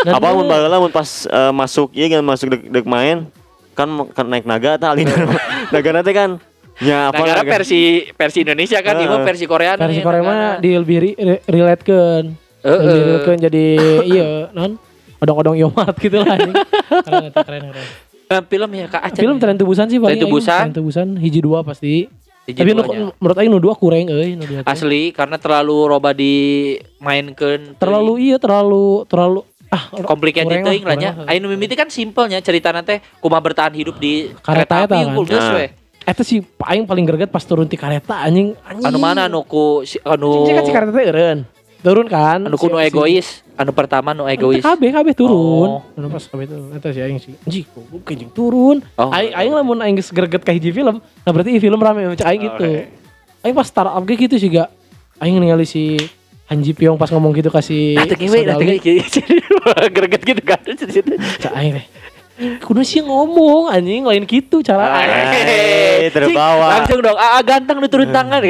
Nah, 0.04 0.20
Apa 0.20 0.36
mun 0.36 0.46
baheula 0.46 0.78
mun 0.78 0.92
pas 0.92 1.26
eh, 1.26 1.52
masuk 1.52 1.90
ieu 1.94 2.06
kan 2.08 2.22
masuk 2.22 2.48
dek, 2.52 2.62
dek 2.70 2.86
main 2.86 3.24
kan 3.74 3.88
kan 4.12 4.26
naik 4.28 4.44
naga 4.44 4.76
tah 4.76 4.92
alin. 4.92 5.08
naga 5.74 6.04
teh 6.04 6.14
kan 6.14 6.30
nya 6.78 7.10
apa 7.10 7.22
Negara 7.22 7.42
naga- 7.42 7.54
versi 7.54 7.82
versi 8.12 8.42
Indonesia 8.42 8.82
kan, 8.82 8.98
Heeh. 8.98 9.06
ini 9.08 9.18
versi 9.24 9.46
Korea. 9.46 9.78
versi 9.78 10.02
Korea 10.02 10.20
negara. 10.20 10.58
mah 10.58 10.60
di 10.60 10.70
lebih 10.74 10.98
ri- 11.00 11.18
re- 11.18 11.44
relatekeun. 11.46 12.26
Heeh. 12.60 12.82
Lebih 12.82 13.02
relatekeun 13.08 13.40
jadi 13.42 13.66
iya 14.12 14.26
non 14.52 14.76
odong-odong 15.24 15.56
Yomart 15.58 15.96
gitu 15.98 16.18
lah 16.18 16.36
anjing. 16.36 16.56
Keren 17.02 17.24
eta, 17.26 17.40
keren 17.42 17.62
keren. 17.66 17.88
Eh, 18.26 18.42
film 18.42 18.70
ya 18.74 18.86
Kak 18.88 19.02
Acan. 19.04 19.22
Film 19.22 19.38
tren 19.38 19.56
tubusan 19.56 19.86
sih 19.86 19.98
paling. 19.98 20.16
Tren 20.16 20.24
Tubusan. 20.24 20.52
aing. 20.54 20.64
Tren 20.66 20.76
tubusan 20.76 21.08
hiji 21.16 21.40
dua 21.40 21.60
pasti. 21.62 22.08
Hiji 22.44 22.58
Tapi 22.58 22.70
nu, 22.70 22.82
duanya. 22.82 23.16
menurut 23.16 23.38
aing 23.38 23.48
nu 23.48 23.58
dua 23.58 23.74
kurang 23.74 24.04
euy 24.06 24.36
nu 24.36 24.44
dua. 24.44 24.62
asli 24.66 25.10
karena 25.10 25.38
terlalu 25.38 25.78
roba 25.88 26.12
dimainkan 26.14 27.76
Terlalu 27.76 28.14
iya 28.22 28.38
terlalu 28.38 29.04
terlalu 29.06 29.40
ah 29.70 29.84
complicated 30.04 30.46
kurang 30.46 30.62
lah, 30.62 30.70
teuing 30.70 30.86
lah 30.86 30.96
nya. 30.96 31.10
kurang 31.14 31.26
lah. 31.26 31.32
Aya 31.32 31.38
nu 31.40 31.48
mimiti 31.48 31.74
kan 31.74 31.88
simpelnya 31.88 32.40
cerita 32.40 32.70
teh 32.80 33.00
kumaha 33.18 33.42
bertahan 33.42 33.72
hidup 33.72 33.96
di 33.98 34.30
kereta 34.38 34.84
api 34.84 34.92
kan. 34.94 35.16
geus 35.24 35.40
Nah. 35.42 35.56
we. 35.56 35.66
Eta 36.04 36.20
sih 36.22 36.40
aing 36.62 36.84
paling 36.84 37.06
greget 37.06 37.30
pas 37.30 37.42
turun 37.42 37.64
ti 37.64 37.74
kareta 37.74 38.20
anjing 38.20 38.60
anjing. 38.62 38.86
Anu 38.86 38.98
mana 38.98 39.26
anu 39.26 39.40
ku 39.42 39.82
si- 39.82 40.04
anu 40.04 40.44
Cing 40.44 40.56
kan 40.58 40.64
si 40.64 40.74
kareta 40.74 40.92
teh 40.92 41.06
eureun. 41.06 41.40
Turun 41.80 42.08
kan. 42.08 42.40
anu 42.42 42.56
ku 42.56 42.68
nu 42.68 42.76
Si- 42.76 42.82
si- 42.82 42.88
egois, 42.90 43.28
anu 43.54 43.72
pertama 43.72 44.14
nu 44.18 44.26
egois. 44.26 44.62
KB 44.62 44.82
KB 44.90 45.08
turun. 45.14 45.82
Oh. 45.82 45.98
Anu 45.98 46.10
pas 46.10 46.26
KB 46.26 46.42
turun. 46.50 46.70
Eta 46.74 46.90
si 46.90 47.00
aing 47.02 47.20
sih. 47.22 47.34
Anjing 47.46 47.66
goblok 47.70 48.10
anjing 48.10 48.32
turun. 48.34 48.78
Oh. 48.98 49.14
Aing 49.14 49.34
aing 49.34 49.54
lamun 49.54 49.78
aing 49.82 49.96
geus 49.98 50.10
greget 50.10 50.42
ka 50.42 50.52
hiji 50.54 50.74
film. 50.74 51.00
Nah 51.00 51.32
berarti 51.32 51.54
ieu 51.54 51.62
film 51.62 51.78
rame 51.78 52.10
macam 52.14 52.26
aing 52.26 52.42
gitu. 52.42 52.66
Aing 53.46 53.56
pas 53.56 53.68
startup 53.68 54.04
ge 54.08 54.16
gitu 54.18 54.36
sih 54.42 54.50
gak. 54.50 54.70
Aing 55.22 55.38
ningali 55.38 55.68
si 55.70 55.98
Hanji 56.50 56.76
Pyong 56.76 57.00
pas 57.00 57.08
ngomong 57.08 57.32
gitu 57.40 57.48
kasih 57.48 57.96
Ah, 57.96 58.04
teu 58.04 58.20
ngewe, 58.20 58.44
dah 58.44 58.56
teu 58.60 58.68
ngewe. 58.68 59.00
Greget 59.96 60.22
gitu 60.26 60.42
kan. 60.44 60.60
Cak 61.40 61.54
aing 61.56 61.78
teh. 61.80 61.86
Kudu 62.66 62.82
sih 62.82 63.06
ngomong 63.06 63.70
anjing 63.70 64.10
lain 64.10 64.26
gitu 64.26 64.66
cara. 64.66 65.06
Terbawa. 66.10 66.82
Langsung 66.82 67.00
dong, 67.06 67.14
ah 67.14 67.38
ganteng 67.46 67.78
nu 67.78 67.86
turun 67.86 68.10
tangan. 68.10 68.42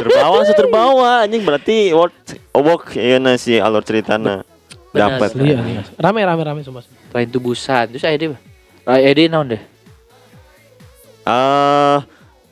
terbawa 0.00 0.34
langsung 0.42 0.58
terbawa 0.58 1.10
anjing 1.22 1.42
berarti 1.46 1.94
work 1.94 2.12
work 2.52 2.92
ya 2.92 3.16
si 3.36 3.56
alur 3.56 3.82
ceritana 3.82 4.42
Benar. 4.90 5.20
dapat 5.20 5.28
anjing. 5.32 5.78
asli. 5.78 5.94
Rame 5.96 6.20
rame 6.20 6.42
rame 6.42 6.60
sumpah. 6.60 6.82
Lain 7.10 7.28
tubusan. 7.28 7.86
Terus 7.88 8.02
aya 8.02 8.16
deh. 8.16 8.34
Aya 8.82 9.10
deh 9.10 9.26
naon 9.26 9.54
deh? 9.54 9.62
eh 11.20 11.98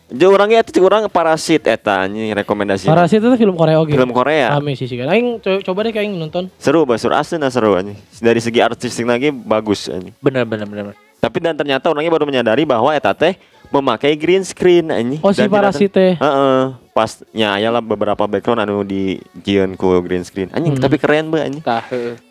jeung 0.09 0.33
orangnya 0.33 0.61
itu 0.63 0.81
orang 0.81 1.05
parasit 1.09 1.67
eta 1.67 2.05
anjing 2.05 2.33
rekomendasi 2.33 2.87
Parasit 2.87 3.21
itu 3.21 3.29
film 3.35 3.57
Korea 3.57 3.77
oke. 3.77 3.91
film 3.91 4.13
Korea 4.13 4.55
Rame 4.55 4.73
sih 4.73 4.89
sih 4.89 4.97
kan. 4.97 5.09
Aing 5.09 5.41
co- 5.41 5.61
coba 5.63 5.85
deh 5.85 5.93
kayak 5.93 6.09
nonton. 6.09 6.49
seru 6.57 6.85
basur 6.85 7.13
asli 7.13 7.37
seru 7.49 7.75
anjing 7.75 7.97
dari 8.21 8.41
segi 8.41 8.61
artistik 8.61 9.05
lagi 9.05 9.29
bagus 9.29 9.89
anjing 9.89 10.15
Bener 10.21 10.45
bener 10.45 10.65
bener. 10.65 10.95
tapi 11.19 11.43
dan 11.43 11.53
ternyata 11.53 11.91
orangnya 11.91 12.15
baru 12.15 12.25
menyadari 12.25 12.63
bahwa 12.63 12.95
eta 12.95 13.11
teh 13.11 13.35
memakai 13.69 14.15
green 14.15 14.41
screen 14.41 14.89
anjing 14.89 15.21
Oh 15.21 15.33
si 15.33 15.45
Parasit 15.45 15.91
teh. 15.91 16.15
Heeh, 16.15 16.17
pas 16.17 16.69
nya 16.71 16.88
aya 16.99 17.69
lah 17.69 17.81
beberapa 17.81 18.27
background 18.27 18.65
anu 18.65 18.83
di 18.83 19.17
jieun 19.39 19.75
ku 19.75 19.99
green 20.03 20.23
screen. 20.23 20.51
Anjing 20.51 20.75
Hmm. 20.75 20.83
tapi 20.83 20.97
keren 20.99 21.31
be 21.31 21.39
anjing. 21.39 21.63
Tah. 21.63 21.85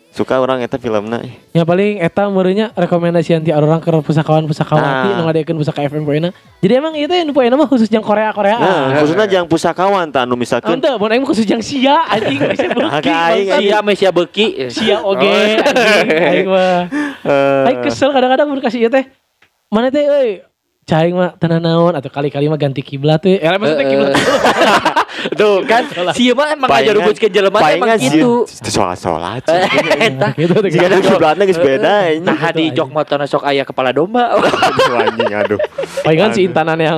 Suka 0.08 0.40
orang 0.40 0.64
eta 0.64 0.80
filmna. 0.80 1.22
Ya 1.54 1.62
paling 1.62 2.02
eta 2.02 2.26
meureunnya 2.26 2.74
rekomendasi 2.74 3.38
anti 3.38 3.52
orang 3.54 3.78
ke 3.78 3.92
pusakawan 4.02 4.50
pusakawati 4.50 5.14
Nah. 5.14 5.20
nu 5.20 5.22
ngadekeun 5.30 5.54
pusaka 5.54 5.86
FM 5.86 6.02
poina. 6.02 6.34
Jadi 6.58 6.72
emang 6.74 6.90
itu 6.96 7.12
yang 7.12 7.30
poina 7.30 7.54
mah 7.54 7.70
khusus 7.70 7.86
yang 7.86 8.02
Korea 8.02 8.34
Korea. 8.34 8.58
Nah, 8.58 8.98
khususnya 8.98 9.30
jangan 9.30 9.46
pusakawan 9.46 10.10
tah 10.10 10.26
anu 10.26 10.34
misalkan 10.34 10.74
Ente, 10.74 10.90
mau 10.90 11.06
aing 11.06 11.22
khusus 11.22 11.46
yang 11.46 11.62
sia 11.62 12.02
anjing 12.08 12.40
aing, 12.42 12.72
bangsat. 12.74 13.60
Sia 13.62 13.78
Mesia 13.84 14.10
beki. 14.10 14.46
Sia 14.74 14.96
oge 15.06 15.60
anjing 15.62 16.10
aing 16.10 16.48
mah. 16.50 16.80
eh, 17.30 17.68
Aing 17.70 17.78
kesel 17.86 18.10
kadang-kadang 18.10 18.48
mun 18.50 18.58
kasih 18.58 18.88
ieu 18.88 18.90
teh. 18.90 19.06
Mana 19.70 19.92
teh 19.92 20.02
euy? 20.02 20.42
Caing 20.88 21.12
mah 21.12 21.36
tenan 21.36 21.60
naon 21.60 21.92
atau 21.92 22.08
kali-kali 22.08 22.48
mah 22.48 22.56
ganti 22.56 22.80
kiblat 22.80 23.20
teh. 23.20 23.36
Eh 23.36 23.44
maksudnya 23.44 23.84
Eh, 23.84 23.90
kiblat. 23.92 24.12
Tuh 25.36 25.60
kan 25.68 25.84
Sia 26.16 26.32
mah 26.32 26.56
emang 26.56 26.64
palingan- 26.64 26.96
ngajarubutkeun 26.96 27.28
jelema 27.28 27.58
teh 27.60 27.76
emang 27.76 27.90
gitu. 28.00 28.48
Itu 28.48 28.70
soal 28.72 28.96
sholat. 28.96 29.44
Eta. 29.44 30.32
Gitu 30.32 30.52
tuh. 30.56 30.70
Jika 30.72 30.88
ada 30.88 30.96
kiblatna 30.98 31.42
geus 31.44 31.60
beda. 31.60 31.94
Nah 32.24 32.40
di 32.56 32.72
jok 32.72 32.88
motorna 32.88 33.28
sok 33.28 33.44
aya 33.44 33.68
kepala 33.68 33.92
domba. 33.92 34.32
Aduh 34.32 34.96
anjing 34.96 35.32
aduh. 35.36 35.60
Palingan 36.00 36.32
si 36.32 36.48
intanan 36.48 36.80
yang. 36.80 36.96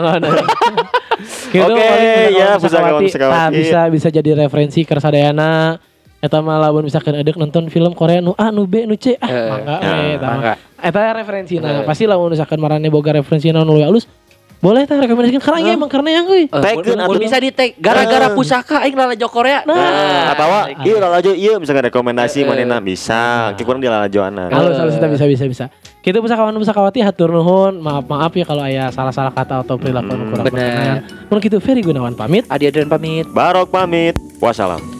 Gitu, 1.50 1.66
Oke, 1.66 2.32
ya. 2.32 2.56
Nah, 2.56 3.52
bisa 3.52 3.90
bisa 3.90 4.08
jadi 4.08 4.38
referensi 4.38 4.86
ke 4.86 4.94
sadayana. 4.96 5.76
Eta 6.20 6.36
mah 6.38 6.60
lamun 6.60 6.84
misalkan 6.84 7.16
edek 7.16 7.32
nonton 7.34 7.66
film 7.66 7.96
Korea 7.96 8.20
nu 8.20 8.36
A 8.36 8.52
nu 8.52 8.68
B 8.68 8.84
nu 8.84 8.92
C 8.94 9.16
ah 9.16 9.24
Eh, 9.24 9.48
mangga 9.48 9.74
ya, 9.74 9.88
we 9.90 10.08
eta 10.12 10.20
mah. 10.20 10.30
mangga. 10.30 10.52
Eta 10.78 11.00
referensi 11.16 11.54
nah 11.56 11.70
Eh. 11.74 11.84
pasti 11.84 12.04
lamun 12.04 12.28
misalkan 12.28 12.60
marane 12.60 12.86
boga 12.86 13.10
referensi 13.14 13.48
nu 13.48 13.64
leuwih 13.64 13.88
halus 13.88 14.04
boleh 14.60 14.84
tah 14.84 15.00
rekomendasikan 15.00 15.40
karena 15.40 15.58
ieu 15.62 15.72
emang 15.72 15.88
karena 15.88 16.10
yang 16.12 16.28
euy. 16.28 16.44
Eh, 16.44 16.74
mun 16.76 17.16
atuh. 17.16 17.16
bisa 17.16 17.40
di 17.40 17.48
tag 17.48 17.72
gara-gara 17.80 18.28
Eh. 18.28 18.36
pusaka 18.36 18.84
aing 18.84 18.92
lalajo 18.92 19.24
Korea. 19.26 19.64
Nah. 19.64 20.36
Atau 20.36 20.48
iya 20.84 21.00
kalau 21.00 21.16
aja 21.16 21.30
iya 21.32 21.56
misalkan 21.56 21.88
rekomendasi 21.88 22.38
Eh, 22.38 22.44
manehna 22.44 22.76
bisa. 22.76 23.56
Ki 23.56 23.64
kurang 23.64 23.80
dilalajoana. 23.80 24.52
Halus 24.52 24.76
halus 24.76 25.00
kita 25.00 25.08
bisa 25.08 25.24
bisa 25.24 25.44
bisa. 25.48 25.64
Kita 26.04 26.20
pusakawan 26.20 26.52
pusakawati 26.52 27.00
hatur 27.00 27.32
nuhun. 27.32 27.80
Maaf 27.80 28.04
maaf 28.04 28.32
ya 28.36 28.44
kalau 28.44 28.60
aya 28.60 28.92
salah-salah 28.92 29.32
kata 29.32 29.64
atau 29.64 29.80
perilaku 29.80 30.12
anu 30.12 30.24
kurang 30.28 30.44
bener. 30.44 30.68
berkenan. 30.68 30.96
Mun 31.32 31.40
kitu 31.40 31.56
Ferry 31.56 31.80
Gunawan 31.80 32.12
pamit. 32.12 32.44
Adi 32.44 32.68
Adrian 32.68 32.92
pamit. 32.92 33.24
Barok 33.26 33.72
pamit. 33.72 34.12
Wassalam. 34.36 34.99